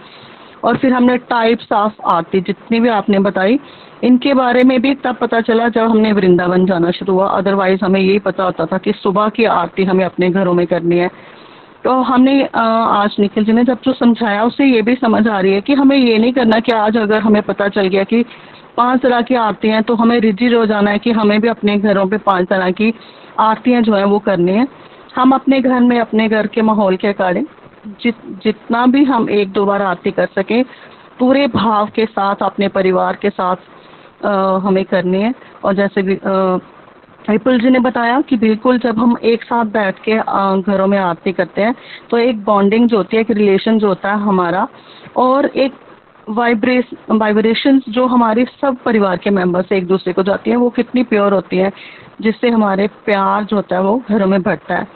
[0.65, 3.59] और फिर हमने टाइप्स ऑफ़ आरती जितनी भी आपने बताई,
[4.05, 8.01] इनके बारे में भी तब पता चला जब हमने वृंदावन जाना शुरू हुआ। अदरवाइज़ हमें
[8.01, 11.11] यही पता होता था कि सुबह की आरती हमें अपने घरों में करनी है।
[11.85, 15.53] तो हमने आज निखिल जी ने जब जो समझाया उससे ये भी समझ आ रही
[15.53, 18.25] है कि हमें ये नहीं करना कि आज अगर हमें पता चल गया कि
[18.77, 21.77] पाँच तरह की आरती हैं तो हमें रिजिड हो जाना है कि हमें भी अपने
[21.79, 22.93] घरों पे पाँच तरह की
[23.41, 24.67] आरतियाँ जो है वो करनी है।
[25.17, 27.47] हम अपने घर में, अपने घर के माहौल के अकॉर्डिंग
[27.87, 30.63] जित जितना भी हम एक दो बार आरती कर सकें
[31.19, 33.57] पूरे भाव के साथ अपने परिवार के साथ
[34.25, 36.15] आ, हमें करनी है। और जैसे भी
[37.29, 40.17] विपुल जी ने बताया कि बिल्कुल जब हम एक साथ बैठ के
[40.63, 41.75] घरों में आरती करते हैं
[42.11, 44.67] तो एक बॉन्डिंग जो होती है एक रिलेशन जो होता है हमारा
[45.17, 45.75] और एक
[46.29, 50.71] वाइब्रेस वाइब्रेशन जो हमारे सब परिवार के मेंबर से एक दूसरे को जाती है वो
[50.71, 51.73] कितनी प्योर होती है
[52.21, 54.87] जिससे हमारे प्यार जो होता है वो घरों में बढ़ता है।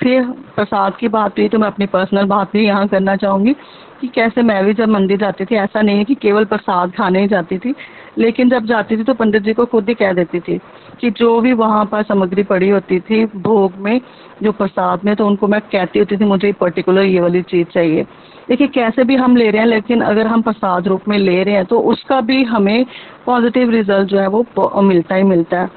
[0.00, 0.22] फिर
[0.56, 3.52] प्रसाद की बात हुई तो मैं अपनी पर्सनल बात भी यहाँ करना चाहूँगी
[4.00, 7.20] कि कैसे मैं भी जब मंदिर जाती थी। ऐसा नहीं है कि केवल प्रसाद खाने
[7.20, 7.74] ही जाती थी,
[8.18, 10.58] लेकिन जब जाती थी तो पंडित जी को खुद ही कह देती थी
[11.00, 14.00] कि जो भी वहाँ पर सामग्री पड़ी होती थी भोग में,
[14.42, 18.06] जो प्रसाद में तो उनको मैं कहती होती थी, मुझे पर्टिकुलर ये वाली चीज़ चाहिए।
[18.48, 21.54] देखिए, कैसे भी हम ले रहे हैं, लेकिन अगर हम प्रसाद रूप में ले रहे
[21.54, 22.84] हैं तो उसका भी हमें
[23.26, 25.70] पॉजिटिव रिज़ल्ट जो है वो मिलता ही मिलता है।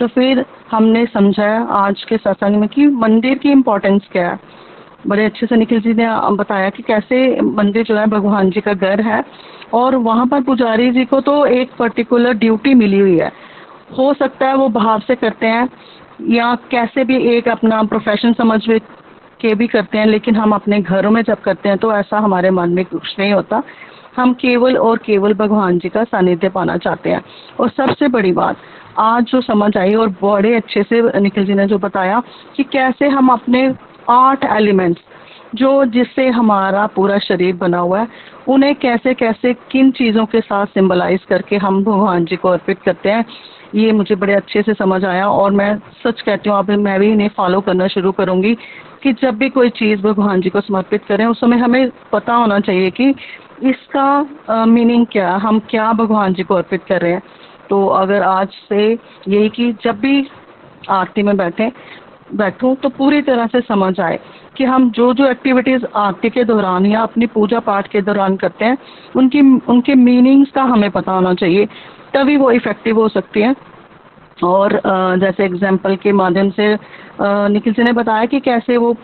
[0.00, 1.46] तो फिर हमने समझा
[1.76, 4.38] आज के सत्संग में कि मंदिर की इम्पोर्टेंस क्या है।
[5.06, 8.72] बड़े अच्छे से निखिल जी ने बताया कि कैसे मंदिर जो है भगवान जी का
[8.72, 9.22] घर है
[9.74, 13.32] और वहाँ पर पुजारी जी को तो एक पर्टिकुलर ड्यूटी मिली हुई है।
[13.98, 15.68] हो सकता है वो भाव से करते हैं
[16.30, 18.60] या कैसे भी एक अपना प्रोफेशन समझ
[19.40, 22.50] के भी करते हैं, लेकिन हम अपने घरों में जब करते हैं तो ऐसा हमारे
[22.50, 23.62] मन में कुछ नहीं होता।
[24.16, 27.22] हम केवल और केवल भगवान जी का सानिध्य पाना चाहते हैं।
[27.60, 28.56] और सबसे बड़ी बात
[28.98, 32.22] आज जो समझ आई और बड़े अच्छे से निखिल जी ने जो बताया
[32.56, 33.74] कि कैसे हम अपने
[34.10, 35.00] आठ एलिमेंट्स
[35.54, 38.06] जो जिससे हमारा पूरा शरीर बना हुआ है,
[38.48, 43.10] उन्हें कैसे कैसे, किन चीज़ों के साथ सिंबलाइज करके हम भगवान जी को अर्पित करते
[43.10, 43.24] हैं,
[43.74, 45.74] ये मुझे बड़े अच्छे से समझ आया और मैं
[46.04, 48.54] सच कहती हूँ अब मैं भी इन्हें फॉलो करना शुरू करूँगी
[49.02, 52.60] कि जब भी कोई चीज़ भगवान जी को समर्पित करें, उस समय हमें पता होना
[52.60, 53.14] चाहिए कि
[53.62, 57.22] इसका मीनिंग क्या हम क्या भगवान जी को अर्पित कर रहे हैं।
[57.70, 58.82] तो अगर आज से
[59.28, 60.26] यही कि जब भी
[60.90, 61.70] आरती में बैठे,
[62.34, 64.18] बैठूं तो पूरी तरह से समझ आए
[64.56, 68.64] कि हम जो जो एक्टिविटीज़ आरती के दौरान या अपनी पूजा पाठ के दौरान करते
[68.64, 68.76] हैं,
[69.16, 71.66] उनकी, उनके मीनिंग्स का हमें पता होना चाहिए,
[72.14, 73.54] तभी वो इफ़ेक्टिव हो सकती हैं।
[74.44, 74.80] और
[75.20, 76.74] जैसे एग्ज़ाम्पल के माध्यम से
[77.22, 78.94] निखिल जी ने बताया कि कैसे वो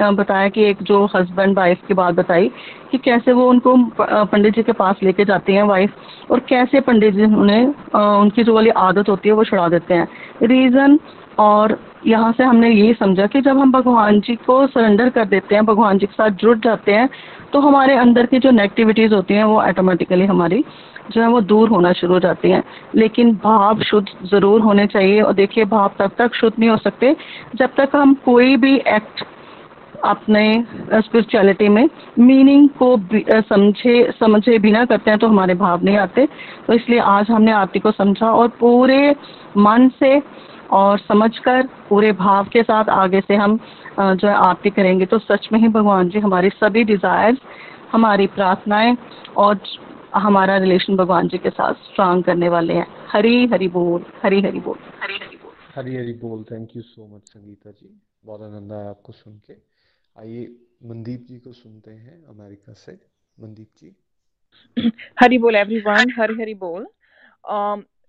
[0.00, 2.48] बताया कि एक जो हस्बैंड वाइफ की बात बताई
[2.90, 7.14] कि कैसे वो उनको पंडित जी के पास लेके जाते हैं वाइफ और कैसे पंडित
[7.14, 10.08] जी उन्हें उनकी जो वाली आदत होती है वो छुड़ा देते हैं।
[10.44, 10.98] रीज़न
[11.38, 15.54] और यहाँ से हमने ये समझा कि जब हम भगवान जी को सरेंडर कर देते
[15.54, 17.08] हैं, भगवान जी के साथ जुड़ जाते हैं
[17.52, 20.64] तो हमारे अंदर की जो नेगेटिविटीज़ होती हैं वो ऑटोमेटिकली हमारी
[21.10, 22.62] जो है वो दूर होना शुरू हो जाती हैं।
[22.94, 27.14] लेकिन भाव शुद्ध ज़रूर होने चाहिए और देखिए, भाव तब तक शुद्ध नहीं हो सकते
[27.56, 29.24] जब तक हम कोई भी एक्ट
[30.04, 30.42] अपने
[30.94, 31.88] स्पिरिचुअलिटी में
[32.18, 32.96] मीनिंग को
[33.42, 36.26] समझे समझे बिना करते हैं तो हमारे भाव नहीं आते।
[36.66, 39.14] तो इसलिए आज हमने आरती को समझा और पूरे
[39.56, 40.22] मन से
[40.72, 43.58] और समझकर पूरे भाव के साथ आगे से हम
[44.00, 47.38] जो है आरती करेंगे। तो सच में ही भगवान जी हमारी सभी डिजायर्स
[47.92, 48.96] हमारी प्रार्थनाएँ
[49.36, 49.60] और
[50.14, 54.60] हमारा रिलेशन भगवान जी के साथ स्ट्रांग करने वाले हैं। हरी हरी बोल हरी हरि
[54.60, 58.00] बोल। हरी हरि बोल। हरी हरी बोल। Thank you so much Sangeeta ji.
[58.26, 59.69] बहुत आनंद आया आपको सुन के।
[60.16, 60.46] आइए
[60.84, 62.92] मनदीप जी को सुनते हैं अमेरिका से।
[63.38, 63.94] मनदीप जी।
[65.20, 66.86] हरी बोल एवरीवन हरी हरी बोल।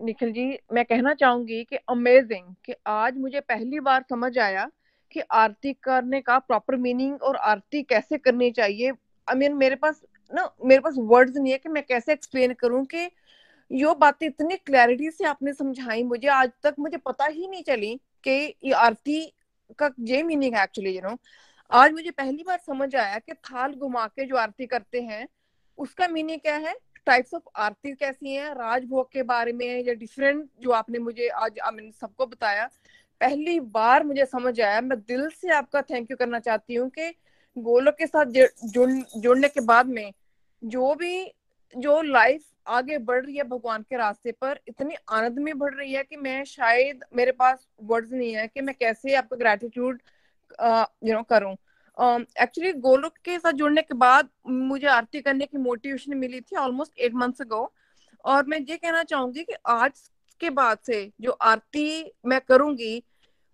[0.06, 4.70] निखिल जी मैं कहना चाहूँगी कि अमेजिंग कि आज मुझे पहली बार समझ आया
[5.12, 9.60] कि आरती करने का प्रॉपर मीनिंग और आरती कैसे करनी चाहिए। आई I मीन mean,
[9.60, 13.10] मेरे पास ना मेरे पास वर्ड्स नहीं है कि मैं कैसे एक्सप्लेन करूँ कि
[13.72, 17.96] यो बातें इतनी क्लैरिटी से आपने समझाई मुझे। आज तक मुझे पता ही नहीं चली
[18.24, 18.32] कि
[18.64, 19.26] ये आरती
[19.80, 21.16] का ये मीनिंग है एक्चुअली यू नो
[21.72, 25.28] आज मुझे पहली बार समझ आया कि थाल घुमा के जो आरती करते हैं,
[25.78, 26.76] उसका मीनिंग क्या है?
[27.06, 28.50] टाइप्स ऑफ़ आरती कैसी हैं?
[28.56, 32.70] राजभोग के बारे में या डिफरेंट जो आपने मुझे आज आई सबको बताया।
[33.22, 37.10] पहली बार मुझे समझ आया, मैं दिल से आपका थैंक यू करना चाहती हूँ कि
[37.58, 40.12] गोलोक के साथ जुड़ जुड़ने के बाद में
[40.64, 41.34] जो भी,
[41.78, 45.94] जो लाइफ आगे बढ़ रही है भगवान के रास्ते पर, इतनी आनंद में बढ़ रही
[45.94, 50.02] है कि मैं शायद, मेरे पास वर्ड्स नहीं है कि मैं कैसे आपका ग्रेटिट्यूड
[50.60, 51.56] यू नो करूँ।
[52.42, 57.00] एक्चुअली गोलोक के साथ जुड़ने के बाद मुझे आरती करने की मोटिवेशन मिली थी ऑलमोस्ट
[57.00, 57.74] एट मंथ्स अगो
[58.26, 63.04] और मैं ये कहना चाहूँगी कि आज के बाद से जो आरती मैं करूँगी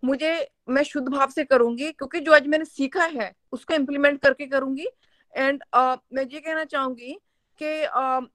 [0.03, 0.31] मुझे
[0.69, 4.87] मैं शुद्ध भाव से करूँगी क्योंकि जो आज मैंने सीखा है उसको इम्प्लीमेंट करके करूँगी।
[5.33, 7.13] एंड uh, मैं ये कहना चाहूँगी
[7.61, 8.25] कि uh,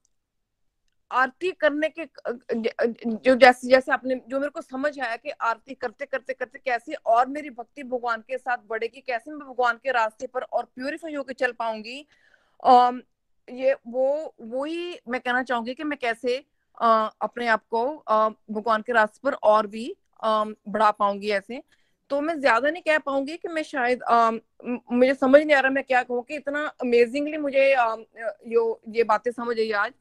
[1.12, 2.04] आरती करने के
[3.24, 6.94] जो जैसे जैसे आपने जो मेरे को समझ आया कि आरती करते करते करते कैसे
[7.06, 11.14] और मेरी भक्ति भगवान के साथ बढ़ेगी कैसे मैं भगवान के रास्ते पर और प्योरीफाई
[11.14, 12.06] होकर चल पाऊँगी
[13.48, 16.44] ये वो वो ही मैं कहना चाहूँगी कि मैं कैसे
[16.78, 17.84] आ, अपने आप को
[18.50, 21.62] भगवान के रास्ते पर और भी आ, बढ़ा पाऊँगी ऐसे।
[22.10, 24.30] तो मैं ज़्यादा नहीं कह पाऊँगी कि मैं शायद आ,
[24.92, 27.96] मुझे समझ नहीं आ रहा मैं क्या कहूँ कि इतना अमेजिंगली मुझे आ,
[28.46, 29.92] यो ये बातें समझ आई आज।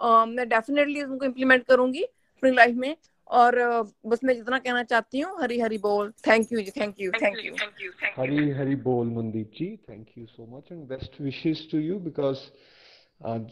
[0.00, 2.96] मैं डेफिनेटली उनको इम्प्लीमेंट करूँगी अपनी लाइफ में
[3.30, 3.58] और
[4.06, 7.38] बस मैं जितना कहना चाहती हूँ हरी हरी बोल। Thank you ji thank you thank
[7.44, 11.98] you Hari Hari बोल Mandeep ji thank you so much and best wishes to you
[12.00, 12.38] because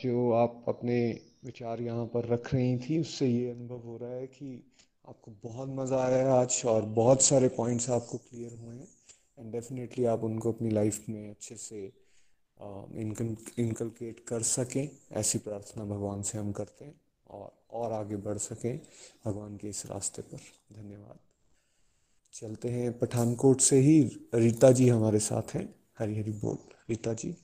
[0.03, 0.99] जो आप अपने
[1.45, 4.63] विचार यहाँ पर रख रही थी उससे ये अनुभव हो रहा है कि
[5.09, 8.89] आपको बहुत मज़ा आया है आज और बहुत सारे पॉइंट्स आपको क्लियर हुए हैं।
[9.39, 11.81] एंड डेफिनेटली आप उनको अपनी लाइफ में अच्छे से
[13.59, 17.01] इनकलकेट कर सकें, ऐसी प्रार्थना भगवान से हम करते हैं
[17.31, 18.81] और और आगे बढ़ सकें
[19.27, 20.37] भगवान के इस रास्ते पर।
[20.73, 21.19] धन्यवाद।
[22.33, 26.59] चलते हैं पठानकोट से ही। रीता जी हमारे साथ हैं। हरी हरी बोल।
[26.91, 27.37] रीता जी।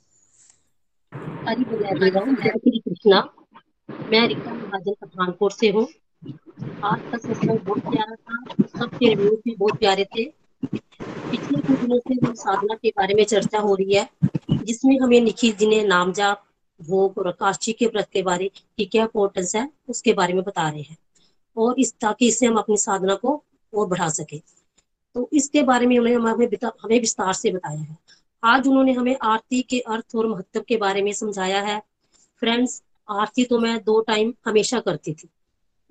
[1.15, 3.35] हरी बोल कृष्णा।
[3.91, 5.89] मैं रीता महाजन पठानकोट से हूँ।
[6.85, 8.45] आज का सत्संग बहुत प्यारा था।
[8.81, 10.25] सबके रिव्यूज़ भी बहुत प्यारे थे।
[11.83, 14.09] दिनों से जो साधना के बारे में चर्चा हो रही है,
[14.53, 16.45] जिसमें हमें निखिल जी ने नाम जाप
[16.81, 20.69] भोग और काशी के व्रत के बारे की क्या इंपोर्टेंस है, उसके बारे में बता
[20.69, 20.97] रहे हैं।
[21.57, 24.39] और इस, ताकि इससे हम अपनी साधना को और बढ़ा सके।
[25.15, 26.47] तो इसके बारे में उन्होंने हमें
[26.85, 27.97] हमें विस्तार से बताया है।
[28.43, 31.81] आज उन्होंने हमें आरती के अर्थ और महत्व के बारे में समझाया है।
[32.43, 35.29] फ्रेंड्स आरती तो मैं दो टाइम हमेशा करती थी,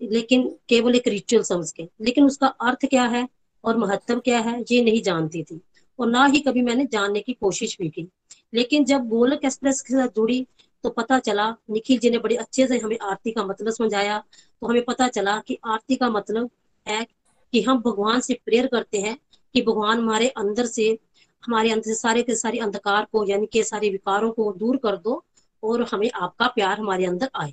[0.01, 3.27] लेकिन केवल एक रिचुअल समझ के। लेकिन उसका अर्थ क्या है
[3.63, 5.61] और महत्व क्या है, ये नहीं जानती थी।
[6.01, 8.07] और ना ही कभी मैंने जानने की कोशिश भी की।
[8.53, 10.45] लेकिन जब गोलक एक्सप्रेस के साथ जुड़ी
[10.83, 14.17] तो पता चला, निखिल जी ने बड़े अच्छे से हमें आरती का मतलब समझाया।
[14.61, 16.49] तो हमें पता चला कि आरती का मतलब
[16.87, 17.07] है
[17.53, 19.17] कि हम भगवान से प्रेयर करते हैं,
[19.53, 20.99] कि भगवान हमारे अंदर से,
[21.45, 24.97] हमारे अंदर से सारे के सारे अंधकार को, यानी के सारे विकारों को दूर कर
[24.97, 25.23] दो
[25.63, 27.51] और हमें आपका प्यार हमारे अंदर आए।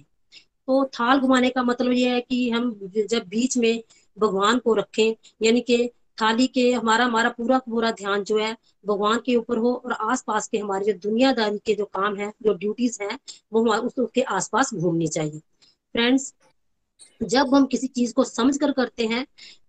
[0.66, 3.82] तो थाल घुमाने का मतलब यह है कि हम जब बीच में
[4.18, 9.18] भगवान को रखें, यानी कि थाली के हमारा हमारा पूरा पूरा ध्यान जो है भगवान
[9.26, 12.98] के ऊपर हो और आसपास के हमारे जो दुनियादारी के जो काम है जो ड्यूटीज़
[13.02, 13.18] है
[13.52, 15.38] वो हमारे उस, उसके आसपास घूमनी चाहिए।
[15.94, 16.32] फ्रेंड्स
[17.20, 19.26] जब हम किसी चीज़ को समझ कर करते हैं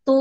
[0.08, 0.14] तो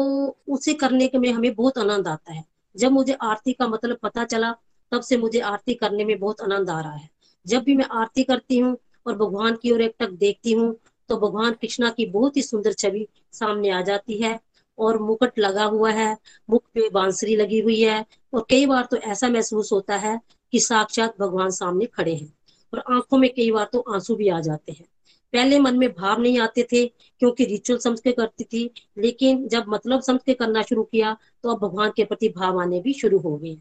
[0.48, 2.44] उसे करने के में हमें बहुत आनंद आता है।
[2.74, 4.52] जब मुझे आरती का मतलब पता चला
[4.92, 7.08] तब से मुझे आरती करने में बहुत आनंद आ रहा है।
[7.46, 8.76] जब भी मैं आरती करती हूँ
[9.06, 10.74] और भगवान की ओर एक टक देखती हूँ
[11.10, 14.38] तो भगवान कृष्णा की बहुत ही सुंदर छवि सामने आ जाती है।
[14.78, 16.16] और मुकुट लगा हुआ है,
[16.48, 20.18] मुख पे बांसुरी लगी हुई है और कई बार तो ऐसा महसूस होता है
[20.52, 22.32] कि साक्षात भगवान सामने खड़े हैं
[22.72, 24.86] और आँखों में कई बार तो आँसू भी आ जाते हैं।
[25.32, 29.64] पहले मन में भाव नहीं आते थे क्योंकि रिचुअल समझ के करती थी, लेकिन जब
[29.68, 33.18] मतलब समझ के करना शुरू किया तो अब भगवान के प्रति भाव आने भी शुरू
[33.18, 33.56] हो गए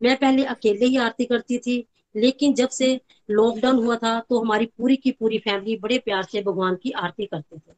[0.00, 1.84] मैं पहले अकेले ही आरती करती थी,
[2.14, 3.00] लेकिन जब से
[3.30, 7.26] लॉकडाउन हुआ था तो हमारी पूरी की पूरी फैमिली बड़े प्यार से भगवान की आरती
[7.26, 7.72] करते थे।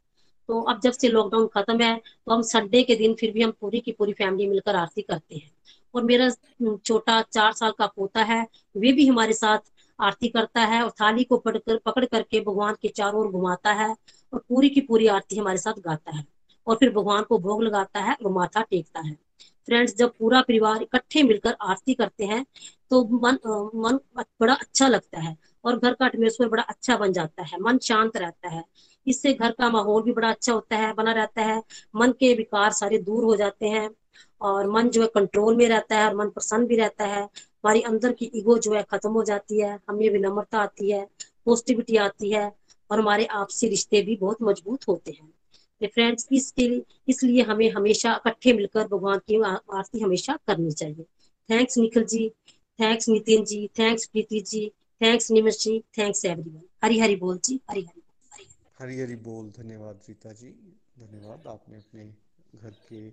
[0.51, 3.51] तो अब जब से लॉकडाउन खत्म है तो हम संडे के दिन फिर भी हम
[3.61, 5.51] पूरी की पूरी फैमिली मिलकर आरती करते हैं।
[5.95, 6.29] और मेरा
[6.77, 8.47] छोटा चार साल का पोता है,
[8.77, 9.59] वे भी हमारे साथ
[9.99, 13.95] आरती करता है और थाली को पकड़ पकड़ करके भगवान के चारों ओर घुमाता है
[14.33, 16.25] और पूरी की पूरी आरती हमारे साथ गाता है।
[16.67, 19.17] और फिर भगवान को भोग लगाता है और माथा टेकता है।
[19.69, 22.45] फ्रेंड्स जब पूरा परिवार इकट्ठे मिलकर आरती करते हैं
[22.91, 23.39] तो मन
[23.77, 23.99] मन
[24.41, 28.17] बड़ा अच्छा लगता है और घर का एटमोसफेयर बड़ा अच्छा बन जाता है। मन शांत
[28.17, 28.65] रहता है।
[29.07, 31.63] इससे घर का माहौल भी बड़ा अच्छा होता है, बना रहता है।
[31.97, 33.89] मन के विकार सारे दूर हो जाते हैं
[34.41, 37.81] और मन जो है कंट्रोल में रहता है और मन प्रसन्न भी रहता है। हमारी
[37.83, 41.05] अंदर की ईगो जो है खत्म हो जाती है, हमें विनम्रता आती है
[41.47, 42.51] पॉजिटिविटी आती है
[42.91, 45.33] और हमारे आपसी रिश्ते भी बहुत मज़बूत होते हैं।
[45.81, 46.65] फ्रेंड्स इसके
[47.09, 51.05] इसलिए हमें हमेशा इकट्ठे मिलकर भगवान की आरती हमेशा करनी चाहिए।
[51.49, 52.29] Thanks Nikhil ji
[52.79, 54.67] thanks Nitin ji thanks Preeti ji
[55.01, 58.00] thanks Nimish ji thanks everyone Hari Hari बोल जी, हरी हरी।
[58.81, 60.51] हरी हरी बोल। धन्यवाद रीता जी।
[60.99, 62.15] धन्यवाद। आपने अपने
[62.55, 63.11] घर के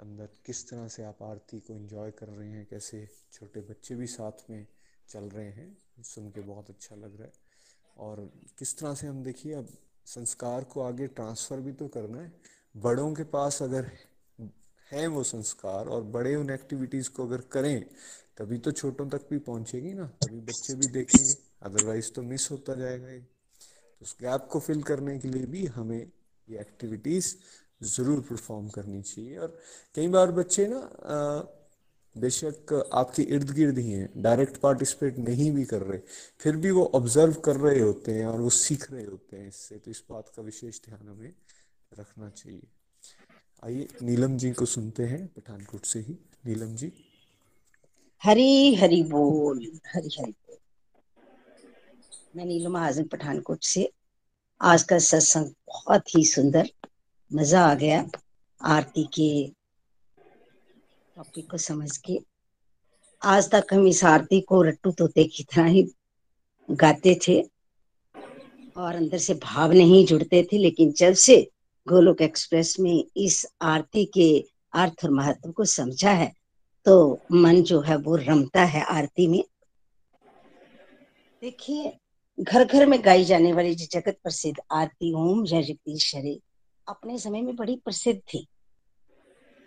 [0.00, 4.06] अंदर किस तरह से आप आरती को एंजॉय कर रहे हैं, कैसे छोटे बच्चे भी
[4.06, 4.66] साथ में
[5.08, 7.32] चल रहे हैं, सुन के बहुत अच्छा लग रहा है।
[7.96, 9.68] और किस तरह से हम देखिए, अब
[10.06, 12.40] संस्कार को आगे ट्रांसफ़र भी तो करना है।
[12.76, 13.90] बड़ों के पास अगर
[14.92, 17.84] है वो संस्कार और बड़े उन एक्टिविटीज़ को अगर करें,
[18.36, 22.74] तभी तो छोटों तक भी पहुंचेगी ना, तभी बच्चे भी देखेंगे। अदरवाइज़ तो मिस होता
[22.74, 23.35] जाएगा ये।
[24.00, 25.98] तो उस गैप को फिल करने के लिए भी हमें
[26.48, 27.34] ये एक्टिविटीज़
[27.86, 29.58] ज़रूर परफॉर्म करनी चाहिए। और
[29.94, 30.80] कई बार बच्चे ना
[32.16, 35.98] बेशक आपके इर्द गिर्द ही हैं डायरेक्ट पार्टिसिपेट नहीं भी कर रहे,
[36.40, 39.76] फिर भी वो ऑब्ज़र्व कर रहे होते हैं और वो सीख रहे होते हैं इससे।
[39.76, 41.32] तो इस बात का विशेष ध्यान हमें
[41.92, 42.62] रखना चाहिए।
[43.62, 46.92] आइए, नीलम जी को सुनते हैं, पठानकोट से ही। नीलम जी।
[48.22, 50.34] हरी हरी बोल, हरी हरी।
[52.36, 53.88] मैं नीलम हाजन पठानकोट से।
[54.60, 56.68] आज का सत्संग बहुत ही सुंदर।
[57.30, 58.04] मज़ा आ गया
[58.60, 59.28] आरती के
[61.16, 62.18] टॉपिक को समझ के।
[63.22, 65.86] आज तक हम इस आरती को रट्टू तोते की तरह ही
[66.68, 67.40] गाते थे
[68.76, 71.42] और अंदर से भाव नहीं जुड़ते थे, लेकिन जब से
[71.86, 74.30] गोलोक एक्सप्रेस में इस आरती के
[74.74, 76.32] अर्थ और महत्व को समझा है
[76.86, 79.42] तो मन जो है वो रमता है आरती में।
[81.42, 81.98] देखिए
[82.38, 86.38] घर घर में गाई जाने वाली जो जगत प्रसिद्ध आरती ओम जय जगदीश हरे
[86.88, 88.46] अपने समय में बड़ी प्रसिद्ध थी।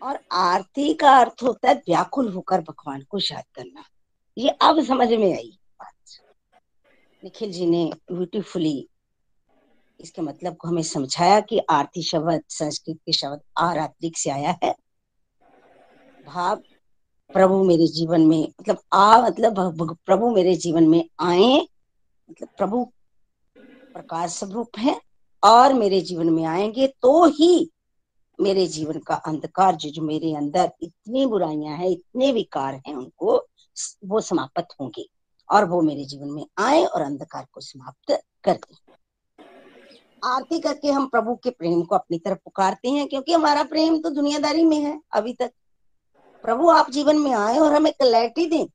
[0.02, 3.84] और आरती का अर्थ होता है व्याकुल होकर भगवान को याद करना।
[4.38, 5.94] ये अब समझ में आई बात।
[7.24, 8.88] निखिल जी ने ब्यूटीफुली
[10.00, 14.76] इसके मतलब को हमें समझाया कि आरती शब्द संस्कृत के शब्द आरात्रिक से आया है।
[16.26, 16.56] भाव,
[17.34, 21.68] प्रभु मेरे जीवन में मतलब आ मतलब प्रभु मेरे जीवन में आए
[22.32, 22.84] मतलब प्रभु
[23.94, 25.00] प्रकाश स्वरूप है
[25.44, 27.70] और मेरे जीवन में आएँगे तो ही
[28.40, 33.38] मेरे जीवन का अंधकार, जो जो मेरे अंदर इतनी बुराइयाँ हैं, इतने विकार हैं, उनको
[34.06, 35.06] वो समाप्त होंगे
[35.50, 38.76] और वो मेरे जीवन में आए और अंधकार को समाप्त कर दे
[40.24, 44.10] आरती करके हम प्रभु के प्रेम को अपनी तरफ़ पुकारते हैं, क्योंकि हमारा प्रेम तो
[44.10, 45.52] दुनियादारी में है, अभी तक।
[46.44, 48.66] प्रभु, आप जीवन में आए और हमें क्लैरिटी दें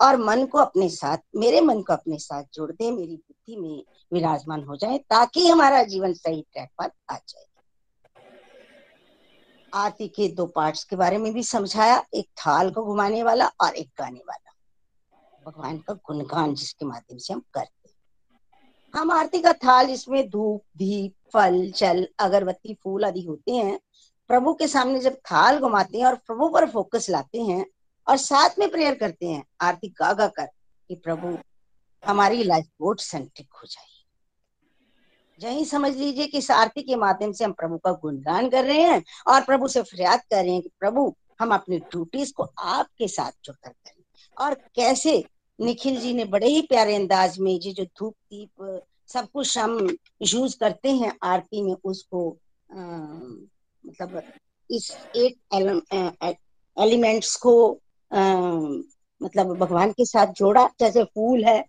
[0.00, 3.84] और मन को अपने साथ, मेरे मन को अपने साथ जोड़ दे, मेरी बुद्धि में
[4.12, 7.44] विराजमान हो जाए, ताकि हमारा जीवन सही ट्रैक पर आ जाए।
[9.74, 13.74] आरती के दो पार्ट्स के बारे में भी समझाया, एक थाल को घुमाने वाला और
[13.74, 14.50] एक गाने वाला।
[15.46, 17.84] भगवान का गुणगान जिसके माध्यम से हम करते
[18.94, 23.80] हम आरती का थाल जिसमें धूप, दीप, फल, जल, अगरबत्ती, फूल आदि होते हैं,
[24.28, 27.66] प्रभु के सामने जब थाल घुमाते हैं और प्रभु पर फोकस लाते हैं
[28.08, 30.46] और साथ में प्रेयर करते हैं आरती गा गा कर
[30.88, 31.38] कि प्रभु
[32.06, 33.92] हमारी लाइफ बहुत सेंट्रिक हो जाए
[35.40, 38.82] यही समझ लीजिए कि इस आरती के माध्यम से हम प्रभु का गुणगान कर रहे
[38.82, 43.08] हैं और प्रभु से फरियाद कर रहे हैं कि प्रभु हम अपनी ड्यूटीज़ को आपके
[43.08, 44.02] साथ जुड़कर करें।
[44.40, 45.24] और कैसे
[45.60, 49.96] निखिल जी ने बड़े ही प्यारे अंदाज में ये जो धूप दीप सब कुछ हम
[50.22, 52.36] यूज़ करते हैं आरती में उसको
[52.72, 54.22] आ, मतलब
[54.70, 55.36] इस एट
[56.78, 57.80] एलिमेंट्स को
[58.14, 61.64] मतलब भगवान के साथ जोड़ा, जैसे फूल है,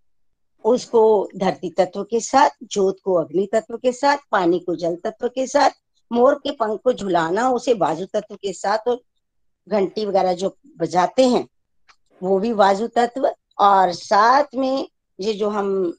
[0.65, 5.27] उसको धरती तत्व के साथ, जोत को अग्नि तत्व के साथ, पानी को जल तत्व
[5.27, 5.69] के साथ,
[6.11, 9.01] मोर के पंख को झुलाना, उसे बाजू तत्व के साथ और
[9.67, 11.47] घंटी वगैरह जो बजाते हैं,
[12.23, 14.87] वो भी बाजू तत्व। और साथ में
[15.19, 15.97] ये जो हम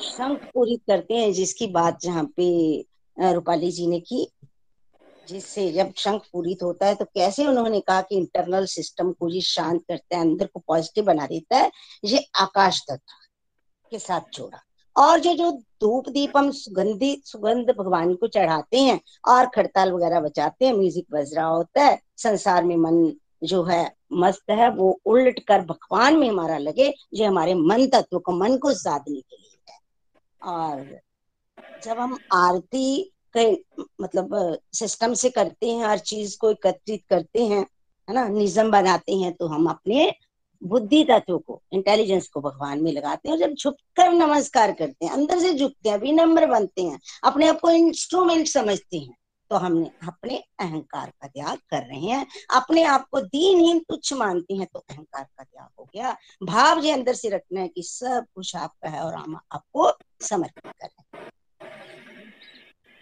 [0.00, 2.86] शंख पूरी करते हैं, जिसकी बात जहाँ पे
[3.16, 4.28] रूपाली जी ने की
[5.28, 9.40] जिससे जब शंख पूरित होता है तो कैसे उन्होंने कहा कि इंटरनल सिस्टम को ये
[9.40, 11.70] शांत करता है, अंदर को पॉजिटिव बना देता है?
[12.04, 13.14] ये आकाश तत्व
[13.90, 14.62] के साथ जोड़ा।
[14.96, 20.20] और जो जो धूप दीप हम सुगंधी, सुगंध भगवान को चढ़ाते हैं, और खड़ताल वगैरह
[20.20, 23.12] बचाते हैं म्यूज़िक बज रहा होता है, संसार में मन
[23.44, 28.18] जो है, मस्त है, वो उलट कर भगवान में हमारा लगे जो हमारे मन तत्व
[28.18, 29.78] को, मन को साधने के लिए है।
[30.42, 31.00] और
[31.84, 33.50] जब हम आरती के
[34.00, 37.60] मतलब सिस्टम से करते हैं, हर चीज़ को एकत्रित करते हैं,
[38.08, 38.26] है ना?
[38.28, 40.12] निजम बनाते हैं तो हम अपने
[40.62, 45.12] बुद्धि तत्व को इंटेलिजेंस को भगवान में लगाते हैं और जब झुककर नमस्कार करते हैं,
[45.12, 49.16] अंदर से झुकते हैं, विनम्र बनते हैं, अपने आप को इंस्ट्रूमेंट समझते हैं
[49.50, 54.54] तो हमने अपने अहंकार का त्याग कर रहे हैं। अपने आप को दीनहीन तुच्छ मानते
[54.54, 58.26] हैं तो अहंकार का त्याग हो गया। भाव जो अंदर से रखना है कि सब
[58.34, 59.90] कुछ आपका है और हम आपको
[60.20, 61.30] समर्पित कर रहे हैं।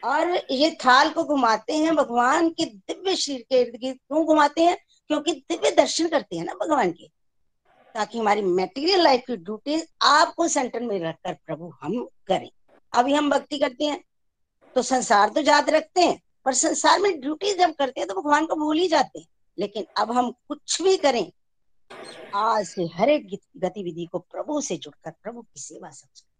[0.02, 4.62] और ये थाल को घुमाते हैं, भगवान के दिव्य शरीर के इर्द गिर्द क्यों घुमाते
[4.62, 4.76] हैं?
[5.10, 7.08] क्योंकि दिव्य दर्शन करते हैं ना भगवान के।
[7.94, 12.48] ताकि हमारी मेटीरियल लाइफ की ड्यूटीज़ आपको सेंटर में रखकर प्रभु हम करें।
[12.92, 14.02] अभी हम भक्ति करते हैं
[14.76, 18.46] तो संसार तो याद रखते हैं, पर संसार में ड्यूटी जब करते हैं तो भगवान
[18.46, 19.26] को भूल ही जाते हैं।
[19.58, 21.30] लेकिन अब हम कुछ भी करें,
[22.34, 26.31] आज से हर एक गतिविधि को प्रभु से जुड़कर, प्रभु की सेवा समझ कर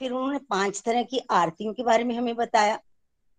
[0.00, 2.78] फिर उन्होंने पाँच तरह की आरतियों के बारे में हमें बताया,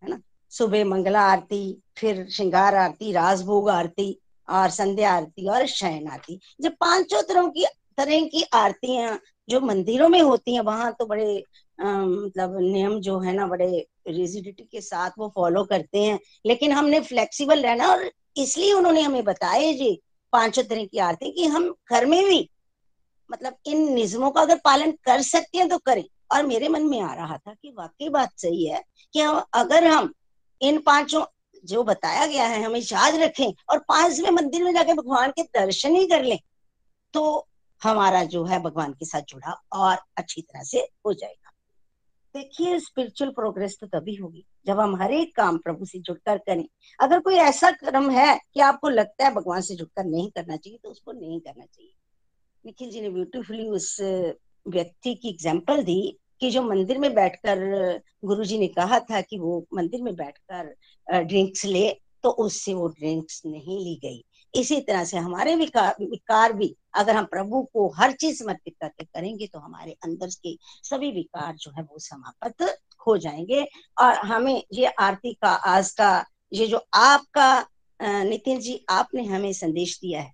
[0.04, 0.20] है ना?
[0.54, 4.18] सुबह मंगला आरती, फिर श्रृंगार आरती राजभोग आरती,
[4.48, 7.66] और संध्या आरती, और शयन आरती। जब पाँचों तरह की
[7.98, 9.20] तरह की आरतियाँ
[9.50, 11.44] जो मंदिरों में होती हैं, वहाँ तो बड़े
[11.80, 17.00] मतलब नियम जो है ना, बड़े रिजिडिटी के साथ वो फॉलो करते हैं। लेकिन हमने
[17.02, 20.00] फ्लेक्सिबल रहना, और इसलिए उन्होंने हमें बताया जी
[20.34, 22.50] पाँचों तरह की आरती कि हम घर में भी
[23.30, 27.00] मतलब इन निजमों का अगर पालन कर सकते हैं तो करें। और मेरे मन में
[27.02, 28.84] आ रहा था कि वाकई बात सही है
[29.14, 29.22] कि
[29.56, 30.14] अगर हम
[30.62, 31.24] इन पाँचों,
[31.64, 35.96] जो बताया गया है, हमें याद रखें और पाँचवें मंदिर में जाके भगवान के दर्शन
[35.96, 36.40] ही कर लें
[37.14, 37.48] तो
[37.82, 41.52] हमारा जो है भगवान के साथ जुड़ा और अच्छी तरह से हो जाएगा।
[42.36, 46.66] देखिए स्पिरिचुअल प्रोग्रेस तो तभी होगी जब हम हर एक काम प्रभु से जुड़कर करें।
[47.00, 50.80] अगर कोई ऐसा कर्म है कि आपको लगता है भगवान से जुड़कर नहीं करना चाहिए
[50.84, 51.94] तो उसको नहीं करना चाहिए।
[52.64, 57.60] निखिल जी ने ब्यूटीफुली उस व्यक्ति की एग्ज़ाम्पल दी कि जो मंदिर में बैठकर
[58.26, 61.90] गुरु जी ने कहा था कि वो मंदिर में बैठकर ड्रिंक्स ले
[62.24, 64.24] तो उससे वो ड्रिंक्स नहीं ली गई।
[64.54, 69.06] इसी तरह से हमारे विकार विकार भी, अगर हम प्रभु को हर चीज़ समर्पित करके
[69.06, 72.64] करेंगे तो हमारे अंदर के सभी विकार जो है वो समाप्त
[73.08, 73.64] हो जाएँगे।
[73.98, 77.66] और हमें ये आरती का, आज का, ये जो आपका
[78.00, 80.34] नितिन जी, आपने हमें संदेश दिया है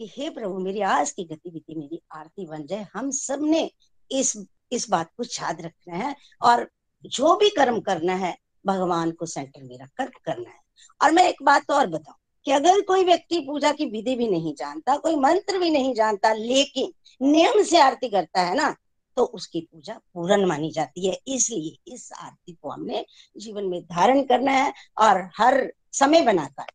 [0.00, 3.70] कि हे प्रभु, मेरी आज की गतिविधि, मेरी आरती बन जाए। हम सबने
[4.10, 4.36] इस
[4.72, 6.68] इस बात को याद रखना है और
[7.04, 10.60] जो भी कर्म करना है भगवान को सेंटर में रखकर करना है।
[11.00, 12.16] और मैं एक बात और बताऊँ
[12.46, 16.32] कि अगर कोई व्यक्ति पूजा की विधि भी नहीं जानता कोई मंत्र भी नहीं जानता
[16.32, 18.74] लेकिन नियम से आरती करता है ना
[19.16, 23.04] तो उसकी पूजा पूर्ण मानी जाती है। इसलिए इस आरती को हमने
[23.36, 26.72] जीवन में धारण करना है और हर समय बनाकर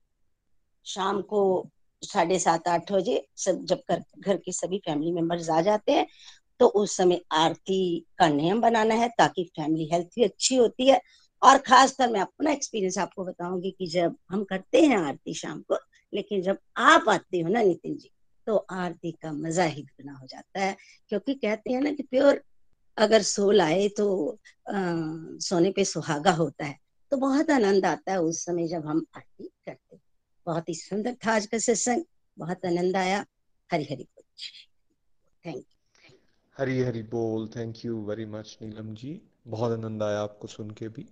[0.86, 1.70] शाम को
[2.03, 6.06] साढ़े सात आठ बजे सब जब कर, घर के सभी फैमिली मेंबर्स आ जाते हैं
[6.59, 7.80] तो उस समय आरती
[8.19, 10.99] का नियम बनाना है ताकि फैमिली हेल्थ भी अच्छी होती है।
[11.41, 15.77] और खासकर मैं अपना एक्सपीरियंस आपको बताऊँगी कि जब हम करते हैं आरती शाम को
[16.13, 18.09] लेकिन जब आप आते हो ना नितिन जी
[18.47, 20.75] तो आरती का मज़ा ही दुगना हो जाता है।
[21.09, 22.41] क्योंकि कहते हैं ना कि प्योर
[22.97, 24.07] अगर सोल आए तो
[24.69, 24.73] आ,
[25.41, 26.77] सोने पे सुहागा होता है।
[27.11, 29.97] तो बहुत आनंद आता है उस समय जब हम आरती करते
[30.47, 32.03] बहुत ही सुंदर था आज का सत्संग।
[32.38, 33.25] बहुत आनंद आया।
[33.69, 34.07] Hari Hari
[35.45, 35.73] thank you.
[36.57, 39.21] हरी हरी बोल। Thank you very much Neelam ji.
[39.47, 41.05] बहुत आनंद आया आपको सुन के भी।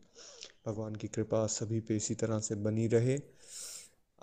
[0.67, 3.17] भगवान की कृपा सभी पे इसी तरह से बनी रहे।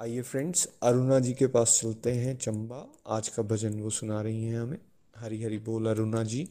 [0.00, 4.44] आइए फ्रेंड्स अरुणा जी के पास चलते हैं चंबा। आज का भजन वो सुना रही
[4.44, 4.78] हैं हमें।
[5.16, 6.48] हरी हरी बोल, अरुणा जी।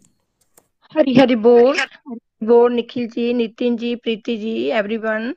[0.93, 1.77] हरी हरी बोल
[2.43, 5.35] बोल, निखिल जी, नितिन जी, प्रीति जी एवरीवन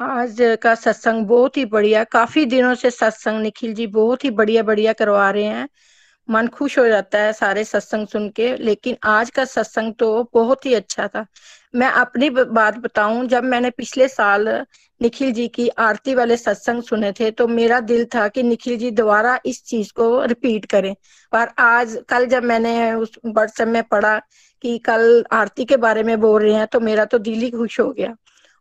[0.00, 4.62] आज का सत्संग बहुत ही बढ़िया, काफ़ी दिनों से सत्संग निखिल जी बहुत ही बढ़िया
[4.62, 5.68] बढ़िया करवा रहे हैं।
[6.28, 10.66] मन खुश हो जाता है सारे सत्संग सुन के। लेकिन आज का सत्संग तो बहुत
[10.66, 11.24] ही अच्छा था।
[11.74, 14.48] मैं अपनी बात बताऊँ, जब मैंने पिछले साल
[15.00, 18.90] निखिल जी की आरती वाले सत्संग सुने थे तो मेरा दिल था कि निखिल जी
[18.92, 20.94] दोबारा इस चीज़ को रिपीट करें।
[21.32, 24.18] पर आज, कल जब मैंने उस व्हाट्सएप में पढ़ा
[24.64, 27.80] कि कल आरती के बारे में बोल रहे हैं तो मेरा तो दिल ही खुश
[27.80, 28.14] हो गया।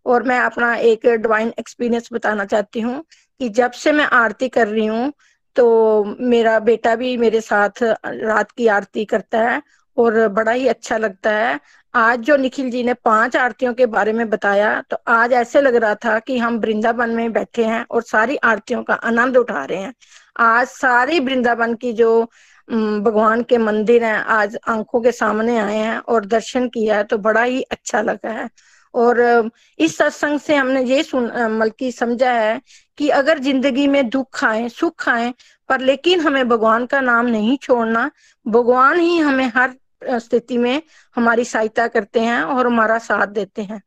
[0.05, 3.03] और मैं अपना एक डिवाइन एक्सपीरियंस बताना चाहती हूँ
[3.41, 5.11] कि जब से मैं आरती कर रही हूँ
[5.55, 9.61] तो मेरा बेटा भी मेरे साथ रात की आरती करता है
[9.97, 11.59] और बड़ा ही अच्छा लगता है।
[11.93, 15.75] आज जो निखिल जी ने पाँच आरतियों के बारे में बताया तो आज ऐसे लग
[15.75, 19.79] रहा था कि हम वृंदावन में बैठे हैं और सारी आरतियों का आनंद उठा रहे
[19.79, 19.93] हैं।
[20.39, 22.21] आज सारी वृंदावन की जो
[22.67, 27.17] भगवान के मंदिर हैं, आज आँखों के सामने आए हैं और दर्शन किया है तो
[27.19, 28.49] बड़ा ही अच्छा लगा है।
[28.93, 29.49] और
[29.79, 31.27] इस सत्संग से हमने ये सुन
[31.59, 32.59] बल्कि समझा है
[32.97, 35.33] कि अगर ज़िंदगी में दुख आए सुख आए
[35.69, 38.09] पर लेकिन हमें भगवान का नाम नहीं छोड़ना,
[38.45, 39.73] भगवान ही हमें हर
[40.19, 40.81] स्थिति में
[41.15, 43.81] हमारी सहायता करते हैं और हमारा साथ देते हैं।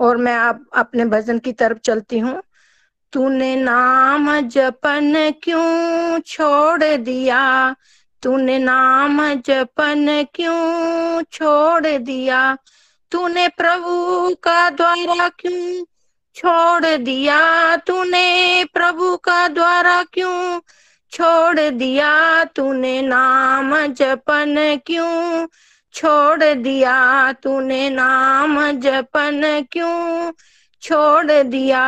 [0.00, 2.40] और मैं आप अपने भजन की तरफ़ चलती हूँ।
[3.12, 5.12] तूने नाम जपन
[5.42, 7.74] क्यों छोड़ दिया?
[8.22, 12.56] तूने नाम जपन क्यों छोड़ दिया?
[13.12, 15.84] तूने प्रभु का द्वारा क्यों
[16.34, 17.76] छोड़ दिया?
[17.76, 20.60] तूने प्रभु का द्वारा क्यों
[21.12, 22.44] छोड़ दिया?
[22.44, 25.46] तूने नाम जपन क्यों
[25.92, 27.32] छोड़ दिया?
[27.32, 30.32] तूने नाम जपन क्यों
[30.82, 31.86] छोड़ दिया?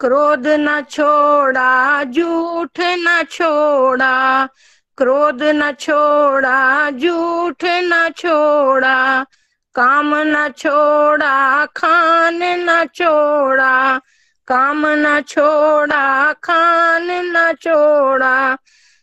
[0.00, 4.48] क्रोध न छोड़ा, झूठ न छोड़ा,
[4.96, 9.26] क्रोध न छोड़ा, झूठ न छोड़ा
[9.74, 14.00] काम न छोड़ा, खान न छोड़ा,
[14.48, 18.58] काम न छोड़ा, खान न छोड़ा।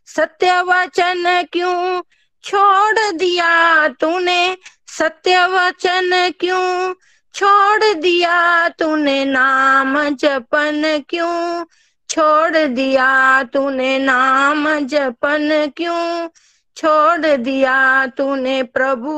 [0.06, 2.02] सत्य वचन क्यों
[2.44, 4.58] छोड़ दिया तूने?
[4.88, 6.94] सत्य वचन क्यों
[7.34, 9.26] छोड़ दिया तूने?
[9.26, 11.66] नाम जपन क्यों
[12.10, 14.00] छोड़ दिया तूने?
[14.00, 16.30] नाम जपन क्यों
[16.82, 19.12] छोड़ दिया तूने प्रभु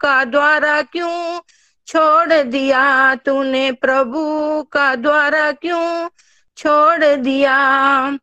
[0.00, 1.40] का द्वारा क्यों?
[1.86, 4.22] छोड़ दिया तूने प्रभु
[4.62, 6.08] का द्वारा क्यों?
[6.56, 8.18] छोड़ दिया।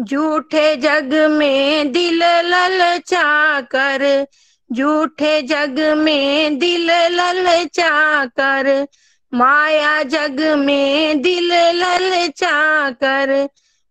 [0.00, 4.26] झूठे जग में दिल ललचा कर,
[4.72, 8.86] झूठे जग में दिल ललचा कर,
[9.34, 13.48] माया जग में दिल ललचा कर,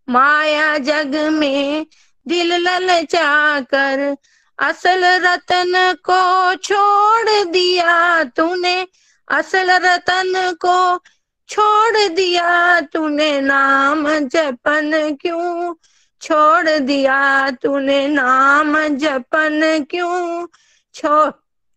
[0.09, 1.85] माया जग में
[2.27, 4.17] दिल ललचा कर
[4.59, 8.87] असल रतन को छोड़ दिया तूने,
[9.31, 11.03] असल रतन को
[11.49, 15.73] छोड़ दिया तूने, नाम जपन क्यों?
[16.21, 20.47] छोड़ दिया तूने, नाम जपन क्यों?
[20.93, 21.31] छोड़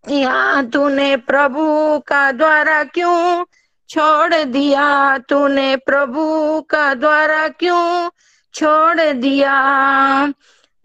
[0.09, 3.45] दिया तूने प्रभु का द्वारा क्यों?
[3.89, 8.11] छोड़ दिया तूने प्रभु का द्वारा क्यों?
[8.55, 9.55] छोड़ दिया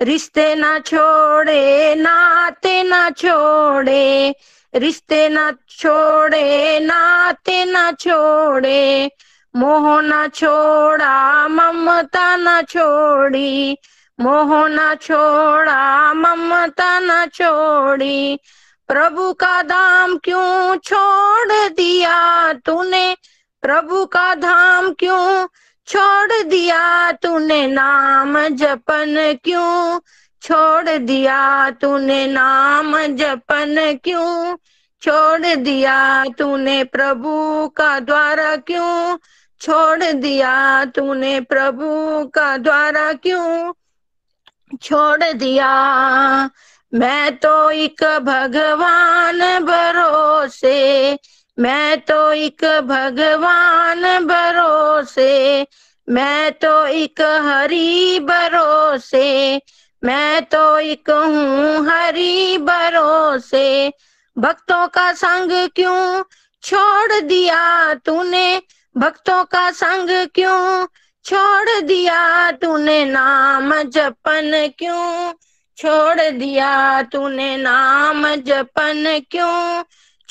[0.04, 4.36] रिश्ते ना छोड़े, नाते ना छोड़े।
[4.76, 9.12] रिश्ते न छोड़े, नाते न छोड़े।
[9.56, 13.78] मोह न छोड़ा, ममता न छोड़ी।
[14.20, 18.40] मोह न छोड़ा, ममता न छोड़ी।
[18.88, 23.18] प्रभु का धाम क्यों छोड़ दिया तूने?
[23.62, 25.48] प्रभु का धाम क्यों
[25.88, 30.00] छोड़ दिया तूने नाम जपन क्यों?
[30.42, 34.56] छोड़ दिया तूने नाम जपन क्यों?
[35.02, 39.18] छोड़ दिया तूने प्रभु का द्वारा क्यों?
[39.62, 41.86] छोड़ दिया तूने प्रभु
[42.28, 43.74] का द्वारा क्यों?
[44.82, 45.70] छोड़ दिया।
[46.94, 51.14] मैं तो एक भगवान भरोसे
[51.60, 55.68] मैं तो एक भगवान भरोसे,
[56.10, 59.62] मैं तो एक हरि भरोसे,
[60.04, 63.94] मैं तो एक हूँ हरी भरोसे।
[64.38, 66.24] भक्तों का संग क्यों
[66.64, 68.62] छोड़ दिया तूने?
[68.98, 70.88] भक्तों का संग क्यों
[71.26, 73.06] छोड़ दिया तूने?
[73.06, 75.34] नाम जपन क्यों
[75.78, 77.58] छोड़ दिया तूने?
[77.58, 79.84] नाम जपन क्यों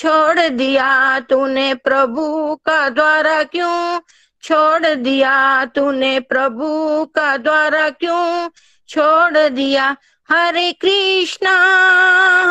[0.02, 4.00] छोड़ दिया तूने प्रभु का द्वारा क्यों?
[4.42, 8.48] छोड़ दिया तूने प्रभु का द्वारा क्यों?
[8.88, 9.96] छोड़ दिया
[10.30, 11.54] हरे कृष्णा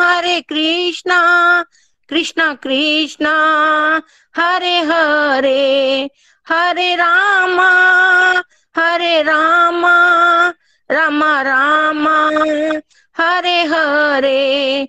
[0.04, 1.64] हरे कृष्णा
[2.08, 3.34] कृष्णा कृष्णा,
[4.36, 6.10] हरे हरे
[6.48, 7.70] हरे रामा
[8.76, 10.48] हरे रामा
[10.90, 12.28] रामा रामा,
[13.18, 14.88] हरे हरे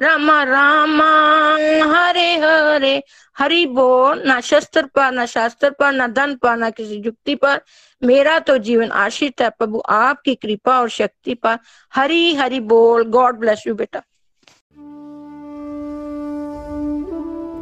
[0.00, 1.52] रामा रामा,
[1.98, 3.02] हरे हरे।
[3.38, 7.60] हरि बोल, ना शस्त्र पर, ना शास्त्र पर, ना धन पर, ना किसी युक्ति पर।
[8.04, 11.58] मेरा तो जीवन आश्रित है, प्रभु आपकी कृपा और शक्ति पर।
[11.94, 14.02] हरी हरि बोल, गॉड ब्लेस यू बेटा।